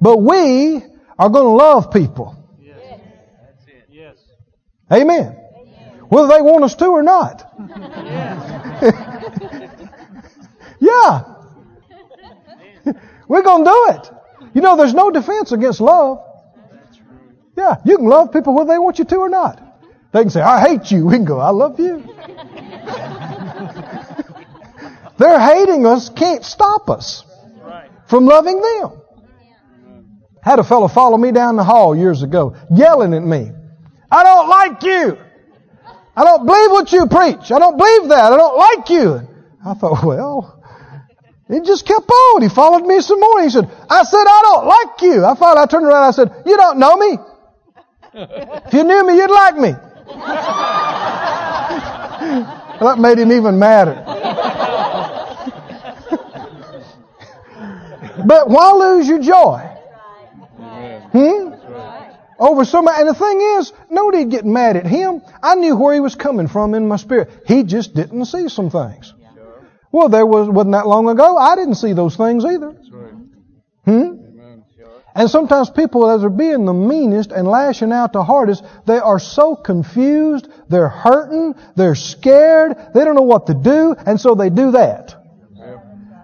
But 0.00 0.16
we 0.18 0.82
are 1.16 1.30
going 1.30 1.44
to 1.44 1.64
love 1.64 1.92
people. 1.92 2.36
yes 3.88 4.18
Amen. 4.90 5.36
Whether 6.08 6.26
they 6.26 6.40
want 6.42 6.64
us 6.64 6.74
to 6.74 6.86
or 6.86 7.04
not. 7.04 7.48
yeah. 10.80 11.36
We're 13.28 13.42
going 13.42 13.64
to 13.64 13.70
do 13.70 13.86
it. 13.90 14.10
You 14.54 14.60
know, 14.60 14.76
there's 14.76 14.92
no 14.92 15.12
defense 15.12 15.52
against 15.52 15.80
love. 15.80 16.18
Yeah, 17.56 17.76
you 17.84 17.98
can 17.98 18.06
love 18.06 18.32
people 18.32 18.52
whether 18.52 18.72
they 18.72 18.80
want 18.80 18.98
you 18.98 19.04
to 19.04 19.16
or 19.16 19.28
not. 19.28 19.62
They 20.10 20.22
can 20.22 20.30
say, 20.30 20.40
I 20.40 20.60
hate 20.68 20.90
you. 20.90 21.06
We 21.06 21.14
can 21.14 21.24
go, 21.24 21.38
I 21.38 21.50
love 21.50 21.78
you. 21.78 22.02
Their 25.20 25.38
hating 25.38 25.84
us 25.84 26.08
can't 26.08 26.42
stop 26.42 26.88
us 26.88 27.24
from 28.06 28.24
loving 28.24 28.58
them. 28.58 29.02
Had 30.42 30.58
a 30.58 30.64
fellow 30.64 30.88
follow 30.88 31.18
me 31.18 31.30
down 31.30 31.56
the 31.56 31.64
hall 31.64 31.94
years 31.94 32.22
ago, 32.22 32.56
yelling 32.70 33.12
at 33.12 33.22
me. 33.22 33.52
I 34.10 34.24
don't 34.24 34.48
like 34.48 34.82
you. 34.82 35.18
I 36.16 36.24
don't 36.24 36.46
believe 36.46 36.70
what 36.70 36.90
you 36.90 37.06
preach. 37.06 37.52
I 37.52 37.58
don't 37.58 37.76
believe 37.76 38.08
that. 38.08 38.32
I 38.32 38.36
don't 38.38 38.56
like 38.56 38.88
you. 38.88 39.28
I 39.62 39.74
thought, 39.74 40.02
well, 40.04 40.64
he 41.48 41.60
just 41.60 41.86
kept 41.86 42.08
on. 42.08 42.40
He 42.40 42.48
followed 42.48 42.86
me 42.86 43.02
some 43.02 43.20
more. 43.20 43.42
He 43.42 43.50
said, 43.50 43.70
I 43.90 44.04
said, 44.04 44.24
I 44.26 44.40
don't 44.42 44.66
like 44.66 45.02
you. 45.02 45.26
I 45.26 45.34
finally 45.34 45.60
I 45.60 45.66
turned 45.66 45.84
around 45.84 46.04
I 46.04 46.12
said, 46.12 46.32
you 46.46 46.56
don't 46.56 46.78
know 46.78 46.96
me. 46.96 47.18
If 48.14 48.72
you 48.72 48.84
knew 48.84 49.06
me, 49.06 49.16
you'd 49.16 49.30
like 49.30 49.58
me. 49.58 49.72
that 52.80 52.98
made 52.98 53.18
him 53.18 53.32
even 53.32 53.58
madder. 53.58 54.02
But 58.26 58.48
why 58.48 58.72
lose 58.72 59.08
your 59.08 59.20
joy? 59.20 59.58
Hmm? 61.12 61.50
over 62.40 62.64
somebody. 62.64 63.00
And 63.00 63.08
the 63.08 63.14
thing 63.14 63.40
is, 63.40 63.72
nobody'd 63.90 64.30
get 64.30 64.44
mad 64.44 64.76
at 64.76 64.86
him. 64.86 65.20
I 65.42 65.54
knew 65.54 65.76
where 65.76 65.94
he 65.94 66.00
was 66.00 66.16
coming 66.16 66.48
from 66.48 66.74
in 66.74 66.88
my 66.88 66.96
spirit. 66.96 67.30
He 67.46 67.62
just 67.62 67.94
didn't 67.94 68.24
see 68.24 68.48
some 68.48 68.70
things. 68.70 69.12
Well, 69.92 70.08
there 70.08 70.26
was, 70.26 70.48
wasn't 70.48 70.72
that 70.72 70.86
long 70.86 71.08
ago. 71.08 71.36
I 71.36 71.54
didn't 71.54 71.74
see 71.74 71.92
those 71.92 72.16
things 72.16 72.44
either. 72.44 72.74
Hmm? 73.84 74.16
And 75.12 75.28
sometimes 75.28 75.68
people 75.70 76.08
as 76.08 76.22
are 76.22 76.30
being 76.30 76.64
the 76.64 76.72
meanest 76.72 77.32
and 77.32 77.46
lashing 77.46 77.92
out 77.92 78.12
the 78.12 78.22
hardest, 78.22 78.64
they 78.86 78.98
are 78.98 79.18
so 79.18 79.56
confused, 79.56 80.48
they're 80.68 80.88
hurting, 80.88 81.56
they're 81.74 81.96
scared, 81.96 82.76
they 82.94 83.04
don't 83.04 83.16
know 83.16 83.22
what 83.22 83.48
to 83.48 83.54
do, 83.54 83.96
and 84.06 84.20
so 84.20 84.36
they 84.36 84.50
do 84.50 84.70
that. 84.70 85.19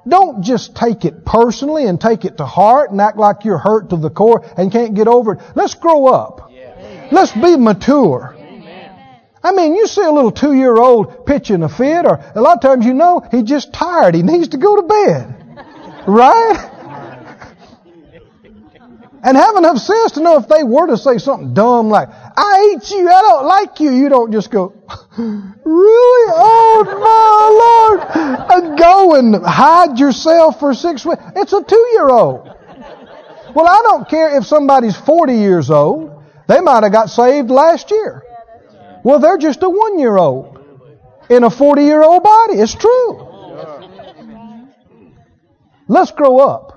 Don't 0.08 0.42
just 0.42 0.76
take 0.76 1.04
it 1.04 1.24
personally 1.24 1.86
and 1.86 2.00
take 2.00 2.24
it 2.24 2.36
to 2.38 2.46
heart 2.46 2.92
and 2.92 3.00
act 3.00 3.16
like 3.16 3.44
you're 3.44 3.58
hurt 3.58 3.90
to 3.90 3.96
the 3.96 4.10
core 4.10 4.44
and 4.56 4.70
can't 4.70 4.94
get 4.94 5.08
over 5.08 5.34
it. 5.34 5.40
Let's 5.54 5.74
grow 5.74 6.06
up. 6.06 6.50
Let's 7.10 7.32
be 7.32 7.56
mature. 7.56 8.36
I 9.42 9.52
mean, 9.52 9.76
you 9.76 9.86
see 9.86 10.02
a 10.02 10.10
little 10.10 10.32
two-year-old 10.32 11.24
pitching 11.24 11.62
a 11.62 11.68
fit, 11.68 12.04
or 12.04 12.20
a 12.34 12.40
lot 12.40 12.56
of 12.56 12.62
times 12.62 12.84
you 12.84 12.94
know 12.94 13.20
he's 13.30 13.44
just 13.44 13.72
tired. 13.72 14.16
He 14.16 14.22
needs 14.22 14.48
to 14.48 14.56
go 14.56 14.76
to 14.76 14.82
bed. 14.82 16.04
Right? 16.08 16.72
And 19.22 19.36
have 19.36 19.56
enough 19.56 19.78
sense 19.78 20.12
to 20.12 20.20
know 20.20 20.36
if 20.36 20.48
they 20.48 20.62
were 20.62 20.86
to 20.88 20.96
say 20.96 21.18
something 21.18 21.54
dumb 21.54 21.88
like, 21.88 22.08
I 22.10 22.78
hate 22.80 22.90
you, 22.90 23.08
I 23.08 23.20
don't 23.22 23.46
like 23.46 23.80
you, 23.80 23.90
you 23.90 24.08
don't 24.08 24.30
just 24.30 24.50
go, 24.50 24.72
really? 25.18 26.32
Oh 26.34 26.84
my 27.00 28.54
Lord! 28.54 28.64
And 28.64 28.78
go 28.78 29.14
and 29.14 29.44
hide 29.44 29.98
yourself 29.98 30.60
for 30.60 30.74
six 30.74 31.04
weeks. 31.04 31.22
It's 31.34 31.52
a 31.52 31.62
two-year-old. 31.62 32.50
Well, 33.54 33.66
I 33.66 33.80
don't 33.82 34.08
care 34.08 34.36
if 34.36 34.46
somebody's 34.46 34.96
40 34.96 35.34
years 35.34 35.70
old. 35.70 36.22
They 36.46 36.60
might 36.60 36.82
have 36.82 36.92
got 36.92 37.10
saved 37.10 37.50
last 37.50 37.90
year. 37.90 38.22
Well, 39.02 39.18
they're 39.18 39.38
just 39.38 39.62
a 39.62 39.70
one-year-old 39.70 40.58
in 41.30 41.44
a 41.44 41.50
40-year-old 41.50 42.22
body. 42.22 42.54
It's 42.54 42.74
true. 42.74 43.22
Let's 45.88 46.10
grow 46.10 46.38
up 46.38 46.76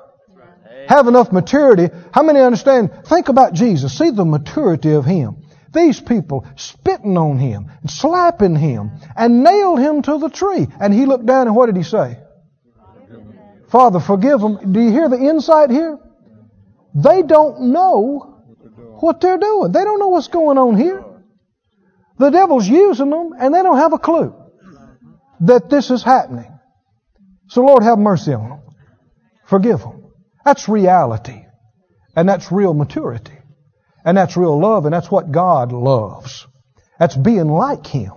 have 0.90 1.08
enough 1.08 1.32
maturity. 1.32 1.88
How 2.12 2.24
many 2.24 2.40
understand? 2.40 2.90
Think 3.06 3.30
about 3.30 3.54
Jesus. 3.54 3.96
See 3.96 4.10
the 4.10 4.26
maturity 4.26 4.92
of 4.92 5.06
Him. 5.06 5.39
These 5.72 6.02
people 6.02 6.48
spitting 6.56 7.18
on 7.18 7.38
Him, 7.38 7.72
and 7.82 7.90
slapping 7.90 8.56
Him, 8.56 8.92
and 9.16 9.44
nailed 9.44 9.80
Him 9.80 10.02
to 10.04 10.18
the 10.18 10.30
tree. 10.30 10.68
And 10.80 10.94
He 10.94 11.06
looked 11.06 11.26
down 11.26 11.48
and 11.48 11.56
what 11.56 11.68
did 11.68 11.78
He 11.78 11.84
say? 11.84 12.18
Father, 13.70 14.00
forgive 14.00 14.42
them. 14.42 14.74
Do 14.74 14.82
you 14.82 14.92
hear 14.92 15.10
the 15.10 15.20
insight 15.20 15.70
here? 15.70 16.00
They 16.96 17.22
don't 17.22 17.72
know 17.72 18.40
what 19.00 19.22
they're 19.22 19.38
doing. 19.38 19.72
They 19.72 19.84
don't 19.84 20.00
know 20.00 20.08
what's 20.08 20.28
going 20.28 20.58
on 20.58 20.76
here. 20.76 21.04
The 22.18 22.32
devil's 22.32 22.68
using 22.68 23.10
them 23.12 23.32
and 23.40 23.54
they 23.54 23.64
don't 23.64 23.78
have 23.78 23.94
a 23.94 24.00
clue 24.00 24.36
that 25.42 25.70
this 25.70 25.90
is 25.90 26.04
happening. 26.04 26.52
So 27.48 27.62
Lord 27.62 27.84
have 27.84 27.98
mercy 27.98 28.34
on 28.34 28.50
them. 28.50 28.62
Forgive 29.46 29.80
them. 29.80 30.12
That's 30.44 30.68
reality. 30.68 31.46
And 32.16 32.28
that's 32.28 32.52
real 32.52 32.74
maturity. 32.74 33.39
And 34.06 34.18
that's 34.18 34.38
real 34.38 34.60
love 34.60 34.86
and 34.86 34.94
that's 34.94 35.12
what 35.12 35.32
God 35.32 35.72
loves. 35.72 36.48
That's 37.00 37.16
being 37.16 37.48
like 37.48 37.86
Him. 37.86 38.14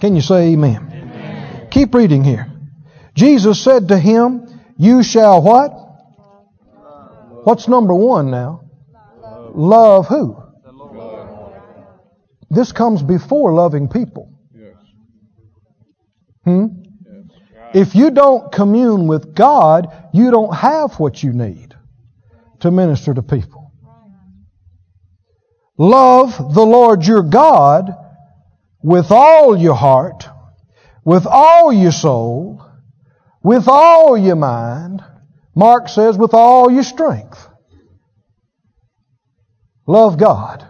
Can 0.00 0.16
you 0.16 0.22
say 0.22 0.52
amen? 0.52 0.90
amen? 0.92 1.68
Keep 1.70 1.94
reading 1.94 2.24
here. 2.24 2.46
Jesus 3.14 3.62
said 3.62 3.88
to 3.88 3.98
him, 3.98 4.46
You 4.76 5.02
shall 5.02 5.42
what? 5.42 5.70
What's 7.44 7.68
number 7.68 7.94
one 7.94 8.30
now? 8.30 8.62
Love 9.54 10.06
who? 10.08 10.42
This 12.50 12.72
comes 12.72 13.02
before 13.02 13.54
loving 13.54 13.88
people. 13.88 14.30
Hmm? 16.44 16.66
If 17.72 17.94
you 17.94 18.10
don't 18.10 18.52
commune 18.52 19.06
with 19.06 19.34
God, 19.34 19.88
you 20.12 20.30
don't 20.30 20.54
have 20.54 21.00
what 21.00 21.22
you 21.22 21.32
need 21.32 21.74
to 22.60 22.70
minister 22.70 23.14
to 23.14 23.22
people. 23.22 23.53
Love 25.76 26.54
the 26.54 26.64
Lord 26.64 27.04
your 27.04 27.22
God 27.22 27.90
with 28.82 29.10
all 29.10 29.56
your 29.56 29.74
heart, 29.74 30.28
with 31.04 31.26
all 31.26 31.72
your 31.72 31.90
soul, 31.92 32.64
with 33.42 33.66
all 33.66 34.16
your 34.16 34.36
mind. 34.36 35.02
Mark 35.54 35.88
says, 35.88 36.16
with 36.16 36.34
all 36.34 36.70
your 36.70 36.82
strength. 36.82 37.46
Love 39.86 40.18
God. 40.18 40.68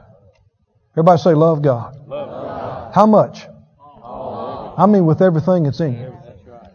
Everybody 0.92 1.20
say, 1.20 1.34
love 1.34 1.62
God. 1.62 1.96
Love 2.07 2.28
God. 2.28 2.94
How 2.94 3.07
much? 3.07 3.46
All. 3.78 4.74
I 4.76 4.86
mean, 4.86 5.07
with 5.07 5.22
everything 5.22 5.64
that's 5.64 5.80
in 5.80 5.94
you. 5.94 6.16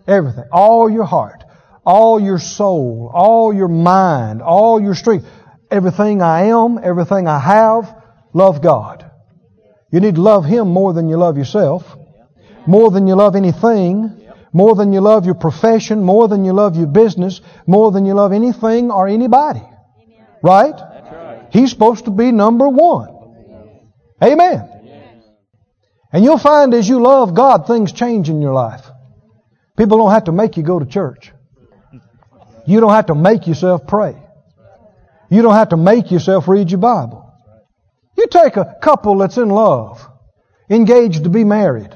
Everything. 0.07 0.45
All 0.51 0.89
your 0.89 1.03
heart, 1.03 1.43
all 1.85 2.19
your 2.19 2.39
soul, 2.39 3.11
all 3.13 3.53
your 3.53 3.67
mind, 3.67 4.41
all 4.41 4.81
your 4.81 4.95
strength. 4.95 5.25
Everything 5.71 6.21
I 6.21 6.45
am, 6.45 6.79
everything 6.81 7.27
I 7.27 7.39
have, 7.39 7.95
love 8.33 8.61
God. 8.61 9.09
You 9.91 9.99
need 9.99 10.15
to 10.15 10.21
love 10.21 10.45
Him 10.45 10.69
more 10.69 10.93
than 10.93 11.09
you 11.09 11.17
love 11.17 11.37
yourself, 11.37 11.83
more 12.67 12.91
than 12.91 13.07
you 13.07 13.15
love 13.15 13.35
anything, 13.35 14.19
more 14.53 14.75
than 14.75 14.93
you 14.93 15.01
love 15.01 15.25
your 15.25 15.35
profession, 15.35 16.03
more 16.03 16.27
than 16.27 16.45
you 16.45 16.53
love 16.53 16.75
your 16.75 16.87
business, 16.87 17.41
more 17.67 17.91
than 17.91 18.05
you 18.05 18.13
love 18.13 18.33
anything 18.33 18.91
or 18.91 19.07
anybody. 19.07 19.63
Right? 20.43 20.75
He's 21.51 21.71
supposed 21.71 22.05
to 22.05 22.11
be 22.11 22.31
number 22.31 22.67
one. 22.67 23.09
Amen. 24.23 24.69
And 26.11 26.23
you'll 26.23 26.39
find 26.39 26.73
as 26.73 26.87
you 26.87 27.01
love 27.01 27.33
God, 27.35 27.67
things 27.67 27.91
change 27.91 28.29
in 28.29 28.41
your 28.41 28.53
life. 28.53 28.85
People 29.77 29.97
don't 29.97 30.11
have 30.11 30.25
to 30.25 30.31
make 30.31 30.57
you 30.57 30.63
go 30.63 30.79
to 30.79 30.85
church. 30.85 31.31
You 32.65 32.79
don't 32.79 32.91
have 32.91 33.07
to 33.07 33.15
make 33.15 33.47
yourself 33.47 33.87
pray. 33.87 34.15
You 35.29 35.41
don't 35.41 35.53
have 35.53 35.69
to 35.69 35.77
make 35.77 36.11
yourself 36.11 36.47
read 36.47 36.69
your 36.71 36.79
Bible. 36.79 37.18
You 38.19 38.27
take 38.27 38.57
a 38.57 38.75
couple 38.81 39.17
that's 39.19 39.37
in 39.37 39.47
love, 39.47 40.05
engaged 40.69 41.23
to 41.23 41.29
be 41.29 41.45
married. 41.45 41.95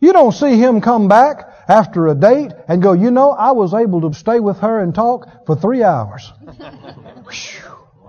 You 0.00 0.12
don't 0.12 0.32
see 0.32 0.58
him 0.58 0.80
come 0.80 1.06
back 1.06 1.48
after 1.68 2.08
a 2.08 2.16
date 2.16 2.50
and 2.66 2.82
go, 2.82 2.94
you 2.94 3.12
know, 3.12 3.30
I 3.30 3.52
was 3.52 3.72
able 3.72 4.00
to 4.00 4.12
stay 4.12 4.40
with 4.40 4.58
her 4.58 4.80
and 4.80 4.92
talk 4.92 5.46
for 5.46 5.54
three 5.54 5.84
hours. 5.84 6.32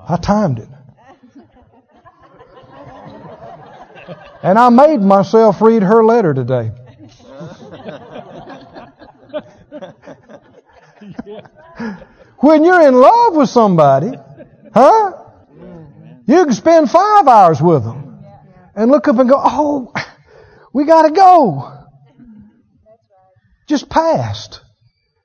I 0.10 0.18
timed 0.18 0.58
it. 0.58 0.70
And 4.42 4.58
I 4.58 4.70
made 4.70 5.02
myself 5.02 5.62
read 5.62 5.84
her 5.84 6.04
letter 6.04 6.34
today. 6.34 6.72
when 12.40 12.64
you're 12.64 12.88
in 12.88 12.96
love 12.96 13.36
with 13.36 13.50
somebody, 13.50 14.14
huh? 14.74 15.21
You 16.32 16.46
can 16.46 16.54
spend 16.54 16.90
five 16.90 17.28
hours 17.28 17.62
with 17.62 17.84
them 17.84 18.24
and 18.74 18.90
look 18.90 19.10
up 19.10 19.20
and 19.20 19.30
go, 19.30 19.36
oh, 19.38 19.92
we 20.74 20.86
gotta 20.86 21.12
go. 21.12 21.78
Just 23.68 23.90
past. 23.90 24.62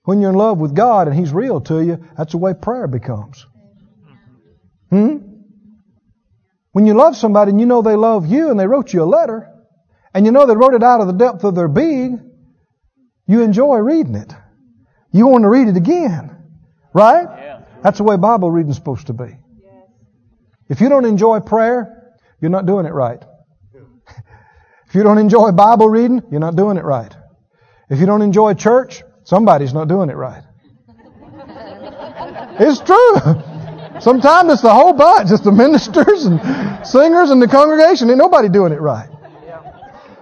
When 0.02 0.20
you're 0.20 0.30
in 0.30 0.36
love 0.36 0.58
with 0.58 0.74
God 0.74 1.06
and 1.06 1.16
He's 1.16 1.32
real 1.32 1.60
to 1.62 1.80
you, 1.80 2.04
that's 2.18 2.32
the 2.32 2.38
way 2.38 2.54
prayer 2.54 2.88
becomes. 2.88 3.46
Hmm? 4.90 5.18
When 6.72 6.86
you 6.86 6.94
love 6.94 7.16
somebody 7.16 7.52
and 7.52 7.60
you 7.60 7.66
know 7.66 7.82
they 7.82 7.94
love 7.94 8.26
you 8.26 8.50
and 8.50 8.58
they 8.58 8.66
wrote 8.66 8.92
you 8.92 9.02
a 9.02 9.04
letter, 9.04 9.48
and 10.12 10.26
you 10.26 10.32
know 10.32 10.44
they 10.44 10.56
wrote 10.56 10.74
it 10.74 10.82
out 10.82 11.00
of 11.00 11.06
the 11.06 11.12
depth 11.12 11.44
of 11.44 11.54
their 11.54 11.68
being, 11.68 12.32
you 13.28 13.42
enjoy 13.42 13.76
reading 13.76 14.16
it. 14.16 14.32
You 15.12 15.28
want 15.28 15.42
to 15.42 15.48
read 15.48 15.68
it 15.68 15.76
again. 15.76 16.36
Right? 16.92 17.28
Yeah. 17.28 17.62
That's 17.82 17.98
the 17.98 18.04
way 18.04 18.16
Bible 18.16 18.50
reading 18.50 18.70
is 18.70 18.76
supposed 18.76 19.06
to 19.06 19.12
be. 19.12 19.36
If 20.68 20.80
you 20.80 20.88
don't 20.88 21.04
enjoy 21.04 21.40
prayer, 21.40 22.14
you're 22.40 22.50
not 22.50 22.66
doing 22.66 22.86
it 22.86 22.92
right. 22.92 23.22
if 24.88 24.94
you 24.94 25.02
don't 25.02 25.18
enjoy 25.18 25.52
Bible 25.52 25.88
reading, 25.88 26.22
you're 26.30 26.40
not 26.40 26.56
doing 26.56 26.76
it 26.76 26.84
right. 26.84 27.14
If 27.88 28.00
you 28.00 28.06
don't 28.06 28.22
enjoy 28.22 28.54
church, 28.54 29.02
somebody's 29.24 29.72
not 29.72 29.88
doing 29.88 30.10
it 30.10 30.16
right. 30.16 30.42
it's 32.58 32.80
true. 32.80 34.00
Sometimes 34.00 34.52
it's 34.52 34.62
the 34.62 34.74
whole 34.74 34.92
bunch. 34.92 35.30
It's 35.30 35.42
the 35.42 35.52
ministers 35.52 36.26
and 36.26 36.86
singers 36.86 37.30
and 37.30 37.40
the 37.40 37.48
congregation. 37.48 38.10
Ain't 38.10 38.18
nobody 38.18 38.48
doing 38.48 38.72
it 38.72 38.80
right. 38.80 39.08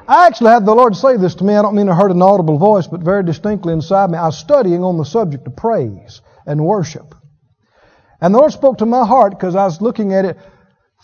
I 0.06 0.26
actually 0.26 0.50
had 0.50 0.66
the 0.66 0.74
Lord 0.74 0.94
say 0.94 1.16
this 1.16 1.34
to 1.36 1.44
me. 1.44 1.54
I 1.54 1.62
don't 1.62 1.74
mean 1.74 1.88
I 1.88 1.94
heard 1.94 2.10
an 2.10 2.20
audible 2.20 2.58
voice, 2.58 2.86
but 2.86 3.00
very 3.00 3.24
distinctly 3.24 3.72
inside 3.72 4.10
me. 4.10 4.18
I 4.18 4.26
was 4.26 4.38
studying 4.38 4.84
on 4.84 4.98
the 4.98 5.04
subject 5.04 5.46
of 5.46 5.56
praise 5.56 6.20
and 6.46 6.62
worship. 6.62 7.13
And 8.20 8.34
the 8.34 8.38
Lord 8.38 8.52
spoke 8.52 8.78
to 8.78 8.86
my 8.86 9.06
heart 9.06 9.30
because 9.30 9.54
I 9.56 9.64
was 9.64 9.80
looking 9.80 10.12
at 10.12 10.24
it, 10.24 10.38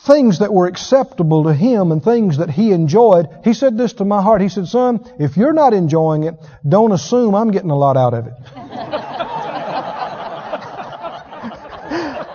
things 0.01 0.39
that 0.39 0.53
were 0.53 0.67
acceptable 0.67 1.45
to 1.45 1.55
Him 1.55 1.93
and 1.93 2.03
things 2.03 2.39
that 2.39 2.51
He 2.51 2.73
enjoyed. 2.73 3.29
He 3.45 3.53
said 3.53 3.77
this 3.77 3.95
to 3.95 4.05
my 4.05 4.23
heart. 4.23 4.41
He 4.41 4.49
said, 4.49 4.69
son, 4.69 5.05
if 5.19 5.37
you're 5.37 5.53
not 5.53 5.75
enjoying 5.75 6.25
it, 6.25 6.35
don't 6.67 6.93
assume 6.93 7.35
I'm 7.35 7.51
getting 7.51 7.71
a 7.71 7.77
lot 7.77 7.97
out 7.97 8.15
of 8.15 8.27
it. 8.27 8.35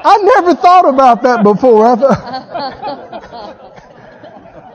I 0.08 0.18
never 0.18 0.54
thought 0.56 0.88
about 0.88 1.24
that 1.24 1.44
before. 1.44 1.86
I 1.88 1.96
thought, 1.96 2.46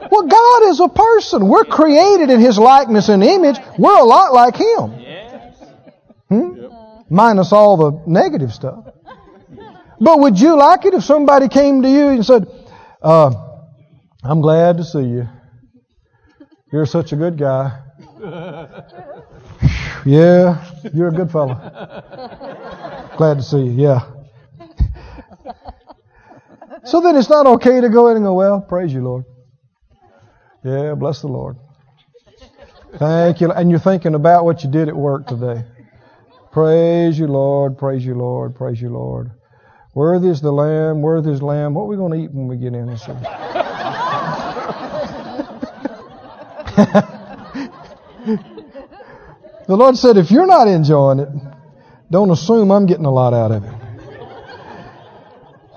well, 0.11 0.27
God 0.27 0.63
is 0.71 0.81
a 0.81 0.89
person. 0.89 1.47
We're 1.49 1.65
created 1.65 2.31
in 2.31 2.41
His 2.41 2.59
likeness 2.59 3.09
and 3.09 3.23
image. 3.23 3.57
We're 3.79 3.97
a 3.99 4.05
lot 4.05 4.33
like 4.33 4.57
Him. 4.57 4.91
Hmm? 6.29 6.67
Minus 7.09 7.53
all 7.53 7.77
the 7.77 8.03
negative 8.07 8.53
stuff. 8.53 8.87
But 10.01 10.19
would 10.21 10.41
you 10.41 10.57
like 10.57 10.87
it 10.87 10.95
if 10.95 11.05
somebody 11.05 11.49
came 11.49 11.83
to 11.83 11.89
you 11.89 12.09
and 12.09 12.25
said, 12.25 12.47
uh, 13.03 13.33
I'm 14.25 14.41
glad 14.41 14.79
to 14.79 14.85
see 14.85 15.03
you. 15.03 15.29
You're 16.73 16.87
such 16.87 17.13
a 17.13 17.17
good 17.17 17.37
guy. 17.37 17.83
yeah, 20.07 20.65
you're 20.95 21.09
a 21.09 21.13
good 21.13 21.31
fellow. 21.31 21.55
Glad 23.19 23.39
to 23.39 23.43
see 23.43 23.59
you. 23.59 23.73
Yeah. 23.73 24.11
So 26.85 27.01
then 27.03 27.17
it's 27.17 27.29
not 27.29 27.47
okay 27.47 27.81
to 27.81 27.89
go 27.91 28.09
in 28.09 28.17
and 28.17 28.25
go, 28.25 28.35
well, 28.35 28.61
praise 28.61 28.93
you, 28.93 29.03
Lord. 29.03 29.25
Yeah, 30.65 30.95
bless 30.95 31.21
the 31.21 31.29
Lord. 31.29 31.57
Thank 32.97 33.41
you. 33.41 33.53
And 33.53 33.71
you're 33.71 33.79
thinking 33.81 34.15
about 34.15 34.45
what 34.45 34.65
you 34.65 34.71
did 34.71 34.89
at 34.89 34.97
work 34.97 35.27
today. 35.27 35.65
Praise 36.53 37.19
you, 37.19 37.27
Lord. 37.27 37.77
Praise 37.79 38.05
you, 38.05 38.15
Lord. 38.15 38.55
Praise 38.57 38.81
you, 38.81 38.89
Lord. 38.89 39.31
Worthy 39.95 40.29
is 40.29 40.41
the 40.41 40.53
Lamb. 40.53 41.03
Worthy 41.03 41.33
is 41.33 41.41
the 41.41 41.47
Lamb. 41.47 41.75
What 41.75 41.83
are 41.83 41.89
we 41.89 41.97
going 41.97 42.13
to 42.13 42.19
eat 42.19 42.33
when 42.33 42.47
we 42.47 42.57
get 42.57 42.75
in 42.75 42.87
this? 42.87 43.05
the 49.67 49.69
Lord 49.69 49.97
said, 49.97 50.17
if 50.17 50.31
you're 50.31 50.47
not 50.47 50.69
enjoying 50.69 51.19
it, 51.19 51.29
don't 52.11 52.31
assume 52.31 52.71
I'm 52.71 52.87
getting 52.87 53.05
a 53.05 53.11
lot 53.11 53.35
out 53.35 53.51
of 53.51 53.65
it. 53.65 53.75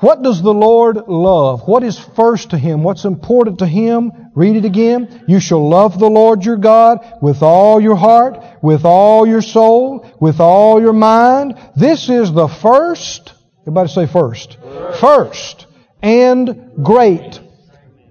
What 0.04 0.22
does 0.22 0.42
the 0.42 0.54
Lord 0.54 1.08
love? 1.08 1.66
What 1.66 1.82
is 1.82 1.98
first 1.98 2.50
to 2.50 2.58
Him? 2.58 2.84
What's 2.84 3.06
important 3.06 3.60
to 3.60 3.66
Him? 3.66 4.12
Read 4.36 4.58
it 4.58 4.66
again. 4.66 5.24
You 5.30 5.40
shall 5.40 5.70
love 5.70 5.98
the 5.98 6.10
Lord 6.10 6.44
your 6.44 6.58
God 6.58 7.00
with 7.22 7.42
all 7.42 7.80
your 7.80 7.96
heart, 7.96 8.44
with 8.62 8.84
all 8.84 9.26
your 9.26 9.42
soul, 9.42 10.06
with 10.20 10.42
all 10.42 10.82
your 10.82 10.92
mind. 10.92 11.58
This 11.78 12.10
is 12.10 12.34
the 12.34 12.50
first, 12.50 13.32
everybody 13.64 13.90
say 13.90 14.06
first. 14.06 14.58
First 15.00 15.68
and 16.02 16.72
great 16.84 17.40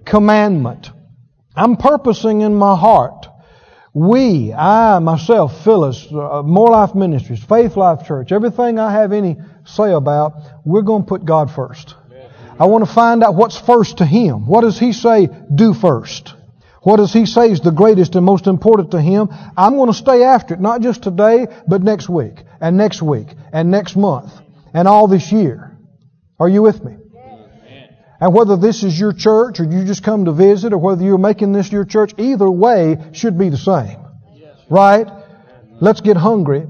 commandment. 0.03 0.89
I'm 1.55 1.77
purposing 1.77 2.41
in 2.41 2.55
my 2.55 2.75
heart. 2.75 3.27
We, 3.93 4.51
I, 4.51 4.97
myself, 4.97 5.63
Phyllis, 5.63 6.07
uh, 6.11 6.41
Moore 6.41 6.71
Life 6.71 6.95
Ministries, 6.95 7.43
Faith 7.43 7.77
Life 7.77 8.07
Church, 8.07 8.31
everything 8.31 8.79
I 8.79 8.91
have 8.91 9.13
any 9.13 9.37
say 9.65 9.91
about, 9.91 10.33
we're 10.65 10.81
going 10.81 11.03
to 11.03 11.07
put 11.07 11.23
God 11.23 11.51
first. 11.51 11.93
I 12.59 12.65
want 12.65 12.87
to 12.87 12.91
find 12.91 13.23
out 13.23 13.35
what's 13.35 13.57
first 13.57 13.99
to 13.99 14.05
Him. 14.05 14.47
What 14.47 14.61
does 14.61 14.79
He 14.79 14.93
say 14.93 15.29
do 15.53 15.75
first? 15.75 16.33
What 16.81 16.97
does 16.97 17.13
He 17.13 17.27
say 17.27 17.51
is 17.51 17.61
the 17.61 17.71
greatest 17.71 18.15
and 18.15 18.25
most 18.25 18.47
important 18.47 18.91
to 18.91 19.01
Him? 19.01 19.29
I'm 19.55 19.75
going 19.75 19.91
to 19.91 19.97
stay 19.97 20.23
after 20.23 20.55
it, 20.55 20.59
not 20.59 20.81
just 20.81 21.03
today, 21.03 21.45
but 21.67 21.83
next 21.83 22.09
week, 22.09 22.41
and 22.59 22.75
next 22.75 23.03
week, 23.03 23.27
and 23.51 23.69
next 23.69 23.95
month, 23.95 24.33
and 24.73 24.87
all 24.87 25.07
this 25.07 25.31
year. 25.31 25.77
Are 26.39 26.49
you 26.49 26.61
with 26.61 26.83
me? 26.83 26.97
And 28.19 28.33
whether 28.33 28.55
this 28.55 28.83
is 28.83 28.97
your 28.97 29.11
church 29.11 29.59
or 29.59 29.65
you 29.65 29.83
just 29.83 30.03
come 30.03 30.25
to 30.25 30.31
visit 30.31 30.71
or 30.71 30.77
whether 30.77 31.03
you're 31.03 31.17
making 31.17 31.51
this 31.51 31.71
your 31.71 31.83
church, 31.83 32.13
either 32.17 32.49
way 32.49 32.97
should 33.11 33.37
be 33.37 33.49
the 33.49 33.57
same. 33.57 33.97
Right? 34.69 35.07
Let's 35.81 36.01
get 36.01 36.15
hungry 36.15 36.67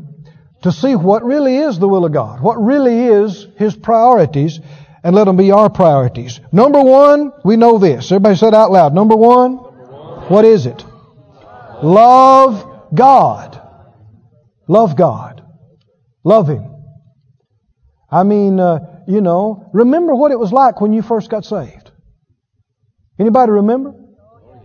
to 0.63 0.71
see 0.71 0.95
what 0.95 1.23
really 1.23 1.57
is 1.57 1.77
the 1.77 1.87
will 1.87 2.05
of 2.05 2.11
God, 2.11 2.41
what 2.41 2.55
really 2.55 2.99
is 3.05 3.47
His 3.57 3.75
priorities, 3.75 4.59
and 5.03 5.15
let 5.15 5.25
them 5.25 5.37
be 5.37 5.51
our 5.51 5.69
priorities. 5.69 6.39
Number 6.51 6.81
one, 6.81 7.31
we 7.43 7.55
know 7.55 7.77
this. 7.77 8.11
Everybody 8.11 8.35
said 8.35 8.53
out 8.53 8.71
loud. 8.71 8.95
Number 8.95 9.15
one, 9.15 9.57
what 10.29 10.45
is 10.45 10.65
it? 10.65 10.83
Love 11.83 12.89
God. 12.95 13.61
Love 14.67 14.95
God. 14.95 15.45
Love 16.23 16.47
Him. 16.47 16.72
I 18.13 18.21
mean, 18.21 18.59
uh, 18.59 19.01
you 19.07 19.21
know, 19.21 19.71
remember 19.73 20.13
what 20.13 20.31
it 20.31 20.37
was 20.37 20.53
like 20.53 20.79
when 20.79 20.93
you 20.93 21.01
first 21.01 21.31
got 21.31 21.45
saved. 21.45 21.89
Anybody 23.19 23.51
remember? 23.51 23.95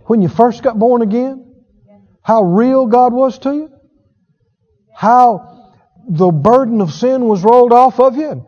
When 0.05 0.21
you 0.21 0.29
first 0.29 0.61
got 0.61 0.77
born 0.77 1.01
again? 1.01 1.55
How 2.21 2.43
real 2.43 2.85
God 2.85 3.11
was 3.11 3.39
to 3.39 3.53
you? 3.55 3.71
How 4.95 5.73
the 6.07 6.29
burden 6.29 6.79
of 6.81 6.91
sin 6.91 7.25
was 7.25 7.43
rolled 7.43 7.73
off 7.73 7.99
of 7.99 8.17
you? 8.17 8.45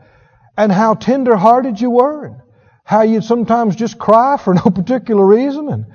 And 0.56 0.72
how 0.72 0.94
tender 0.94 1.36
hearted 1.36 1.82
you 1.82 1.90
were? 1.90 2.26
And 2.26 2.36
how 2.84 3.02
you'd 3.02 3.24
sometimes 3.24 3.76
just 3.76 3.98
cry 3.98 4.38
for 4.38 4.54
no 4.62 4.62
particular 4.62 5.26
reason 5.26 5.68
and, 5.70 5.86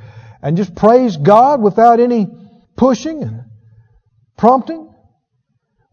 and 0.43 0.57
just 0.57 0.75
praise 0.75 1.17
God 1.17 1.63
without 1.63 2.01
any 2.01 2.27
pushing 2.77 3.23
and 3.23 3.45
prompting? 4.37 4.93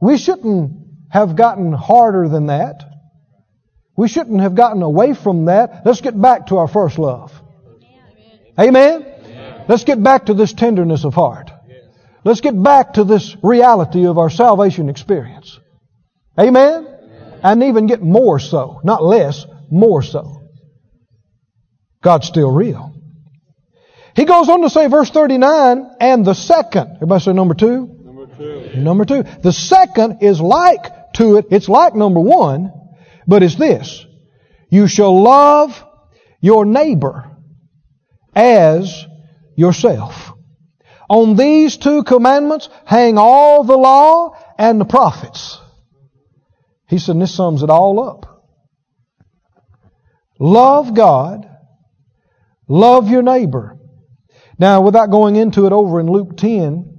We 0.01 0.17
shouldn't 0.17 0.71
have 1.11 1.35
gotten 1.35 1.73
harder 1.73 2.27
than 2.27 2.47
that. 2.47 2.92
We 3.95 4.07
shouldn't 4.07 4.41
have 4.41 4.55
gotten 4.55 4.81
away 4.81 5.13
from 5.13 5.45
that. 5.45 5.83
Let's 5.85 6.01
get 6.01 6.19
back 6.19 6.47
to 6.47 6.57
our 6.57 6.67
first 6.67 6.97
love. 6.97 7.31
Amen? 8.59 9.05
Amen? 9.05 9.65
Let's 9.67 9.83
get 9.83 10.01
back 10.01 10.27
to 10.27 10.33
this 10.33 10.53
tenderness 10.53 11.05
of 11.05 11.13
heart. 11.13 11.51
Let's 12.23 12.41
get 12.41 12.61
back 12.61 12.93
to 12.93 13.03
this 13.03 13.35
reality 13.43 14.07
of 14.07 14.17
our 14.17 14.29
salvation 14.29 14.89
experience. 14.89 15.59
Amen? 16.39 16.87
Amen? 16.87 17.39
And 17.43 17.63
even 17.63 17.87
get 17.87 18.01
more 18.01 18.39
so. 18.39 18.79
Not 18.83 19.03
less, 19.03 19.45
more 19.69 20.01
so. 20.01 20.41
God's 22.01 22.27
still 22.27 22.51
real. 22.51 22.93
He 24.15 24.25
goes 24.25 24.47
on 24.49 24.61
to 24.61 24.69
say, 24.69 24.87
verse 24.87 25.09
39, 25.09 25.95
and 25.99 26.25
the 26.25 26.33
second. 26.33 26.95
Everybody 26.95 27.23
say 27.23 27.33
number 27.33 27.55
two? 27.55 27.87
Number 28.03 28.27
two. 28.37 28.79
Number 28.79 29.05
two. 29.05 29.23
The 29.23 29.51
second 29.51 30.19
is 30.21 30.39
like 30.39 31.13
to 31.13 31.37
it. 31.37 31.47
It's 31.51 31.67
like 31.67 31.95
number 31.95 32.19
one 32.19 32.71
but 33.27 33.43
it's 33.43 33.55
this. 33.55 34.05
You 34.69 34.87
shall 34.87 35.21
love 35.21 35.83
your 36.41 36.65
neighbor 36.65 37.31
as 38.35 39.05
yourself. 39.55 40.31
On 41.09 41.35
these 41.35 41.77
two 41.77 42.03
commandments 42.03 42.69
hang 42.85 43.17
all 43.17 43.63
the 43.63 43.77
law 43.77 44.35
and 44.57 44.79
the 44.81 44.85
prophets. 44.85 45.59
He 46.87 46.97
said, 46.97 47.19
this 47.19 47.35
sums 47.35 47.63
it 47.63 47.69
all 47.69 47.99
up. 47.99 48.45
Love 50.39 50.93
God. 50.93 51.49
Love 52.67 53.09
your 53.09 53.21
neighbor. 53.21 53.77
Now, 54.57 54.81
without 54.81 55.11
going 55.11 55.35
into 55.35 55.65
it 55.65 55.71
over 55.71 55.99
in 55.99 56.07
Luke 56.07 56.37
10, 56.37 56.93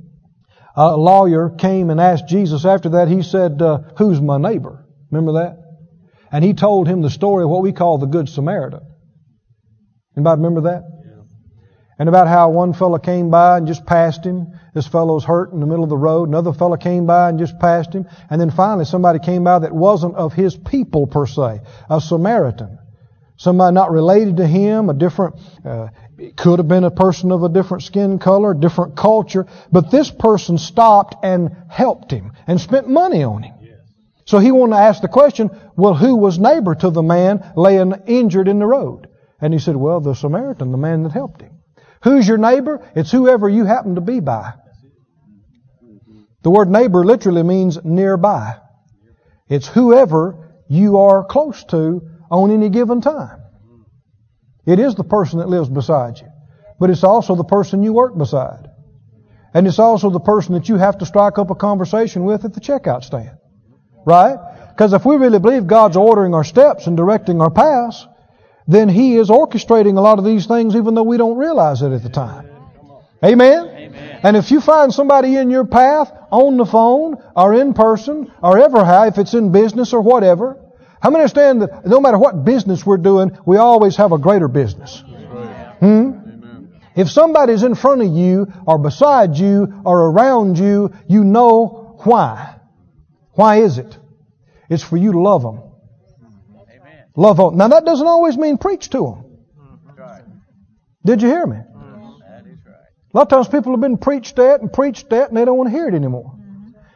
a 0.77 0.97
lawyer 0.97 1.51
came 1.51 1.91
and 1.91 2.01
asked 2.01 2.29
Jesus 2.29 2.65
after 2.65 2.91
that, 2.91 3.09
he 3.09 3.23
said, 3.23 3.63
uh, 3.63 3.79
who's 3.97 4.21
my 4.21 4.39
neighbor? 4.39 4.85
Remember 5.11 5.45
that? 5.45 5.64
And 6.35 6.43
he 6.43 6.53
told 6.53 6.89
him 6.89 7.01
the 7.01 7.11
story 7.11 7.45
of 7.45 7.51
what 7.51 7.63
we 7.63 7.73
call 7.73 7.99
the 7.99 8.07
Good 8.07 8.29
Samaritan. 8.29 8.81
Anybody 10.17 10.43
remember 10.43 10.63
that? 10.63 10.83
Yeah. 10.83 11.23
And 11.97 12.09
about 12.09 12.27
how 12.27 12.51
one 12.51 12.73
fellow 12.73 12.99
came 12.99 13.31
by 13.31 13.59
and 13.59 13.69
just 13.69 13.87
passed 13.87 14.25
him. 14.27 14.49
This 14.75 14.89
fellow 14.89 15.15
was 15.15 15.23
hurt 15.23 15.53
in 15.53 15.61
the 15.61 15.67
middle 15.67 15.85
of 15.85 15.91
the 15.91 15.97
road. 15.97 16.29
Another 16.29 16.53
fellow 16.53 16.77
came 16.77 17.07
by 17.07 17.29
and 17.29 17.39
just 17.39 17.57
passed 17.61 17.93
him. 17.93 18.07
And 18.29 18.41
then 18.41 18.51
finally 18.51 18.85
somebody 18.85 19.21
came 19.21 19.45
by 19.45 19.61
that 19.61 19.73
wasn't 19.73 20.17
of 20.17 20.33
his 20.33 20.57
people 20.57 21.07
per 21.07 21.25
se. 21.25 21.61
A 21.89 22.01
Samaritan. 22.01 22.81
Somebody 23.37 23.73
not 23.73 23.93
related 23.93 24.39
to 24.39 24.47
him, 24.49 24.91
a 24.91 24.95
different, 24.95 25.37
uh, 25.65 25.91
could 26.37 26.59
have 26.59 26.67
been 26.67 26.83
a 26.83 26.91
person 26.91 27.31
of 27.31 27.45
a 27.45 27.49
different 27.49 27.85
skin 27.85 28.19
color, 28.19 28.55
different 28.55 28.97
culture, 28.97 29.47
but 29.71 29.93
this 29.93 30.11
person 30.11 30.59
stopped 30.59 31.15
and 31.23 31.57
helped 31.69 32.11
him 32.11 32.33
and 32.49 32.61
spent 32.61 32.89
money 32.89 33.23
on 33.23 33.45
him. 33.45 33.55
So 34.35 34.41
he 34.41 34.51
wanted 34.51 34.75
to 34.75 34.83
ask 34.83 35.01
the 35.01 35.07
question, 35.07 35.49
well, 35.77 35.95
who 35.95 36.17
was 36.17 36.41
neighbor 36.41 36.75
to 36.75 36.91
the 36.91 37.05
man 37.05 37.53
laying 37.55 37.93
injured 38.09 38.49
in 38.49 38.59
the 38.59 38.67
road? 38.67 39.07
And 39.41 39.53
he 39.53 39.61
said, 39.61 39.77
well, 39.77 40.01
the 40.01 40.17
Samaritan, 40.17 40.73
the 40.73 40.77
man 40.77 41.05
that 41.05 41.13
helped 41.13 41.41
him. 41.41 41.53
Who's 42.03 42.27
your 42.27 42.37
neighbor? 42.37 42.85
It's 42.97 43.13
whoever 43.13 43.49
you 43.49 43.65
happen 43.65 43.95
to 43.95 44.01
be 44.01 44.19
by. 44.19 44.55
The 46.43 46.51
word 46.51 46.69
neighbor 46.69 47.05
literally 47.05 47.45
means 47.45 47.79
nearby. 47.85 48.57
It's 49.49 49.69
whoever 49.69 50.53
you 50.67 50.99
are 50.99 51.23
close 51.23 51.63
to 51.67 52.03
on 52.29 52.51
any 52.51 52.71
given 52.71 53.03
time. 53.03 53.41
It 54.67 54.81
is 54.81 54.97
the 54.97 55.05
person 55.05 55.39
that 55.39 55.49
lives 55.49 55.69
beside 55.69 56.19
you. 56.19 56.27
But 56.81 56.91
it's 56.91 57.05
also 57.05 57.37
the 57.37 57.45
person 57.45 57.85
you 57.85 57.93
work 57.93 58.19
beside. 58.19 58.67
And 59.55 59.69
it's 59.69 59.79
also 59.79 60.11
the 60.11 60.19
person 60.19 60.55
that 60.55 60.69
you 60.69 60.75
have 60.75 60.99
to 60.99 61.07
strike 61.07 61.39
up 61.39 61.51
a 61.51 61.55
conversation 61.55 62.25
with 62.25 62.45
at 62.45 62.53
the 62.53 62.61
checkout 62.61 63.05
stand. 63.05 63.39
Right? 64.05 64.37
Because 64.71 64.93
if 64.93 65.07
we 65.07 65.17
really 65.17 65.39
believe 65.39 65.67
God's 65.67 65.97
ordering 65.97 66.35
our 66.35 66.45
steps 66.45 66.87
and 66.87 66.97
directing 66.97 67.41
our 67.41 67.51
paths, 67.51 68.07
then 68.67 68.89
He 68.89 69.17
is 69.17 69.29
orchestrating 69.31 69.97
a 69.97 70.01
lot 70.01 70.19
of 70.19 70.25
these 70.25 70.47
things 70.47 70.75
even 70.75 70.95
though 70.95 71.03
we 71.03 71.17
don't 71.17 71.37
realize 71.37 71.83
it 71.83 71.93
at 71.93 72.03
the 72.03 72.09
time. 72.09 72.49
Amen? 73.23 73.69
Amen? 73.69 74.21
And 74.23 74.37
if 74.37 74.51
you 74.51 74.61
find 74.61 74.93
somebody 74.93 75.37
in 75.37 75.51
your 75.51 75.65
path 75.65 76.11
on 76.31 76.57
the 76.57 76.67
phone 76.67 77.23
or 77.37 77.55
in 77.55 77.75
person 77.75 78.33
or 78.43 78.59
ever 78.59 78.85
how, 78.85 79.07
if 79.07 79.19
it's 79.19 79.35
in 79.35 79.53
business 79.53 79.93
or 79.93 80.01
whatever, 80.01 80.59
how 81.01 81.11
many 81.11 81.23
understand 81.23 81.63
that 81.63 81.87
no 81.87 82.01
matter 82.01 82.19
what 82.19 82.45
business 82.45 82.85
we're 82.85 82.97
doing, 82.97 83.37
we 83.47 83.59
always 83.59 83.97
have 83.97 84.13
a 84.13 84.19
greater 84.19 84.49
business? 84.49 85.03
Hmm? 85.81 86.25
If 86.97 87.11
somebody's 87.11 87.63
in 87.63 87.75
front 87.75 88.03
of 88.03 88.09
you 88.09 88.47
or 88.67 88.79
beside 88.79 89.37
you 89.37 89.83
or 89.85 90.11
around 90.11 90.59
you, 90.59 90.95
you 91.07 91.25
know 91.25 91.99
why. 92.05 92.57
Why 93.35 93.57
is 93.57 93.79
it? 93.79 93.99
It's 94.69 94.83
for 94.83 94.97
you 94.97 95.13
to 95.13 95.21
love 95.21 95.43
them. 95.43 95.63
Amen. 96.57 97.05
Love 97.17 97.37
them. 97.37 97.57
Now 97.57 97.69
that 97.69 97.85
doesn't 97.85 98.07
always 98.07 98.37
mean 98.37 98.59
preach 98.59 98.91
to 98.91 98.99
them. 98.99 99.25
Did 101.05 101.21
you 101.21 101.29
hear 101.29 101.47
me? 101.47 101.57
A 101.57 103.17
lot 103.17 103.23
of 103.23 103.29
times 103.29 103.49
people 103.49 103.73
have 103.73 103.81
been 103.81 103.99
preached 103.99 104.39
at 104.39 104.61
and 104.61 104.73
preached 104.73 105.13
at 105.13 105.29
and 105.29 105.37
they 105.37 105.45
don't 105.45 105.57
want 105.57 105.69
to 105.69 105.77
hear 105.77 105.87
it 105.87 105.95
anymore. 105.95 106.37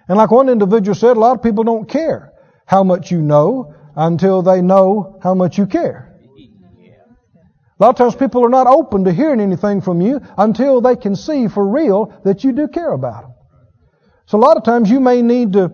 And 0.09 0.16
like 0.16 0.30
one 0.30 0.49
individual 0.49 0.95
said, 0.95 1.16
a 1.16 1.20
lot 1.20 1.36
of 1.36 1.43
people 1.43 1.62
don't 1.62 1.89
care 1.89 2.32
how 2.66 2.82
much 2.82 3.11
you 3.11 3.20
know 3.20 3.74
until 3.95 4.43
they 4.43 4.62
know 4.62 5.18
how 5.22 5.34
much 5.34 5.59
you 5.59 5.66
care. 5.66 6.09
A 7.78 7.84
lot 7.84 7.91
of 7.91 7.97
times 7.97 8.16
people 8.16 8.45
are 8.45 8.49
not 8.49 8.66
open 8.66 9.05
to 9.05 9.12
hearing 9.12 9.41
anything 9.41 9.80
from 9.80 10.01
you 10.01 10.20
until 10.36 10.80
they 10.80 10.97
can 10.97 11.14
see 11.14 11.47
for 11.47 11.68
real 11.68 12.12
that 12.24 12.43
you 12.43 12.53
do 12.53 12.66
care 12.66 12.93
about 12.93 13.22
them. 13.22 13.34
So 14.26 14.39
a 14.39 14.41
lot 14.41 14.57
of 14.57 14.64
times 14.64 14.91
you 14.91 14.99
may 14.99 15.22
need 15.22 15.53
to 15.53 15.72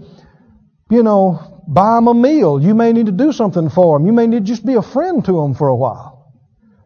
you 0.91 1.03
know, 1.03 1.63
buy 1.67 1.97
them 1.97 2.09
a 2.09 2.15
meal. 2.15 2.61
You 2.61 2.75
may 2.75 2.93
need 2.93 3.07
to 3.07 3.13
do 3.13 3.33
something 3.33 3.71
for 3.71 3.99
them. 3.99 4.07
You 4.07 4.13
may 4.13 4.27
need 4.27 4.47
to 4.47 4.53
just 4.53 4.65
be 4.65 4.75
a 4.75 4.83
friend 4.83 5.25
to 5.25 5.33
them 5.33 5.55
for 5.55 5.69
a 5.69 5.77
while. 5.77 6.33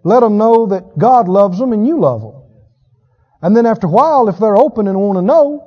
Let 0.05 0.21
them 0.21 0.39
know 0.39 0.67
that 0.67 0.97
God 0.97 1.29
loves 1.29 1.59
them 1.59 1.73
and 1.73 1.87
you 1.87 2.01
love 2.01 2.23
them. 2.23 2.43
And 3.43 3.57
then 3.57 3.67
after 3.67 3.87
a 3.87 3.91
while, 3.91 4.29
if 4.29 4.39
they're 4.39 4.57
open 4.57 4.89
and 4.89 4.99
want 4.99 5.19
to 5.19 5.23
know, 5.23 5.65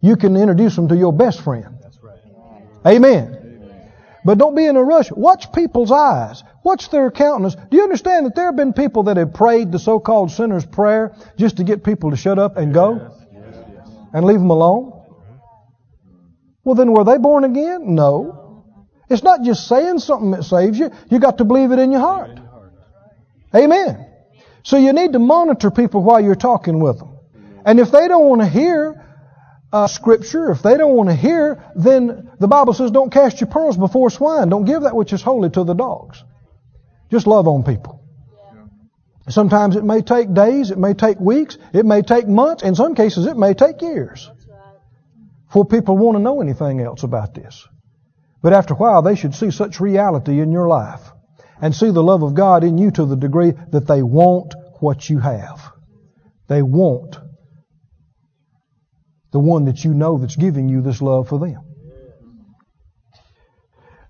you 0.00 0.16
can 0.16 0.36
introduce 0.36 0.76
them 0.76 0.88
to 0.88 0.96
your 0.96 1.12
best 1.12 1.42
friend. 1.42 1.78
Right. 2.02 2.96
Amen. 2.96 3.38
Amen. 3.40 3.92
But 4.24 4.38
don't 4.38 4.54
be 4.54 4.66
in 4.66 4.76
a 4.76 4.82
rush. 4.82 5.10
Watch 5.10 5.52
people's 5.52 5.92
eyes. 5.92 6.42
Watch 6.64 6.90
their 6.90 7.10
countenance. 7.10 7.54
Do 7.54 7.76
you 7.76 7.82
understand 7.82 8.26
that 8.26 8.34
there 8.34 8.46
have 8.46 8.56
been 8.56 8.72
people 8.72 9.04
that 9.04 9.16
have 9.16 9.34
prayed 9.34 9.72
the 9.72 9.78
so-called 9.78 10.30
sinner's 10.30 10.66
prayer 10.66 11.14
just 11.36 11.56
to 11.56 11.64
get 11.64 11.84
people 11.84 12.10
to 12.10 12.16
shut 12.16 12.38
up 12.38 12.56
and 12.56 12.74
go? 12.74 13.12
Yes. 13.32 13.56
Yes. 13.74 13.88
And 14.12 14.24
leave 14.24 14.38
them 14.38 14.50
alone? 14.50 14.91
Well, 16.64 16.74
then 16.74 16.92
were 16.92 17.04
they 17.04 17.18
born 17.18 17.44
again? 17.44 17.94
No. 17.94 18.64
It's 19.08 19.22
not 19.22 19.42
just 19.42 19.66
saying 19.66 19.98
something 19.98 20.30
that 20.30 20.44
saves 20.44 20.78
you. 20.78 20.90
You 21.10 21.18
got 21.18 21.38
to 21.38 21.44
believe 21.44 21.72
it 21.72 21.78
in 21.78 21.90
your 21.90 22.00
heart. 22.00 22.38
Amen. 23.54 24.06
So 24.62 24.78
you 24.78 24.92
need 24.92 25.12
to 25.12 25.18
monitor 25.18 25.70
people 25.70 26.02
while 26.02 26.20
you're 26.20 26.34
talking 26.34 26.78
with 26.78 26.98
them. 26.98 27.18
And 27.64 27.80
if 27.80 27.90
they 27.90 28.08
don't 28.08 28.24
want 28.24 28.40
to 28.40 28.48
hear 28.48 29.04
uh, 29.72 29.86
Scripture, 29.86 30.50
if 30.50 30.62
they 30.62 30.76
don't 30.76 30.94
want 30.94 31.08
to 31.08 31.14
hear, 31.14 31.64
then 31.74 32.30
the 32.38 32.48
Bible 32.48 32.72
says 32.74 32.90
don't 32.90 33.12
cast 33.12 33.40
your 33.40 33.50
pearls 33.50 33.76
before 33.76 34.10
swine. 34.10 34.48
Don't 34.48 34.64
give 34.64 34.82
that 34.82 34.94
which 34.94 35.12
is 35.12 35.20
holy 35.20 35.50
to 35.50 35.64
the 35.64 35.74
dogs. 35.74 36.22
Just 37.10 37.26
love 37.26 37.48
on 37.48 37.64
people. 37.64 38.00
Sometimes 39.28 39.76
it 39.76 39.84
may 39.84 40.02
take 40.02 40.32
days, 40.32 40.70
it 40.70 40.78
may 40.78 40.94
take 40.94 41.20
weeks, 41.20 41.56
it 41.72 41.86
may 41.86 42.02
take 42.02 42.26
months, 42.26 42.62
in 42.62 42.74
some 42.74 42.94
cases 42.94 43.26
it 43.26 43.36
may 43.36 43.54
take 43.54 43.80
years 43.80 44.30
for 45.52 45.66
people 45.66 45.98
want 45.98 46.16
to 46.16 46.22
know 46.22 46.40
anything 46.40 46.80
else 46.80 47.02
about 47.02 47.34
this. 47.34 47.68
But 48.42 48.54
after 48.54 48.74
a 48.74 48.76
while, 48.76 49.02
they 49.02 49.14
should 49.14 49.34
see 49.34 49.50
such 49.50 49.80
reality 49.80 50.40
in 50.40 50.50
your 50.50 50.66
life 50.66 51.12
and 51.60 51.74
see 51.74 51.90
the 51.90 52.02
love 52.02 52.22
of 52.22 52.34
God 52.34 52.64
in 52.64 52.78
you 52.78 52.90
to 52.92 53.04
the 53.04 53.16
degree 53.16 53.52
that 53.70 53.86
they 53.86 54.02
want 54.02 54.54
what 54.80 55.08
you 55.08 55.18
have. 55.18 55.72
They 56.48 56.62
want 56.62 57.18
the 59.30 59.38
one 59.38 59.66
that 59.66 59.84
you 59.84 59.94
know 59.94 60.18
that's 60.18 60.36
giving 60.36 60.68
you 60.68 60.80
this 60.80 61.00
love 61.02 61.28
for 61.28 61.38
them. 61.38 61.60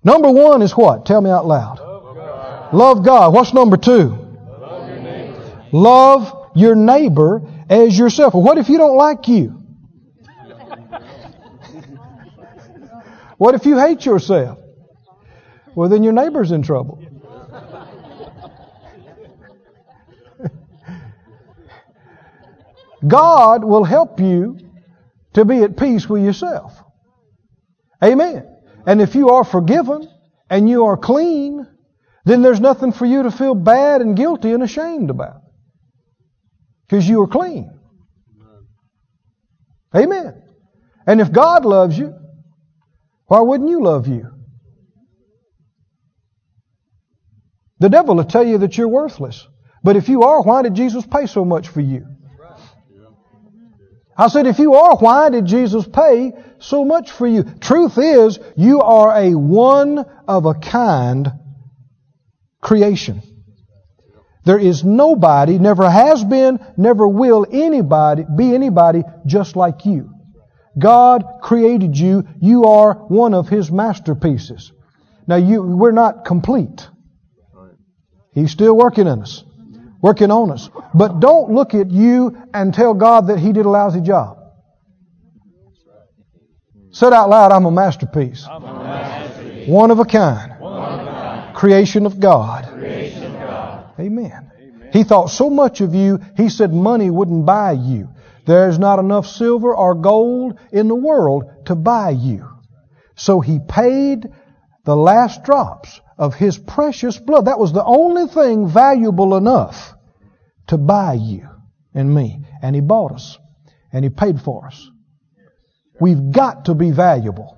Number 0.03 0.31
one 0.31 0.61
is 0.61 0.75
what? 0.75 1.05
Tell 1.05 1.21
me 1.21 1.29
out 1.29 1.45
loud. 1.45 1.79
Love 1.79 2.15
God. 2.15 2.73
Love 2.73 3.05
God. 3.05 3.33
What's 3.33 3.53
number 3.53 3.77
two? 3.77 4.17
Love 4.59 4.89
your 4.89 4.99
neighbor, 4.99 5.59
love 5.71 6.51
your 6.55 6.75
neighbor 6.75 7.41
as 7.69 7.97
yourself. 7.97 8.33
Well, 8.33 8.43
what 8.43 8.57
if 8.57 8.69
you 8.69 8.77
don't 8.77 8.97
like 8.97 9.27
you? 9.27 9.62
What 13.37 13.55
if 13.55 13.65
you 13.65 13.77
hate 13.77 14.05
yourself? 14.05 14.59
Well, 15.75 15.89
then 15.89 16.03
your 16.03 16.13
neighbor's 16.13 16.51
in 16.51 16.61
trouble. 16.61 17.03
God 23.05 23.63
will 23.63 23.83
help 23.83 24.19
you 24.19 24.59
to 25.33 25.45
be 25.45 25.63
at 25.63 25.77
peace 25.77 26.07
with 26.07 26.23
yourself. 26.23 26.81
Amen. 28.03 28.47
And 28.85 29.01
if 29.01 29.15
you 29.15 29.29
are 29.31 29.43
forgiven 29.43 30.07
and 30.49 30.69
you 30.69 30.85
are 30.85 30.97
clean, 30.97 31.67
then 32.25 32.41
there's 32.41 32.59
nothing 32.59 32.91
for 32.91 33.05
you 33.05 33.23
to 33.23 33.31
feel 33.31 33.55
bad 33.55 34.01
and 34.01 34.15
guilty 34.15 34.51
and 34.51 34.63
ashamed 34.63 35.09
about. 35.09 35.41
Because 36.87 37.07
you 37.07 37.21
are 37.21 37.27
clean. 37.27 37.71
Amen. 39.95 40.42
And 41.05 41.21
if 41.21 41.31
God 41.31 41.65
loves 41.65 41.97
you, 41.97 42.15
why 43.27 43.41
wouldn't 43.41 43.69
you 43.69 43.83
love 43.83 44.07
you? 44.07 44.29
The 47.79 47.89
devil 47.89 48.15
will 48.15 48.23
tell 48.23 48.45
you 48.45 48.59
that 48.59 48.77
you're 48.77 48.87
worthless. 48.87 49.45
But 49.83 49.97
if 49.97 50.07
you 50.07 50.23
are, 50.23 50.41
why 50.41 50.61
did 50.61 50.75
Jesus 50.75 51.05
pay 51.05 51.25
so 51.25 51.43
much 51.43 51.67
for 51.67 51.81
you? 51.81 52.07
I 54.15 54.27
said, 54.27 54.45
if 54.45 54.59
you 54.59 54.75
are, 54.75 54.95
why 54.97 55.29
did 55.29 55.45
Jesus 55.45 55.87
pay 55.87 56.33
so 56.59 56.85
much 56.85 57.11
for 57.11 57.25
you? 57.25 57.43
Truth 57.43 57.97
is, 57.97 58.39
you 58.55 58.81
are 58.81 59.11
a 59.17 59.33
one 59.33 60.05
of 60.27 60.45
a 60.45 60.53
kind 60.53 61.31
creation. 62.61 63.21
There 64.45 64.59
is 64.59 64.83
nobody, 64.83 65.57
never 65.57 65.89
has 65.89 66.23
been, 66.23 66.59
never 66.77 67.07
will 67.07 67.45
anybody, 67.51 68.23
be 68.23 68.53
anybody 68.53 69.03
just 69.25 69.55
like 69.55 69.85
you. 69.85 70.12
God 70.77 71.23
created 71.41 71.97
you. 71.97 72.27
You 72.39 72.65
are 72.65 72.93
one 72.93 73.33
of 73.33 73.47
His 73.47 73.71
masterpieces. 73.71 74.71
Now 75.27 75.37
you, 75.37 75.61
we're 75.61 75.91
not 75.91 76.25
complete. 76.25 76.87
He's 78.33 78.51
still 78.51 78.75
working 78.75 79.07
in 79.07 79.21
us 79.21 79.43
working 80.03 80.31
on 80.31 80.51
us. 80.51 80.69
But 80.93 81.21
don't 81.21 81.51
look 81.51 81.73
at 81.73 81.89
you 81.89 82.37
and 82.53 82.73
tell 82.73 82.93
God 82.93 83.27
that 83.27 83.39
He 83.39 83.53
did 83.53 83.65
a 83.65 83.69
lousy 83.69 84.01
job. 84.01 84.37
Said 86.91 87.13
out 87.13 87.29
loud, 87.29 87.51
I'm 87.51 87.65
a 87.65 87.71
masterpiece. 87.71 88.45
I'm 88.47 88.63
a 88.63 88.73
masterpiece. 88.83 89.67
One, 89.67 89.89
of 89.89 89.97
a 89.97 90.05
kind. 90.05 90.59
One 90.59 90.99
of 90.99 91.07
a 91.07 91.09
kind. 91.09 91.55
Creation 91.55 92.05
of 92.05 92.19
God. 92.19 92.67
Creation 92.67 93.23
of 93.23 93.33
God. 93.33 93.85
Amen. 93.97 94.51
Amen. 94.59 94.89
He 94.91 95.03
thought 95.03 95.27
so 95.27 95.49
much 95.49 95.81
of 95.81 95.95
you, 95.95 96.19
He 96.37 96.49
said 96.49 96.71
money 96.71 97.09
wouldn't 97.09 97.45
buy 97.45 97.71
you. 97.71 98.09
There's 98.45 98.77
not 98.77 98.99
enough 98.99 99.27
silver 99.27 99.73
or 99.73 99.95
gold 99.95 100.59
in 100.71 100.87
the 100.87 100.95
world 100.95 101.45
to 101.65 101.75
buy 101.75 102.11
you. 102.11 102.49
So 103.15 103.39
He 103.39 103.59
paid 103.59 104.27
the 104.85 104.95
last 104.95 105.43
drops 105.43 106.01
of 106.17 106.35
His 106.35 106.57
precious 106.57 107.17
blood. 107.17 107.45
That 107.45 107.59
was 107.59 107.73
the 107.73 107.83
only 107.83 108.27
thing 108.27 108.67
valuable 108.67 109.35
enough 109.37 109.93
to 110.67 110.77
buy 110.77 111.13
you 111.13 111.47
and 111.93 112.13
me. 112.13 112.45
And 112.61 112.75
He 112.75 112.81
bought 112.81 113.13
us. 113.13 113.37
And 113.91 114.03
He 114.03 114.09
paid 114.09 114.41
for 114.41 114.67
us. 114.67 114.89
We've 115.99 116.31
got 116.31 116.65
to 116.65 116.73
be 116.73 116.91
valuable. 116.91 117.57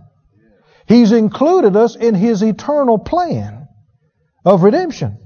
He's 0.88 1.12
included 1.12 1.76
us 1.76 1.96
in 1.96 2.14
His 2.14 2.44
eternal 2.44 3.00
plan 3.00 3.68
of 4.44 4.62
redemption. 4.62 5.18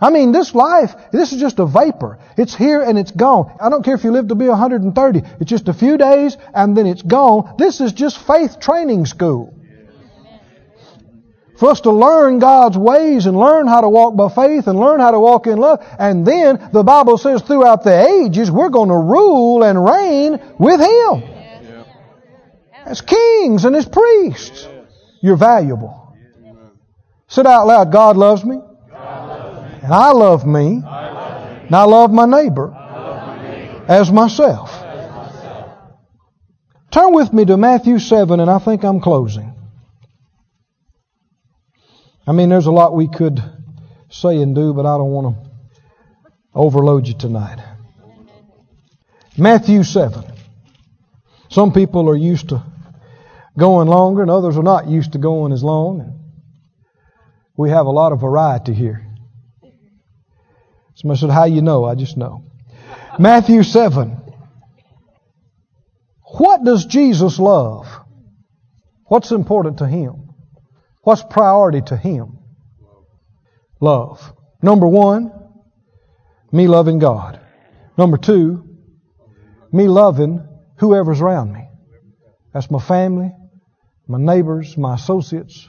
I 0.00 0.10
mean, 0.10 0.30
this 0.30 0.54
life, 0.54 0.94
this 1.10 1.32
is 1.32 1.40
just 1.40 1.58
a 1.58 1.66
vapor. 1.66 2.20
It's 2.36 2.54
here 2.54 2.82
and 2.82 2.98
it's 2.98 3.10
gone. 3.10 3.56
I 3.60 3.68
don't 3.68 3.84
care 3.84 3.94
if 3.94 4.04
you 4.04 4.12
live 4.12 4.28
to 4.28 4.36
be 4.36 4.48
130. 4.48 5.22
It's 5.40 5.50
just 5.50 5.68
a 5.68 5.74
few 5.74 5.96
days 5.98 6.36
and 6.54 6.76
then 6.76 6.86
it's 6.86 7.02
gone. 7.02 7.56
This 7.58 7.80
is 7.80 7.92
just 7.92 8.18
faith 8.24 8.60
training 8.60 9.06
school 9.06 9.58
for 11.58 11.70
us 11.70 11.80
to 11.80 11.90
learn 11.90 12.38
God's 12.38 12.78
ways 12.78 13.26
and 13.26 13.36
learn 13.36 13.66
how 13.66 13.80
to 13.80 13.88
walk 13.88 14.14
by 14.16 14.28
faith 14.28 14.68
and 14.68 14.78
learn 14.78 15.00
how 15.00 15.10
to 15.10 15.18
walk 15.18 15.48
in 15.48 15.58
love. 15.58 15.84
And 15.98 16.24
then 16.24 16.70
the 16.72 16.84
Bible 16.84 17.18
says 17.18 17.42
throughout 17.42 17.82
the 17.82 18.24
ages, 18.24 18.48
we're 18.48 18.68
going 18.68 18.90
to 18.90 18.96
rule 18.96 19.64
and 19.64 19.84
reign 19.84 20.40
with 20.58 20.80
Him. 20.80 21.84
As 22.84 23.00
kings 23.00 23.64
and 23.64 23.74
as 23.74 23.86
priests. 23.88 24.68
You're 25.20 25.36
valuable. 25.36 26.16
Sit 27.26 27.44
out 27.44 27.66
loud. 27.66 27.90
God 27.90 28.16
loves 28.16 28.44
me. 28.44 28.60
And 29.88 29.94
I 29.94 30.12
love 30.12 30.46
me. 30.46 30.82
And 30.84 31.74
I 31.74 31.84
love 31.84 32.12
my 32.12 32.26
neighbor 32.26 32.74
as 33.88 34.12
myself. 34.12 34.70
Turn 36.90 37.14
with 37.14 37.32
me 37.32 37.46
to 37.46 37.56
Matthew 37.56 37.98
7 37.98 38.38
and 38.38 38.50
I 38.50 38.58
think 38.58 38.84
I'm 38.84 39.00
closing. 39.00 39.54
I 42.26 42.32
mean, 42.32 42.50
there's 42.50 42.66
a 42.66 42.70
lot 42.70 42.94
we 42.94 43.08
could 43.08 43.42
say 44.10 44.36
and 44.42 44.54
do, 44.54 44.74
but 44.74 44.84
I 44.84 44.98
don't 44.98 45.10
want 45.10 45.34
to 45.34 45.50
overload 46.54 47.06
you 47.06 47.14
tonight. 47.14 47.58
Matthew 49.38 49.84
7. 49.84 50.22
Some 51.48 51.72
people 51.72 52.10
are 52.10 52.16
used 52.16 52.50
to 52.50 52.62
going 53.58 53.88
longer, 53.88 54.20
and 54.20 54.30
others 54.30 54.58
are 54.58 54.62
not 54.62 54.86
used 54.86 55.12
to 55.12 55.18
going 55.18 55.54
as 55.54 55.64
long. 55.64 56.20
We 57.56 57.70
have 57.70 57.86
a 57.86 57.90
lot 57.90 58.12
of 58.12 58.20
variety 58.20 58.74
here. 58.74 59.07
Somebody 60.98 61.20
said, 61.20 61.30
How 61.30 61.44
you 61.44 61.62
know? 61.62 61.84
I 61.84 61.94
just 61.94 62.16
know. 62.16 62.44
Matthew 63.18 63.62
7. 63.62 64.16
What 66.38 66.62
does 66.62 66.86
Jesus 66.86 67.38
love? 67.38 67.86
What's 69.06 69.32
important 69.32 69.78
to 69.78 69.86
him? 69.86 70.28
What's 71.08 71.22
priority 71.22 71.80
to 71.86 71.96
Him? 71.96 72.38
Love. 73.80 74.20
Number 74.60 74.86
one, 74.86 75.32
me 76.52 76.68
loving 76.68 76.98
God. 76.98 77.40
Number 77.96 78.18
two, 78.18 78.62
me 79.72 79.88
loving 79.88 80.46
whoever's 80.76 81.22
around 81.22 81.54
me. 81.54 81.66
That's 82.52 82.70
my 82.70 82.78
family, 82.78 83.32
my 84.06 84.18
neighbors, 84.18 84.76
my 84.76 84.96
associates, 84.96 85.66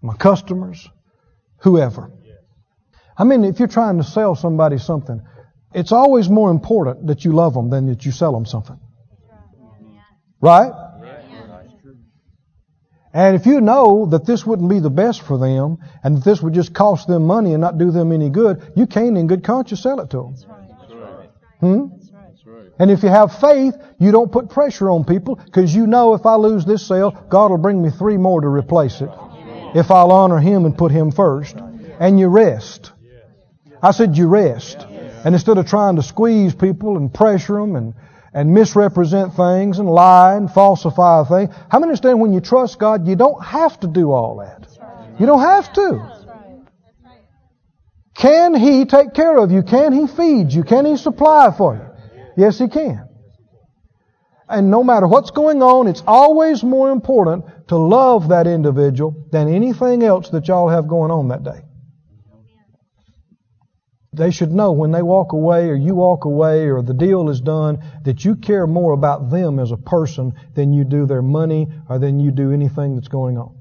my 0.00 0.14
customers, 0.14 0.88
whoever. 1.58 2.10
I 3.16 3.24
mean, 3.24 3.44
if 3.44 3.58
you're 3.58 3.68
trying 3.68 3.98
to 3.98 4.04
sell 4.04 4.34
somebody 4.34 4.78
something, 4.78 5.22
it's 5.74 5.92
always 5.92 6.28
more 6.28 6.50
important 6.50 7.06
that 7.06 7.24
you 7.24 7.32
love 7.32 7.54
them 7.54 7.70
than 7.70 7.86
that 7.86 8.04
you 8.04 8.12
sell 8.12 8.32
them 8.32 8.46
something. 8.46 8.78
Right? 10.40 10.72
And 13.14 13.36
if 13.36 13.44
you 13.44 13.60
know 13.60 14.06
that 14.06 14.24
this 14.24 14.46
wouldn't 14.46 14.70
be 14.70 14.80
the 14.80 14.90
best 14.90 15.22
for 15.22 15.36
them 15.36 15.78
and 16.02 16.16
that 16.16 16.24
this 16.24 16.40
would 16.40 16.54
just 16.54 16.72
cost 16.72 17.06
them 17.06 17.26
money 17.26 17.52
and 17.52 17.60
not 17.60 17.76
do 17.76 17.90
them 17.90 18.10
any 18.10 18.30
good, 18.30 18.72
you 18.74 18.86
can't 18.86 19.18
in 19.18 19.26
good 19.26 19.44
conscience 19.44 19.82
sell 19.82 20.00
it 20.00 20.10
to 20.10 20.16
them. 20.16 20.34
Hmm? 21.60 22.02
And 22.78 22.90
if 22.90 23.02
you 23.02 23.10
have 23.10 23.38
faith, 23.38 23.74
you 23.98 24.12
don't 24.12 24.32
put 24.32 24.48
pressure 24.48 24.90
on 24.90 25.04
people 25.04 25.36
because 25.36 25.74
you 25.74 25.86
know 25.86 26.14
if 26.14 26.24
I 26.24 26.36
lose 26.36 26.64
this 26.64 26.86
sale, 26.86 27.10
God 27.28 27.50
will 27.50 27.58
bring 27.58 27.82
me 27.82 27.90
three 27.90 28.16
more 28.16 28.40
to 28.40 28.48
replace 28.48 29.02
it. 29.02 29.10
If 29.74 29.90
I'll 29.90 30.10
honor 30.10 30.38
Him 30.38 30.64
and 30.64 30.76
put 30.76 30.90
Him 30.90 31.12
first. 31.12 31.56
And 32.00 32.18
you 32.18 32.28
rest. 32.28 32.92
I 33.82 33.90
said 33.90 34.16
you 34.16 34.28
rest. 34.28 34.86
And 35.24 35.34
instead 35.34 35.58
of 35.58 35.66
trying 35.66 35.96
to 35.96 36.02
squeeze 36.02 36.54
people 36.54 36.96
and 36.96 37.12
pressure 37.12 37.54
them 37.54 37.76
and 37.76 37.94
and 38.34 38.52
misrepresent 38.52 39.34
things 39.34 39.78
and 39.78 39.88
lie 39.88 40.36
and 40.36 40.50
falsify 40.50 41.24
things. 41.24 41.54
How 41.70 41.78
many 41.78 41.90
understand 41.90 42.20
when 42.20 42.32
you 42.32 42.40
trust 42.40 42.78
God, 42.78 43.06
you 43.06 43.16
don't 43.16 43.44
have 43.44 43.78
to 43.80 43.86
do 43.86 44.10
all 44.10 44.36
that? 44.36 44.68
You 45.18 45.26
don't 45.26 45.40
have 45.40 45.72
to. 45.74 46.22
Can 48.14 48.54
He 48.54 48.84
take 48.84 49.14
care 49.14 49.36
of 49.36 49.50
you? 49.50 49.62
Can 49.62 49.92
He 49.92 50.06
feed 50.06 50.52
you? 50.52 50.62
Can 50.64 50.86
He 50.86 50.96
supply 50.96 51.54
for 51.56 51.74
you? 51.74 52.22
Yes, 52.36 52.58
He 52.58 52.68
can. 52.68 53.08
And 54.48 54.70
no 54.70 54.84
matter 54.84 55.06
what's 55.06 55.30
going 55.30 55.62
on, 55.62 55.86
it's 55.88 56.02
always 56.06 56.62
more 56.62 56.90
important 56.90 57.44
to 57.68 57.76
love 57.76 58.28
that 58.28 58.46
individual 58.46 59.26
than 59.30 59.48
anything 59.48 60.02
else 60.02 60.28
that 60.30 60.48
y'all 60.48 60.68
have 60.68 60.88
going 60.88 61.10
on 61.10 61.28
that 61.28 61.42
day. 61.42 61.62
They 64.14 64.30
should 64.30 64.52
know 64.52 64.72
when 64.72 64.90
they 64.90 65.00
walk 65.00 65.32
away 65.32 65.68
or 65.68 65.74
you 65.74 65.94
walk 65.94 66.26
away 66.26 66.68
or 66.68 66.82
the 66.82 66.92
deal 66.92 67.30
is 67.30 67.40
done 67.40 67.82
that 68.04 68.24
you 68.24 68.36
care 68.36 68.66
more 68.66 68.92
about 68.92 69.30
them 69.30 69.58
as 69.58 69.70
a 69.72 69.78
person 69.78 70.34
than 70.54 70.74
you 70.74 70.84
do 70.84 71.06
their 71.06 71.22
money 71.22 71.68
or 71.88 71.98
than 71.98 72.20
you 72.20 72.30
do 72.30 72.52
anything 72.52 72.94
that's 72.94 73.08
going 73.08 73.38
on. 73.38 73.56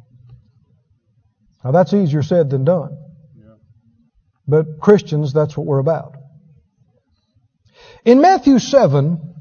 Now 1.64 1.72
that's 1.72 1.93
easier 1.93 2.22
said 2.22 2.49
than 2.49 2.66
done. 2.66 2.97
But 4.45 4.82
Christians, 4.82 5.32
that's 5.32 5.56
what 5.56 5.66
we're 5.66 5.80
about. 5.80 6.18
In 8.04 8.20
Matthew 8.20 8.60
7, 8.60 9.34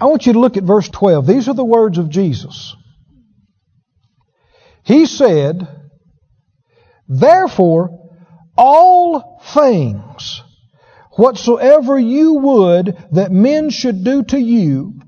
I 0.00 0.04
want 0.04 0.26
you 0.26 0.34
to 0.34 0.38
look 0.38 0.56
at 0.56 0.62
verse 0.62 0.88
12. 0.88 1.26
These 1.26 1.48
are 1.48 1.54
the 1.54 1.64
words 1.64 1.98
of 1.98 2.08
Jesus. 2.08 2.76
He 4.84 5.06
said, 5.06 5.66
Therefore, 7.08 8.03
all 8.56 9.40
things 9.52 10.42
whatsoever 11.12 11.98
you 11.98 12.34
would 12.34 12.96
that 13.12 13.32
men 13.32 13.70
should 13.70 14.04
do 14.04 14.22
to 14.24 14.38
you, 14.38 15.00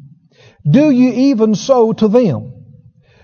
do 0.69 0.91
you 0.91 1.11
even 1.11 1.55
so 1.55 1.93
to 1.93 2.09
them. 2.09 2.53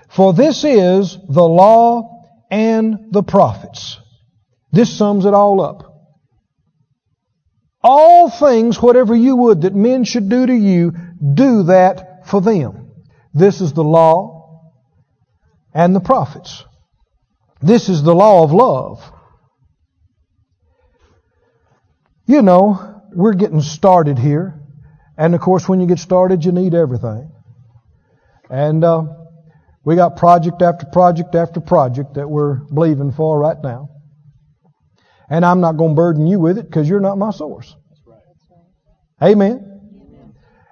For 0.08 0.32
this 0.32 0.64
is 0.64 1.16
the 1.28 1.42
law 1.42 2.26
and 2.50 3.12
the 3.12 3.22
prophets. 3.22 3.98
This 4.70 4.94
sums 4.94 5.24
it 5.24 5.34
all 5.34 5.60
up. 5.60 5.88
All 7.82 8.30
things, 8.30 8.80
whatever 8.80 9.14
you 9.16 9.36
would 9.36 9.62
that 9.62 9.74
men 9.74 10.04
should 10.04 10.28
do 10.28 10.46
to 10.46 10.54
you, 10.54 10.92
do 11.34 11.64
that 11.64 12.26
for 12.26 12.40
them. 12.40 12.90
This 13.34 13.60
is 13.60 13.72
the 13.72 13.84
law 13.84 14.70
and 15.74 15.94
the 15.96 16.00
prophets. 16.00 16.64
This 17.60 17.88
is 17.88 18.02
the 18.02 18.14
law 18.14 18.44
of 18.44 18.52
love. 18.52 19.12
You 22.26 22.42
know, 22.42 23.02
we're 23.12 23.34
getting 23.34 23.60
started 23.60 24.18
here. 24.18 24.60
And 25.16 25.34
of 25.34 25.40
course, 25.40 25.68
when 25.68 25.80
you 25.80 25.86
get 25.86 25.98
started, 25.98 26.44
you 26.44 26.52
need 26.52 26.74
everything. 26.74 27.30
And 28.48 28.84
uh, 28.84 29.04
we 29.84 29.96
got 29.96 30.16
project 30.16 30.62
after 30.62 30.86
project 30.86 31.34
after 31.34 31.60
project 31.60 32.14
that 32.14 32.28
we're 32.28 32.56
believing 32.56 33.12
for 33.12 33.38
right 33.38 33.56
now. 33.62 33.90
And 35.28 35.44
I'm 35.44 35.60
not 35.60 35.76
going 35.76 35.92
to 35.92 35.96
burden 35.96 36.26
you 36.26 36.38
with 36.38 36.58
it 36.58 36.66
because 36.66 36.88
you're 36.88 37.00
not 37.00 37.18
my 37.18 37.30
source. 37.30 37.74
Amen. 39.20 39.68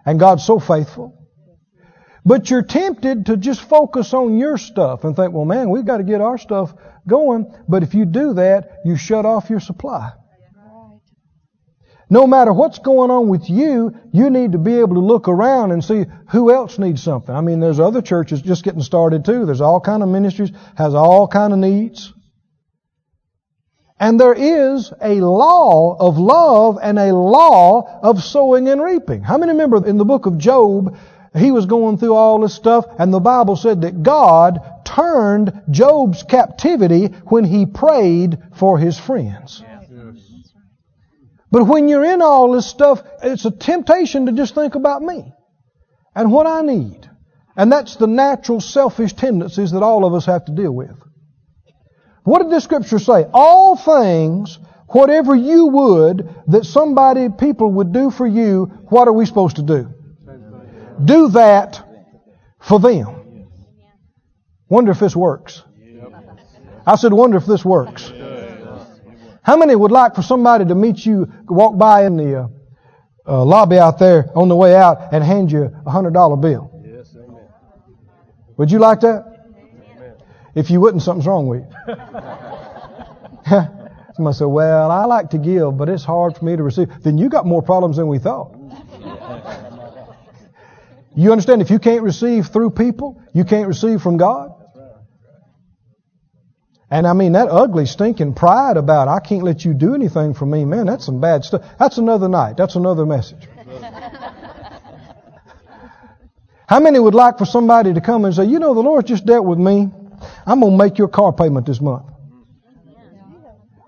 And 0.05 0.19
God's 0.19 0.45
so 0.45 0.59
faithful. 0.59 1.17
But 2.25 2.51
you're 2.51 2.63
tempted 2.63 3.27
to 3.27 3.37
just 3.37 3.63
focus 3.63 4.13
on 4.13 4.37
your 4.37 4.59
stuff 4.59 5.05
and 5.05 5.17
think, 5.17 5.33
well, 5.33 5.47
man, 5.47 5.71
we've 5.71 5.87
got 5.87 5.99
to 5.99 6.05
get 6.05 6.21
our 6.21 6.37
stuff 6.37 6.75
going. 7.07 7.53
But 7.69 7.83
if 7.83 7.95
you 7.95 8.05
do 8.05 8.35
that, 8.35 8.81
you 8.85 8.97
shut 8.97 9.25
off 9.25 9.49
your 9.49 9.61
supply. 9.61 10.13
No 12.13 12.27
matter 12.27 12.53
what's 12.53 12.81
going 12.81 13.13
on 13.13 13.29
with 13.29 13.49
you, 13.49 13.95
you 14.13 14.31
need 14.31 14.53
to 14.53 14.59
be 14.59 14.81
able 14.81 14.95
to 14.95 15.01
look 15.01 15.29
around 15.29 15.71
and 15.71 15.83
see 15.83 16.07
who 16.31 16.53
else 16.53 16.77
needs 16.77 17.01
something. 17.01 17.33
I 17.33 17.41
mean, 17.41 17.61
there's 17.61 17.79
other 17.79 18.03
churches 18.03 18.43
just 18.43 18.65
getting 18.65 18.83
started 18.83 19.25
too. 19.25 19.47
There's 19.47 19.61
all 19.61 19.81
kind 19.81 20.03
of 20.03 20.09
ministries, 20.09 20.51
has 20.77 20.93
all 20.93 21.29
kind 21.29 21.53
of 21.53 21.61
needs. 21.61 22.13
And 24.01 24.19
there 24.19 24.35
is 24.35 24.93
a 25.01 25.21
law 25.21 25.97
of 26.01 26.19
love 26.19 26.79
and 26.83 26.99
a 26.99 27.15
law 27.15 28.01
of 28.03 28.25
sowing 28.25 28.69
and 28.69 28.83
reaping. 28.83 29.23
How 29.23 29.39
many 29.39 29.53
remember 29.53 29.87
in 29.87 29.97
the 29.97 30.05
book 30.05 30.27
of 30.27 30.37
Job, 30.37 30.97
he 31.37 31.53
was 31.53 31.67
going 31.67 31.99
through 31.99 32.15
all 32.15 32.41
this 32.41 32.55
stuff 32.55 32.87
and 32.99 33.13
the 33.13 33.21
Bible 33.21 33.55
said 33.55 33.83
that 33.83 34.03
God 34.03 34.59
turned 34.85 35.53
Job's 35.71 36.25
captivity 36.25 37.07
when 37.27 37.45
he 37.45 37.67
prayed 37.67 38.39
for 38.55 38.79
his 38.79 38.99
friends. 38.99 39.63
But 41.51 41.65
when 41.65 41.89
you're 41.89 42.05
in 42.05 42.23
all 42.23 42.53
this 42.53 42.67
stuff, 42.67 43.03
it's 43.23 43.45
a 43.45 43.51
temptation 43.51 44.27
to 44.27 44.33
just 44.33 44.55
think 44.55 44.75
about 44.77 45.03
me 45.03 45.33
and 46.15 46.33
what 46.33 46.47
I 46.47 46.63
need. 46.63 47.09
And 47.57 47.73
that's 47.73 47.97
the 47.97 48.07
natural 48.07 48.61
selfish 48.61 49.13
tendencies 49.15 49.73
that 49.73 49.83
all 49.83 50.05
of 50.05 50.15
us 50.15 50.27
have 50.27 50.45
to 50.47 50.53
deal 50.53 50.73
with. 50.73 50.97
What 52.23 52.43
did 52.43 52.51
the 52.51 52.61
scripture 52.61 52.99
say? 52.99 53.27
All 53.33 53.77
things, 53.77 54.59
whatever 54.89 55.35
you 55.35 55.67
would 55.67 56.29
that 56.49 56.65
somebody, 56.65 57.29
people 57.29 57.73
would 57.73 57.93
do 57.93 58.11
for 58.11 58.27
you, 58.27 58.65
what 58.89 59.09
are 59.09 59.13
we 59.13 59.27
supposed 59.27 59.57
to 59.57 59.63
do? 59.63 59.93
Do 61.05 61.29
that 61.31 61.83
for 62.61 62.79
them. 62.79 63.49
Wonder 64.69 64.93
if 64.93 65.01
this 65.01 65.17
works. 65.17 65.63
I 66.87 66.97
said, 66.97 67.13
wonder 67.13 67.37
if 67.37 67.47
this 67.47 67.65
works. 67.65 68.13
How 69.43 69.57
many 69.57 69.75
would 69.75 69.91
like 69.91 70.15
for 70.15 70.23
somebody 70.23 70.65
to 70.67 70.75
meet 70.75 71.05
you, 71.05 71.33
walk 71.49 71.79
by 71.79 72.05
in 72.07 72.17
the 72.17 72.37
uh, 72.37 72.49
uh, 73.27 73.45
lobby 73.45 73.79
out 73.79 73.99
there 73.99 74.31
on 74.35 74.49
the 74.49 74.57
way 74.57 74.75
out 74.75 75.13
and 75.13 75.25
hand 75.25 75.51
you 75.51 75.75
a 75.87 75.91
hundred 75.91 76.15
dollar 76.15 76.37
bill? 76.37 76.71
Yes, 76.85 77.15
amen. 77.17 77.49
Would 78.57 78.71
you 78.71 78.79
like 78.79 79.01
that? 79.01 79.25
Amen. 79.97 80.15
If 80.55 80.71
you 80.71 80.81
wouldn't, 80.81 81.03
something's 81.03 81.27
wrong 81.27 81.47
with 81.47 81.65
you. 81.89 81.95
Somebody 84.15 84.37
said, 84.37 84.47
"Well, 84.47 84.91
I 84.91 85.05
like 85.07 85.31
to 85.31 85.39
give, 85.39 85.77
but 85.77 85.89
it's 85.89 86.05
hard 86.05 86.37
for 86.37 86.45
me 86.45 86.57
to 86.57 86.63
receive." 86.63 87.03
Then 87.03 87.19
you 87.19 87.29
got 87.29 87.47
more 87.47 87.63
problems 87.63 87.97
than 87.97 88.07
we 88.09 88.19
thought. 88.19 88.55
you 91.17 91.33
understand? 91.33 91.63
If 91.63 91.71
you 91.71 91.79
can't 91.79 92.03
receive 92.03 92.49
through 92.49 92.71
people, 92.71 93.23
you 93.33 93.45
can't 93.45 93.67
receive 93.67 94.03
from 94.03 94.17
God. 94.19 94.53
And 96.91 97.07
I 97.07 97.13
mean, 97.13 97.33
that 97.33 97.49
ugly, 97.49 97.87
stinking 97.87 98.35
pride 98.35 98.77
about, 98.77 99.07
I 99.07 99.21
can't 99.21 99.45
let 99.45 99.65
you 99.65 99.75
do 99.75 99.95
anything 99.95 100.35
for 100.35 100.45
me, 100.45 100.65
man, 100.65 100.87
that's 100.87 101.07
some 101.07 101.21
bad 101.21 101.45
stuff. 101.45 101.63
That's 101.79 101.99
another 101.99 102.29
night. 102.29 102.57
That's 102.57 102.75
another 102.75 103.07
message. 103.07 103.47
How 106.67 106.81
many 106.81 106.99
would 106.99 107.15
like 107.15 107.39
for 107.39 107.47
somebody 107.47 107.95
to 107.95 108.01
come 108.01 108.25
and 108.25 108.35
say, 108.35 108.45
you 108.45 108.59
know, 108.59 108.75
the 108.75 108.81
Lord 108.81 109.07
just 109.07 109.25
dealt 109.25 109.45
with 109.45 109.59
me. 109.59 109.89
I'm 110.47 110.61
going 110.61 110.73
to 110.73 110.79
make 110.85 110.99
your 110.99 111.09
car 111.09 111.33
payment 111.33 111.67
this 111.67 111.81
month. 111.81 112.07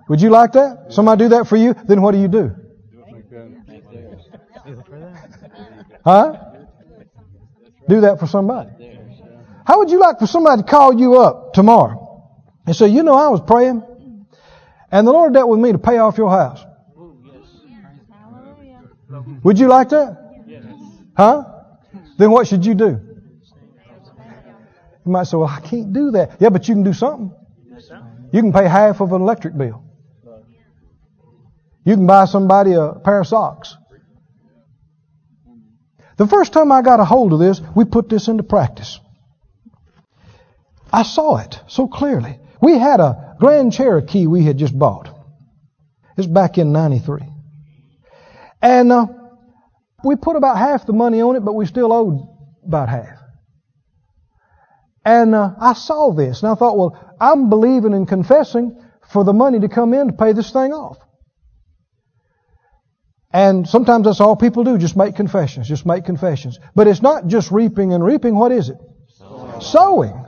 Would 0.09 0.21
you 0.21 0.31
like 0.31 0.53
that? 0.53 0.87
Somebody 0.91 1.25
do 1.25 1.29
that 1.31 1.49
for 1.49 1.57
you? 1.57 1.75
Then 1.75 2.03
what 2.03 2.13
do 2.13 2.19
you 2.19 2.29
do? 2.29 2.55
Huh? 6.05 6.35
Do 7.89 8.01
that 8.03 8.19
for 8.21 8.27
somebody. 8.27 8.71
How 9.65 9.79
would 9.79 9.91
you 9.91 9.99
like 9.99 10.19
for 10.19 10.27
somebody 10.27 10.63
to 10.63 10.69
call 10.69 10.99
you 10.99 11.21
up 11.21 11.53
tomorrow 11.53 12.02
and 12.67 12.77
so, 12.77 12.85
you 12.85 13.03
know, 13.03 13.15
I 13.15 13.29
was 13.29 13.41
praying, 13.41 13.83
and 14.91 15.07
the 15.07 15.13
Lord 15.13 15.33
dealt 15.33 15.49
with 15.49 15.61
me 15.61 15.73
to 15.73 15.79
pay 15.79 15.99
off 15.99 16.19
your 16.19 16.31
house. 16.31 16.65
Would 19.43 19.59
you 19.59 19.69
like 19.69 19.91
that? 19.91 20.19
Huh? 21.17 21.45
Then 22.19 22.31
what 22.31 22.47
should 22.47 22.65
you 22.65 22.75
do? 22.75 23.01
You 25.05 25.11
might 25.11 25.25
say, 25.25 25.37
well, 25.37 25.49
I 25.49 25.61
can't 25.61 25.93
do 25.93 26.13
that. 26.13 26.41
Yeah, 26.41 26.51
but 26.51 26.69
you 26.69 26.75
can 26.75 26.85
do 26.85 26.93
something. 26.93 27.33
You 28.33 28.41
can 28.41 28.53
pay 28.53 28.67
half 28.67 29.01
of 29.01 29.13
an 29.13 29.21
electric 29.21 29.57
bill. 29.57 29.85
You 31.85 31.97
can 31.97 32.07
buy 32.07 32.27
somebody 32.27 32.75
a 32.75 32.93
pair 32.93 33.21
of 33.21 33.27
socks. 33.27 33.77
The 36.17 36.27
first 36.27 36.53
time 36.53 36.71
I 36.71 36.83
got 36.83 37.01
a 37.01 37.05
hold 37.05 37.33
of 37.33 37.41
this, 37.41 37.61
we 37.75 37.85
put 37.85 38.09
this 38.09 38.29
into 38.29 38.45
practice. 38.45 39.01
I 40.93 41.03
saw 41.03 41.39
it 41.39 41.59
so 41.67 41.89
clearly. 41.89 42.39
We 42.63 42.79
had 42.79 43.01
a 43.01 43.35
Grand 43.41 43.73
Cherokee 43.73 44.29
we 44.29 44.45
had 44.45 44.57
just 44.57 44.79
bought. 44.79 45.09
It's 46.17 46.29
back 46.29 46.59
in 46.59 46.73
93. 46.73 47.23
And 48.63 48.93
uh, 48.93 49.07
we 50.05 50.15
put 50.15 50.37
about 50.37 50.57
half 50.57 50.87
the 50.87 50.93
money 50.93 51.21
on 51.21 51.35
it, 51.35 51.41
but 51.41 51.55
we 51.55 51.67
still 51.67 51.93
owed 51.93 52.21
about 52.65 52.89
half. 52.89 53.19
And 55.05 55.35
uh, 55.35 55.51
I 55.61 55.73
saw 55.73 56.13
this, 56.13 56.45
and 56.45 56.53
I 56.53 56.55
thought, 56.55 56.79
well, 56.79 57.17
I'm 57.21 57.51
believing 57.51 57.95
and 57.95 58.07
confessing 58.07 58.81
for 59.13 59.25
the 59.25 59.33
money 59.33 59.59
to 59.61 59.69
come 59.69 59.93
in 59.93 60.07
to 60.07 60.13
pay 60.13 60.33
this 60.33 60.53
thing 60.53 60.73
off. 60.73 60.99
And 63.33 63.67
sometimes 63.67 64.05
that's 64.05 64.21
all 64.21 64.37
people 64.37 64.63
do, 64.63 64.79
just 64.79 64.97
make 64.97 65.17
confessions, 65.17 65.67
just 65.67 65.85
make 65.85 66.05
confessions. 66.05 66.61
But 66.77 66.87
it's 66.87 67.03
not 67.03 67.27
just 67.27 67.51
reaping 67.51 67.93
and 67.93 68.05
reaping. 68.05 68.37
What 68.37 68.53
is 68.53 68.69
it? 68.69 68.77
Sowing. 69.09 69.61
Sowing 69.61 70.22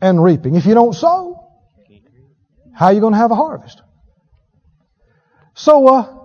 and 0.00 0.22
reaping. 0.22 0.54
If 0.54 0.66
you 0.66 0.74
don't 0.74 0.94
sow, 0.94 1.48
how 2.74 2.86
are 2.86 2.92
you 2.92 3.00
going 3.00 3.12
to 3.12 3.18
have 3.18 3.30
a 3.30 3.36
harvest? 3.36 3.82
So, 5.54 5.88
uh, 5.88 6.16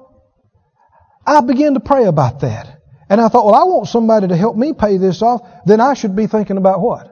I 1.26 1.42
began 1.42 1.74
to 1.74 1.80
pray 1.80 2.06
about 2.06 2.42
that. 2.42 2.82
And 3.10 3.22
I 3.22 3.28
thought, 3.28 3.46
well, 3.46 3.56
I 3.56 3.64
want 3.64 3.88
somebody 3.88 4.28
to 4.28 4.36
help 4.36 4.56
me 4.56 4.74
pay 4.74 4.98
this 4.98 5.22
off. 5.22 5.42
Then 5.66 5.80
I 5.80 5.94
should 5.94 6.16
be 6.16 6.28
thinking 6.28 6.58
about 6.58 6.82
what? 6.82 7.12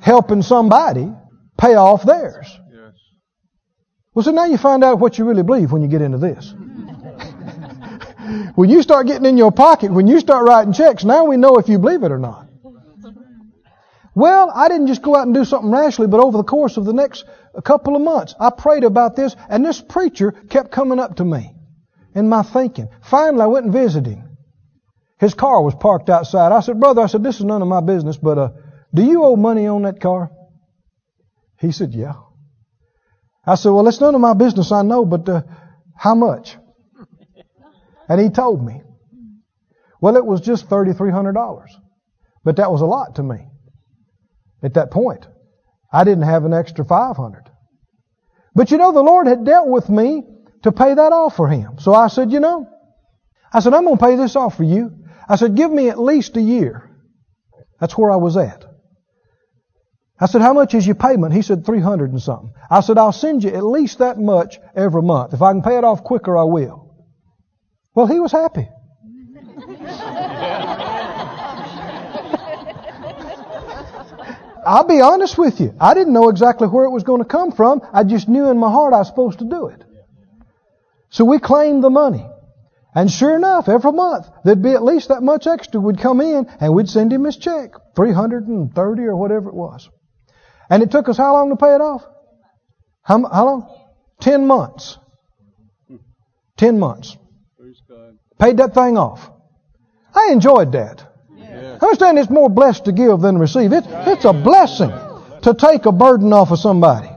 Helping 0.00 0.42
somebody 0.42 1.12
pay 1.56 1.74
off 1.74 2.04
theirs. 2.04 2.46
Well, 4.14 4.24
so 4.24 4.30
now 4.30 4.44
you 4.44 4.58
find 4.58 4.84
out 4.84 5.00
what 5.00 5.18
you 5.18 5.24
really 5.24 5.42
believe 5.42 5.72
when 5.72 5.82
you 5.82 5.88
get 5.88 6.02
into 6.02 6.18
this. 6.18 6.52
when 8.54 8.70
you 8.70 8.82
start 8.82 9.08
getting 9.08 9.26
in 9.26 9.36
your 9.36 9.50
pocket, 9.50 9.92
when 9.92 10.06
you 10.06 10.20
start 10.20 10.46
writing 10.46 10.72
checks, 10.72 11.04
now 11.04 11.24
we 11.24 11.36
know 11.36 11.56
if 11.56 11.68
you 11.68 11.80
believe 11.80 12.04
it 12.04 12.12
or 12.12 12.18
not. 12.18 12.43
Well, 14.14 14.50
I 14.54 14.68
didn't 14.68 14.86
just 14.86 15.02
go 15.02 15.16
out 15.16 15.26
and 15.26 15.34
do 15.34 15.44
something 15.44 15.72
rashly, 15.72 16.06
but 16.06 16.20
over 16.20 16.38
the 16.38 16.44
course 16.44 16.76
of 16.76 16.84
the 16.84 16.92
next 16.92 17.24
couple 17.64 17.96
of 17.96 18.02
months, 18.02 18.34
I 18.38 18.50
prayed 18.50 18.84
about 18.84 19.16
this, 19.16 19.34
and 19.48 19.64
this 19.64 19.80
preacher 19.80 20.30
kept 20.30 20.70
coming 20.70 21.00
up 21.00 21.16
to 21.16 21.24
me 21.24 21.52
in 22.14 22.28
my 22.28 22.42
thinking. 22.42 22.88
Finally, 23.02 23.42
I 23.42 23.46
went 23.46 23.64
and 23.64 23.74
visited 23.74 24.14
him. 24.14 24.36
His 25.18 25.34
car 25.34 25.62
was 25.62 25.74
parked 25.74 26.10
outside. 26.10 26.52
I 26.52 26.60
said, 26.60 26.78
Brother, 26.78 27.02
I 27.02 27.06
said, 27.06 27.24
this 27.24 27.38
is 27.38 27.44
none 27.44 27.62
of 27.62 27.68
my 27.68 27.80
business, 27.80 28.16
but 28.16 28.38
uh, 28.38 28.48
do 28.92 29.02
you 29.02 29.24
owe 29.24 29.36
money 29.36 29.66
on 29.66 29.82
that 29.82 30.00
car? 30.00 30.30
He 31.58 31.72
said, 31.72 31.92
Yeah. 31.92 32.14
I 33.46 33.56
said, 33.56 33.70
Well, 33.70 33.86
it's 33.88 34.00
none 34.00 34.14
of 34.14 34.20
my 34.20 34.34
business, 34.34 34.70
I 34.70 34.82
know, 34.82 35.04
but 35.04 35.28
uh, 35.28 35.42
how 35.96 36.14
much? 36.14 36.56
And 38.08 38.20
he 38.20 38.28
told 38.28 38.64
me. 38.64 38.82
Well, 40.00 40.16
it 40.16 40.26
was 40.26 40.40
just 40.40 40.68
$3,300. 40.68 41.66
But 42.44 42.56
that 42.56 42.70
was 42.70 42.82
a 42.82 42.86
lot 42.86 43.14
to 43.14 43.22
me 43.22 43.46
at 44.64 44.74
that 44.74 44.90
point. 44.90 45.26
I 45.92 46.04
didn't 46.04 46.24
have 46.24 46.44
an 46.44 46.52
extra 46.52 46.84
500. 46.84 47.50
But 48.54 48.70
you 48.70 48.78
know, 48.78 48.92
the 48.92 49.02
Lord 49.02 49.26
had 49.26 49.44
dealt 49.44 49.68
with 49.68 49.88
me 49.88 50.22
to 50.62 50.72
pay 50.72 50.94
that 50.94 51.12
off 51.12 51.36
for 51.36 51.48
him. 51.48 51.78
So 51.78 51.94
I 51.94 52.08
said, 52.08 52.32
you 52.32 52.40
know, 52.40 52.68
I 53.52 53.60
said, 53.60 53.74
I'm 53.74 53.84
going 53.84 53.98
to 53.98 54.04
pay 54.04 54.16
this 54.16 54.36
off 54.36 54.56
for 54.56 54.64
you. 54.64 55.04
I 55.28 55.36
said, 55.36 55.54
give 55.54 55.70
me 55.70 55.88
at 55.88 55.98
least 55.98 56.36
a 56.36 56.40
year. 56.40 56.90
That's 57.80 57.96
where 57.96 58.10
I 58.10 58.16
was 58.16 58.36
at. 58.36 58.64
I 60.18 60.26
said, 60.26 60.42
how 60.42 60.52
much 60.52 60.74
is 60.74 60.86
your 60.86 60.94
payment? 60.94 61.34
He 61.34 61.42
said, 61.42 61.66
300 61.66 62.10
and 62.10 62.22
something. 62.22 62.52
I 62.70 62.80
said, 62.80 62.98
I'll 62.98 63.12
send 63.12 63.44
you 63.44 63.50
at 63.50 63.64
least 63.64 63.98
that 63.98 64.18
much 64.18 64.58
every 64.74 65.02
month. 65.02 65.34
If 65.34 65.42
I 65.42 65.52
can 65.52 65.62
pay 65.62 65.76
it 65.76 65.84
off 65.84 66.04
quicker, 66.04 66.36
I 66.36 66.44
will. 66.44 66.94
Well, 67.94 68.06
he 68.06 68.20
was 68.20 68.32
happy. 68.32 68.68
I'll 74.66 74.86
be 74.86 75.00
honest 75.00 75.38
with 75.38 75.60
you. 75.60 75.74
I 75.80 75.94
didn't 75.94 76.12
know 76.12 76.28
exactly 76.28 76.68
where 76.68 76.84
it 76.84 76.90
was 76.90 77.02
going 77.02 77.22
to 77.22 77.28
come 77.28 77.52
from. 77.52 77.82
I 77.92 78.04
just 78.04 78.28
knew 78.28 78.50
in 78.50 78.58
my 78.58 78.70
heart 78.70 78.94
I 78.94 78.98
was 78.98 79.08
supposed 79.08 79.38
to 79.40 79.44
do 79.44 79.66
it. 79.68 79.84
So 81.10 81.24
we 81.24 81.38
claimed 81.38 81.82
the 81.82 81.90
money. 81.90 82.26
And 82.94 83.10
sure 83.10 83.36
enough, 83.36 83.68
every 83.68 83.92
month 83.92 84.26
there'd 84.44 84.62
be 84.62 84.72
at 84.72 84.84
least 84.84 85.08
that 85.08 85.22
much 85.22 85.46
extra 85.46 85.80
would 85.80 85.98
come 85.98 86.20
in 86.20 86.46
and 86.60 86.74
we'd 86.74 86.88
send 86.88 87.12
him 87.12 87.24
his 87.24 87.36
check. 87.36 87.72
330 87.96 89.02
or 89.02 89.16
whatever 89.16 89.48
it 89.48 89.54
was. 89.54 89.88
And 90.70 90.82
it 90.82 90.90
took 90.90 91.08
us 91.08 91.16
how 91.16 91.32
long 91.34 91.50
to 91.50 91.56
pay 91.56 91.74
it 91.74 91.80
off? 91.80 92.04
How, 93.02 93.24
how 93.28 93.44
long? 93.44 93.86
Ten 94.20 94.46
months. 94.46 94.98
Ten 96.56 96.78
months. 96.78 97.16
Paid 98.38 98.56
that 98.58 98.74
thing 98.74 98.96
off. 98.96 99.30
I 100.14 100.30
enjoyed 100.32 100.72
that. 100.72 101.13
Understand 101.80 102.18
it's 102.18 102.30
more 102.30 102.48
blessed 102.48 102.86
to 102.86 102.92
give 102.92 103.20
than 103.20 103.38
receive. 103.38 103.72
It's, 103.72 103.86
it's 103.90 104.24
a 104.24 104.32
blessing 104.32 104.92
to 105.42 105.54
take 105.54 105.86
a 105.86 105.92
burden 105.92 106.32
off 106.32 106.50
of 106.50 106.58
somebody, 106.58 107.10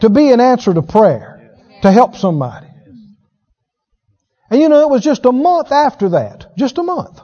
to 0.00 0.08
be 0.08 0.30
an 0.30 0.40
answer 0.40 0.72
to 0.72 0.82
prayer, 0.82 1.54
to 1.82 1.90
help 1.90 2.16
somebody. 2.16 2.66
And 4.50 4.60
you 4.60 4.68
know, 4.68 4.80
it 4.82 4.90
was 4.90 5.02
just 5.02 5.24
a 5.24 5.32
month 5.32 5.72
after 5.72 6.10
that, 6.10 6.56
just 6.56 6.78
a 6.78 6.82
month. 6.82 7.20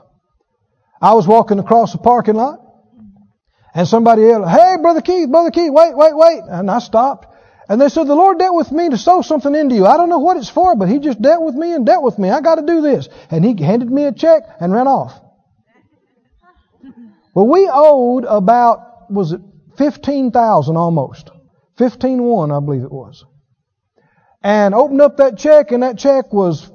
I 1.01 1.14
was 1.14 1.27
walking 1.27 1.59
across 1.59 1.93
the 1.93 1.99
parking 1.99 2.35
lot, 2.35 2.61
and 3.75 3.89
somebody 3.89 4.23
yelled, 4.23 4.49
Hey, 4.49 4.77
Brother 4.81 5.01
Keith, 5.01 5.31
Brother 5.31 5.51
Keith, 5.51 5.73
wait, 5.73 5.97
wait, 5.97 6.16
wait. 6.16 6.43
And 6.49 6.70
I 6.70 6.79
stopped. 6.79 7.27
And 7.68 7.81
they 7.81 7.89
said, 7.89 8.07
The 8.07 8.14
Lord 8.14 8.39
dealt 8.39 8.57
with 8.57 8.70
me 8.70 8.91
to 8.91 8.99
sow 8.99 9.23
something 9.23 9.55
into 9.55 9.75
you. 9.75 9.87
I 9.87 9.97
don't 9.97 10.09
know 10.09 10.18
what 10.18 10.37
it's 10.37 10.51
for, 10.51 10.77
but 10.77 10.89
He 10.89 10.99
just 10.99 11.23
dealt 11.23 11.45
with 11.45 11.55
me 11.55 11.73
and 11.73 11.87
dealt 11.87 12.05
with 12.05 12.18
me. 12.18 12.29
I 12.29 12.41
got 12.41 12.57
to 12.57 12.66
do 12.66 12.83
this. 12.83 13.09
And 13.31 13.45
He 13.45 13.62
handed 13.62 13.91
me 13.91 14.05
a 14.05 14.12
check 14.12 14.43
and 14.61 14.73
ran 14.73 14.89
off. 14.89 15.22
Well, 17.35 17.47
we 17.47 17.68
owed 17.72 18.24
about, 18.24 19.11
was 19.11 19.33
it 19.33 19.41
15,000 19.76 20.76
almost. 20.76 21.30
15.1, 21.78 22.55
I 22.55 22.61
believe 22.64 22.83
it 22.83 22.93
was. 22.93 23.24
And 24.43 24.74
opened 24.74 25.01
up 25.01 25.16
that 25.16 25.39
check 25.39 25.72
and 25.72 25.83
that 25.83 25.99
check 25.99 26.30
was 26.33 26.70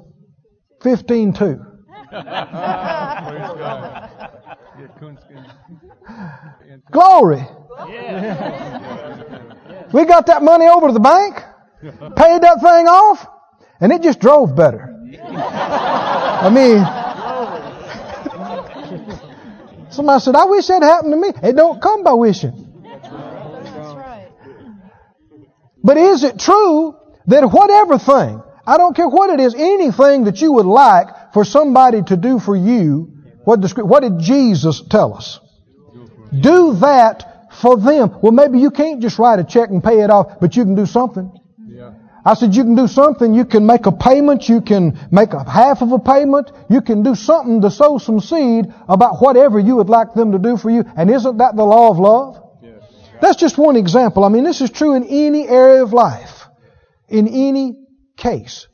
15.2. 0.80 1.64
Glory. 6.90 7.46
We 9.92 10.04
got 10.04 10.26
that 10.26 10.42
money 10.42 10.66
over 10.66 10.88
to 10.88 10.92
the 10.92 11.00
bank, 11.00 11.36
paid 12.16 12.42
that 12.42 12.60
thing 12.60 12.88
off, 12.88 13.26
and 13.80 13.92
it 13.92 14.02
just 14.02 14.20
drove 14.20 14.56
better. 14.56 14.94
I 15.28 16.50
mean, 16.50 16.78
somebody 19.98 20.20
said, 20.20 20.36
I 20.36 20.44
wish 20.44 20.68
that 20.68 20.82
happened 20.82 21.12
to 21.12 21.16
me. 21.16 21.30
It 21.42 21.56
don't 21.56 21.82
come 21.82 22.04
by 22.04 22.14
wishing. 22.14 22.82
That's 22.84 23.08
right. 23.08 24.28
But 25.82 25.96
is 25.96 26.24
it 26.24 26.38
true 26.38 26.96
that 27.26 27.44
whatever 27.46 27.98
thing, 27.98 28.42
I 28.66 28.78
don't 28.78 28.94
care 28.94 29.08
what 29.08 29.30
it 29.30 29.40
is, 29.40 29.54
anything 29.54 30.24
that 30.24 30.40
you 30.40 30.52
would 30.52 30.66
like 30.66 31.32
for 31.32 31.44
somebody 31.44 32.02
to 32.02 32.16
do 32.16 32.38
for 32.38 32.56
you, 32.56 33.12
what, 33.44 33.60
what 33.78 34.00
did 34.00 34.18
Jesus 34.20 34.82
tell 34.88 35.14
us? 35.14 35.40
Do 36.32 36.74
that 36.76 37.48
for 37.60 37.76
them. 37.76 38.18
Well, 38.22 38.32
maybe 38.32 38.60
you 38.60 38.70
can't 38.70 39.00
just 39.00 39.18
write 39.18 39.40
a 39.40 39.44
check 39.44 39.70
and 39.70 39.82
pay 39.82 40.00
it 40.02 40.10
off, 40.10 40.38
but 40.40 40.54
you 40.54 40.64
can 40.64 40.74
do 40.74 40.86
something. 40.86 41.32
I 42.24 42.34
said 42.34 42.54
you 42.54 42.64
can 42.64 42.74
do 42.74 42.88
something. 42.88 43.34
You 43.34 43.44
can 43.44 43.66
make 43.66 43.86
a 43.86 43.92
payment. 43.92 44.48
You 44.48 44.60
can 44.60 44.98
make 45.10 45.32
a 45.32 45.48
half 45.48 45.82
of 45.82 45.92
a 45.92 45.98
payment. 45.98 46.50
You 46.68 46.80
can 46.80 47.02
do 47.02 47.14
something 47.14 47.60
to 47.62 47.70
sow 47.70 47.98
some 47.98 48.20
seed 48.20 48.66
about 48.88 49.20
whatever 49.20 49.58
you 49.58 49.76
would 49.76 49.88
like 49.88 50.14
them 50.14 50.32
to 50.32 50.38
do 50.38 50.56
for 50.56 50.70
you. 50.70 50.84
And 50.96 51.10
isn't 51.10 51.38
that 51.38 51.56
the 51.56 51.64
law 51.64 51.90
of 51.90 51.98
love? 51.98 52.42
Yes. 52.62 52.82
That's 53.20 53.36
just 53.36 53.56
one 53.56 53.76
example. 53.76 54.24
I 54.24 54.28
mean, 54.28 54.44
this 54.44 54.60
is 54.60 54.70
true 54.70 54.94
in 54.94 55.04
any 55.04 55.48
area 55.48 55.82
of 55.82 55.92
life. 55.92 56.46
In 57.08 57.28
any 57.28 57.78
case. 58.16 58.66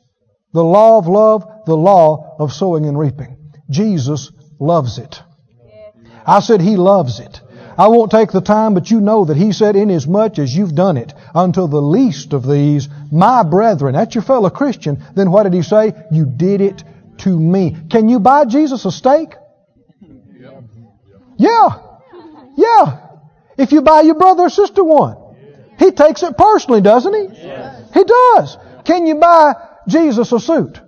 The 0.53 0.63
law 0.63 0.97
of 0.97 1.07
love, 1.07 1.45
the 1.65 1.77
law 1.77 2.35
of 2.39 2.51
sowing 2.51 2.85
and 2.85 2.97
reaping. 2.97 3.37
Jesus 3.69 4.31
loves 4.59 4.97
it. 4.97 5.21
I 6.25 6.39
said 6.39 6.61
He 6.61 6.77
loves 6.77 7.19
it. 7.19 7.41
I 7.77 7.89
won't 7.89 8.11
take 8.11 8.31
the 8.31 8.41
time, 8.41 8.73
but 8.73 8.89
you 8.89 9.01
know 9.01 9.25
that 9.25 9.35
he 9.35 9.51
said, 9.51 9.75
inasmuch 9.75 10.39
as 10.39 10.55
you've 10.55 10.75
done 10.75 10.95
it 10.95 11.13
unto 11.35 11.67
the 11.67 11.81
least 11.81 12.33
of 12.33 12.47
these, 12.47 12.87
my 13.11 13.43
brethren, 13.43 13.93
that's 13.93 14.15
your 14.15 14.23
fellow 14.23 14.49
Christian, 14.49 15.03
then 15.15 15.31
what 15.31 15.43
did 15.43 15.53
he 15.53 15.61
say? 15.61 15.93
You 16.11 16.25
did 16.25 16.61
it 16.61 16.83
to 17.19 17.39
me. 17.39 17.77
Can 17.89 18.09
you 18.09 18.19
buy 18.19 18.45
Jesus 18.45 18.85
a 18.85 18.91
steak? 18.91 19.35
Yeah. 21.37 21.81
Yeah. 22.55 22.99
If 23.57 23.71
you 23.71 23.81
buy 23.81 24.01
your 24.01 24.15
brother 24.15 24.43
or 24.43 24.49
sister 24.49 24.83
one. 24.83 25.17
He 25.77 25.91
takes 25.91 26.23
it 26.23 26.37
personally, 26.37 26.81
doesn't 26.81 27.13
he? 27.13 27.35
He 27.93 28.03
does. 28.03 28.57
Can 28.85 29.05
you 29.05 29.15
buy 29.15 29.53
Jesus 29.87 30.31
a 30.31 30.39
suit? 30.39 30.79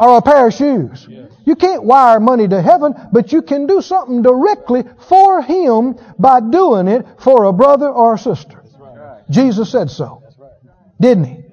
Or 0.00 0.16
a 0.16 0.22
pair 0.22 0.48
of 0.48 0.54
shoes? 0.54 1.06
You 1.44 1.56
can't 1.56 1.84
wire 1.84 2.20
money 2.20 2.48
to 2.48 2.62
heaven, 2.62 2.94
but 3.12 3.32
you 3.32 3.42
can 3.42 3.66
do 3.66 3.82
something 3.82 4.22
directly 4.22 4.84
for 5.08 5.42
Him 5.42 5.96
by 6.18 6.40
doing 6.40 6.88
it 6.88 7.06
for 7.18 7.44
a 7.44 7.52
brother 7.52 7.90
or 7.90 8.14
a 8.14 8.18
sister. 8.18 8.63
Jesus 9.30 9.70
said 9.70 9.90
so. 9.90 10.22
Didn't 11.00 11.24
He? 11.24 11.44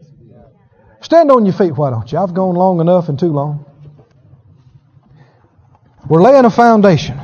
Stand 1.01 1.32
on 1.32 1.45
your 1.45 1.55
feet, 1.55 1.72
why 1.72 1.89
don't 1.89 2.11
you? 2.11 2.19
I've 2.19 2.34
gone 2.34 2.55
long 2.55 2.80
enough 2.80 3.09
and 3.09 3.17
too 3.17 3.32
long. 3.32 3.65
We're 6.07 6.22
laying 6.22 6.45
a 6.45 6.49
foundation. 6.49 7.19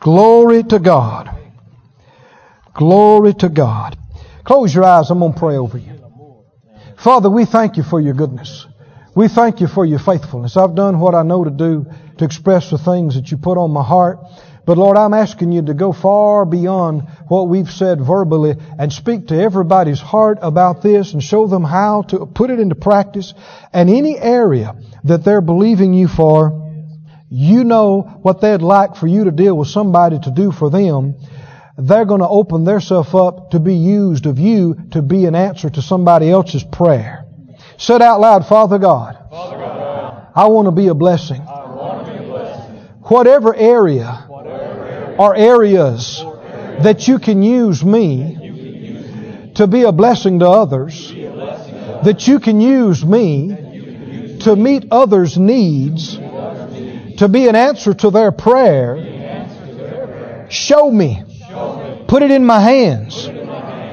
Glory 0.00 0.62
to 0.64 0.78
God. 0.78 1.34
Glory 2.74 3.34
to 3.34 3.48
God. 3.48 3.98
Close 4.44 4.74
your 4.74 4.84
eyes. 4.84 5.10
I'm 5.10 5.18
going 5.18 5.32
to 5.32 5.38
pray 5.38 5.56
over 5.56 5.78
you. 5.78 5.94
Father, 6.96 7.28
we 7.28 7.44
thank 7.44 7.76
you 7.76 7.82
for 7.82 8.00
your 8.00 8.14
goodness. 8.14 8.66
We 9.14 9.28
thank 9.28 9.60
you 9.60 9.66
for 9.66 9.84
your 9.84 9.98
faithfulness. 9.98 10.56
I've 10.56 10.74
done 10.74 11.00
what 11.00 11.14
I 11.14 11.22
know 11.22 11.44
to 11.44 11.50
do 11.50 11.86
to 12.18 12.24
express 12.24 12.70
the 12.70 12.78
things 12.78 13.14
that 13.16 13.30
you 13.30 13.36
put 13.36 13.58
on 13.58 13.70
my 13.72 13.82
heart. 13.82 14.18
But 14.68 14.76
Lord, 14.76 14.98
I'm 14.98 15.14
asking 15.14 15.52
you 15.52 15.62
to 15.62 15.72
go 15.72 15.94
far 15.94 16.44
beyond 16.44 17.08
what 17.28 17.48
we've 17.48 17.70
said 17.70 18.02
verbally 18.02 18.54
and 18.78 18.92
speak 18.92 19.28
to 19.28 19.34
everybody's 19.34 19.98
heart 19.98 20.40
about 20.42 20.82
this 20.82 21.14
and 21.14 21.22
show 21.22 21.46
them 21.46 21.64
how 21.64 22.02
to 22.08 22.26
put 22.26 22.50
it 22.50 22.60
into 22.60 22.74
practice. 22.74 23.32
And 23.72 23.88
any 23.88 24.18
area 24.18 24.76
that 25.04 25.24
they're 25.24 25.40
believing 25.40 25.94
you 25.94 26.06
for, 26.06 26.70
you 27.30 27.64
know 27.64 28.02
what 28.20 28.42
they'd 28.42 28.60
like 28.60 28.96
for 28.96 29.06
you 29.06 29.24
to 29.24 29.30
deal 29.30 29.56
with 29.56 29.68
somebody 29.68 30.18
to 30.18 30.30
do 30.30 30.52
for 30.52 30.68
them. 30.68 31.14
They're 31.78 32.04
going 32.04 32.20
to 32.20 32.28
open 32.28 32.64
themselves 32.64 33.14
up 33.14 33.52
to 33.52 33.60
be 33.60 33.76
used 33.76 34.26
of 34.26 34.38
you 34.38 34.76
to 34.90 35.00
be 35.00 35.24
an 35.24 35.34
answer 35.34 35.70
to 35.70 35.80
somebody 35.80 36.28
else's 36.28 36.62
prayer. 36.62 37.24
Said 37.78 38.02
out 38.02 38.20
loud, 38.20 38.46
Father 38.46 38.76
God, 38.76 39.16
Father 39.30 39.56
God 39.56 40.30
I 40.36 40.48
want 40.48 40.66
to 40.66 40.72
be 40.72 40.88
a 40.88 40.94
blessing. 40.94 41.40
Be 41.40 41.48
a 41.48 42.22
blessing. 42.28 42.76
Whatever, 43.04 43.54
area 43.54 44.27
Or 45.18 45.34
areas 45.34 46.22
that 46.82 47.08
you 47.08 47.18
can 47.18 47.42
use 47.42 47.84
me 47.84 49.52
to 49.54 49.66
be 49.66 49.82
a 49.82 49.92
blessing 49.92 50.38
to 50.38 50.48
others, 50.48 51.12
that 51.12 52.28
you 52.28 52.38
can 52.38 52.60
use 52.60 53.04
me 53.04 54.38
to 54.40 54.54
meet 54.54 54.86
others' 54.90 55.36
needs, 55.36 56.16
to 56.16 57.28
be 57.28 57.48
an 57.48 57.56
answer 57.56 57.92
to 57.94 58.10
their 58.10 58.30
prayer. 58.30 60.46
Show 60.48 60.90
me 60.90 61.24
Put 62.08 62.22
it 62.22 62.30
in 62.30 62.44
my 62.44 62.60
hands. 62.60 63.26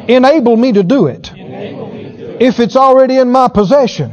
Enable 0.07 0.55
me 0.55 0.71
to 0.71 0.84
do 0.84 1.07
it. 1.07 1.32
If 1.36 2.61
it's 2.61 2.78
already 2.78 3.17
in 3.17 3.30
my 3.30 3.49
possession, 3.49 4.09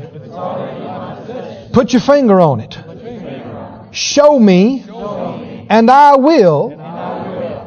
put 1.72 1.92
your 1.92 2.02
finger 2.02 2.40
on 2.40 2.60
it. 2.60 2.76
Show 3.92 4.40
me, 4.40 4.84
and 5.70 5.88
I 5.88 6.16
will 6.16 6.70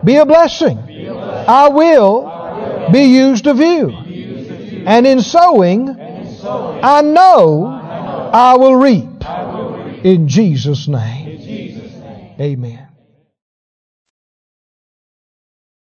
be 0.06 0.16
a 0.16 0.26
blessing. 0.26 0.78
I 1.10 1.70
will 1.70 2.90
be 2.92 3.04
used 3.04 3.48
of 3.48 3.60
you. 3.60 3.90
And 4.86 5.08
in 5.08 5.22
sowing, 5.22 5.90
I 5.90 7.02
know 7.02 7.66
I 8.32 8.56
will 8.56 8.76
reap. 8.76 9.26
In 10.06 10.28
Jesus' 10.28 10.88
name. 10.88 12.36
Amen. 12.40 12.88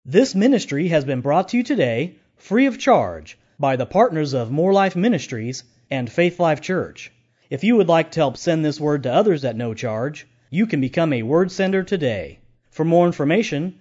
This 0.04 0.36
ministry 0.36 0.88
has 0.88 1.04
been 1.04 1.20
brought 1.20 1.48
to 1.48 1.56
you 1.56 1.64
today 1.64 2.14
free 2.36 2.66
of 2.66 2.78
charge 2.78 3.36
by 3.58 3.74
the 3.74 3.86
partners 3.86 4.34
of 4.34 4.52
Moore 4.52 4.72
Life 4.72 4.94
Ministries 4.94 5.64
and 5.90 6.08
Faith 6.08 6.38
Life 6.38 6.60
Church. 6.60 7.10
If 7.50 7.64
you 7.64 7.74
would 7.76 7.88
like 7.88 8.12
to 8.12 8.20
help 8.20 8.36
send 8.36 8.64
this 8.64 8.80
word 8.80 9.02
to 9.02 9.12
others 9.12 9.44
at 9.44 9.56
no 9.56 9.74
charge, 9.74 10.26
you 10.50 10.66
can 10.66 10.80
become 10.80 11.12
a 11.12 11.22
word 11.22 11.50
sender 11.50 11.82
today. 11.82 12.38
For 12.70 12.84
more 12.84 13.06
information, 13.06 13.80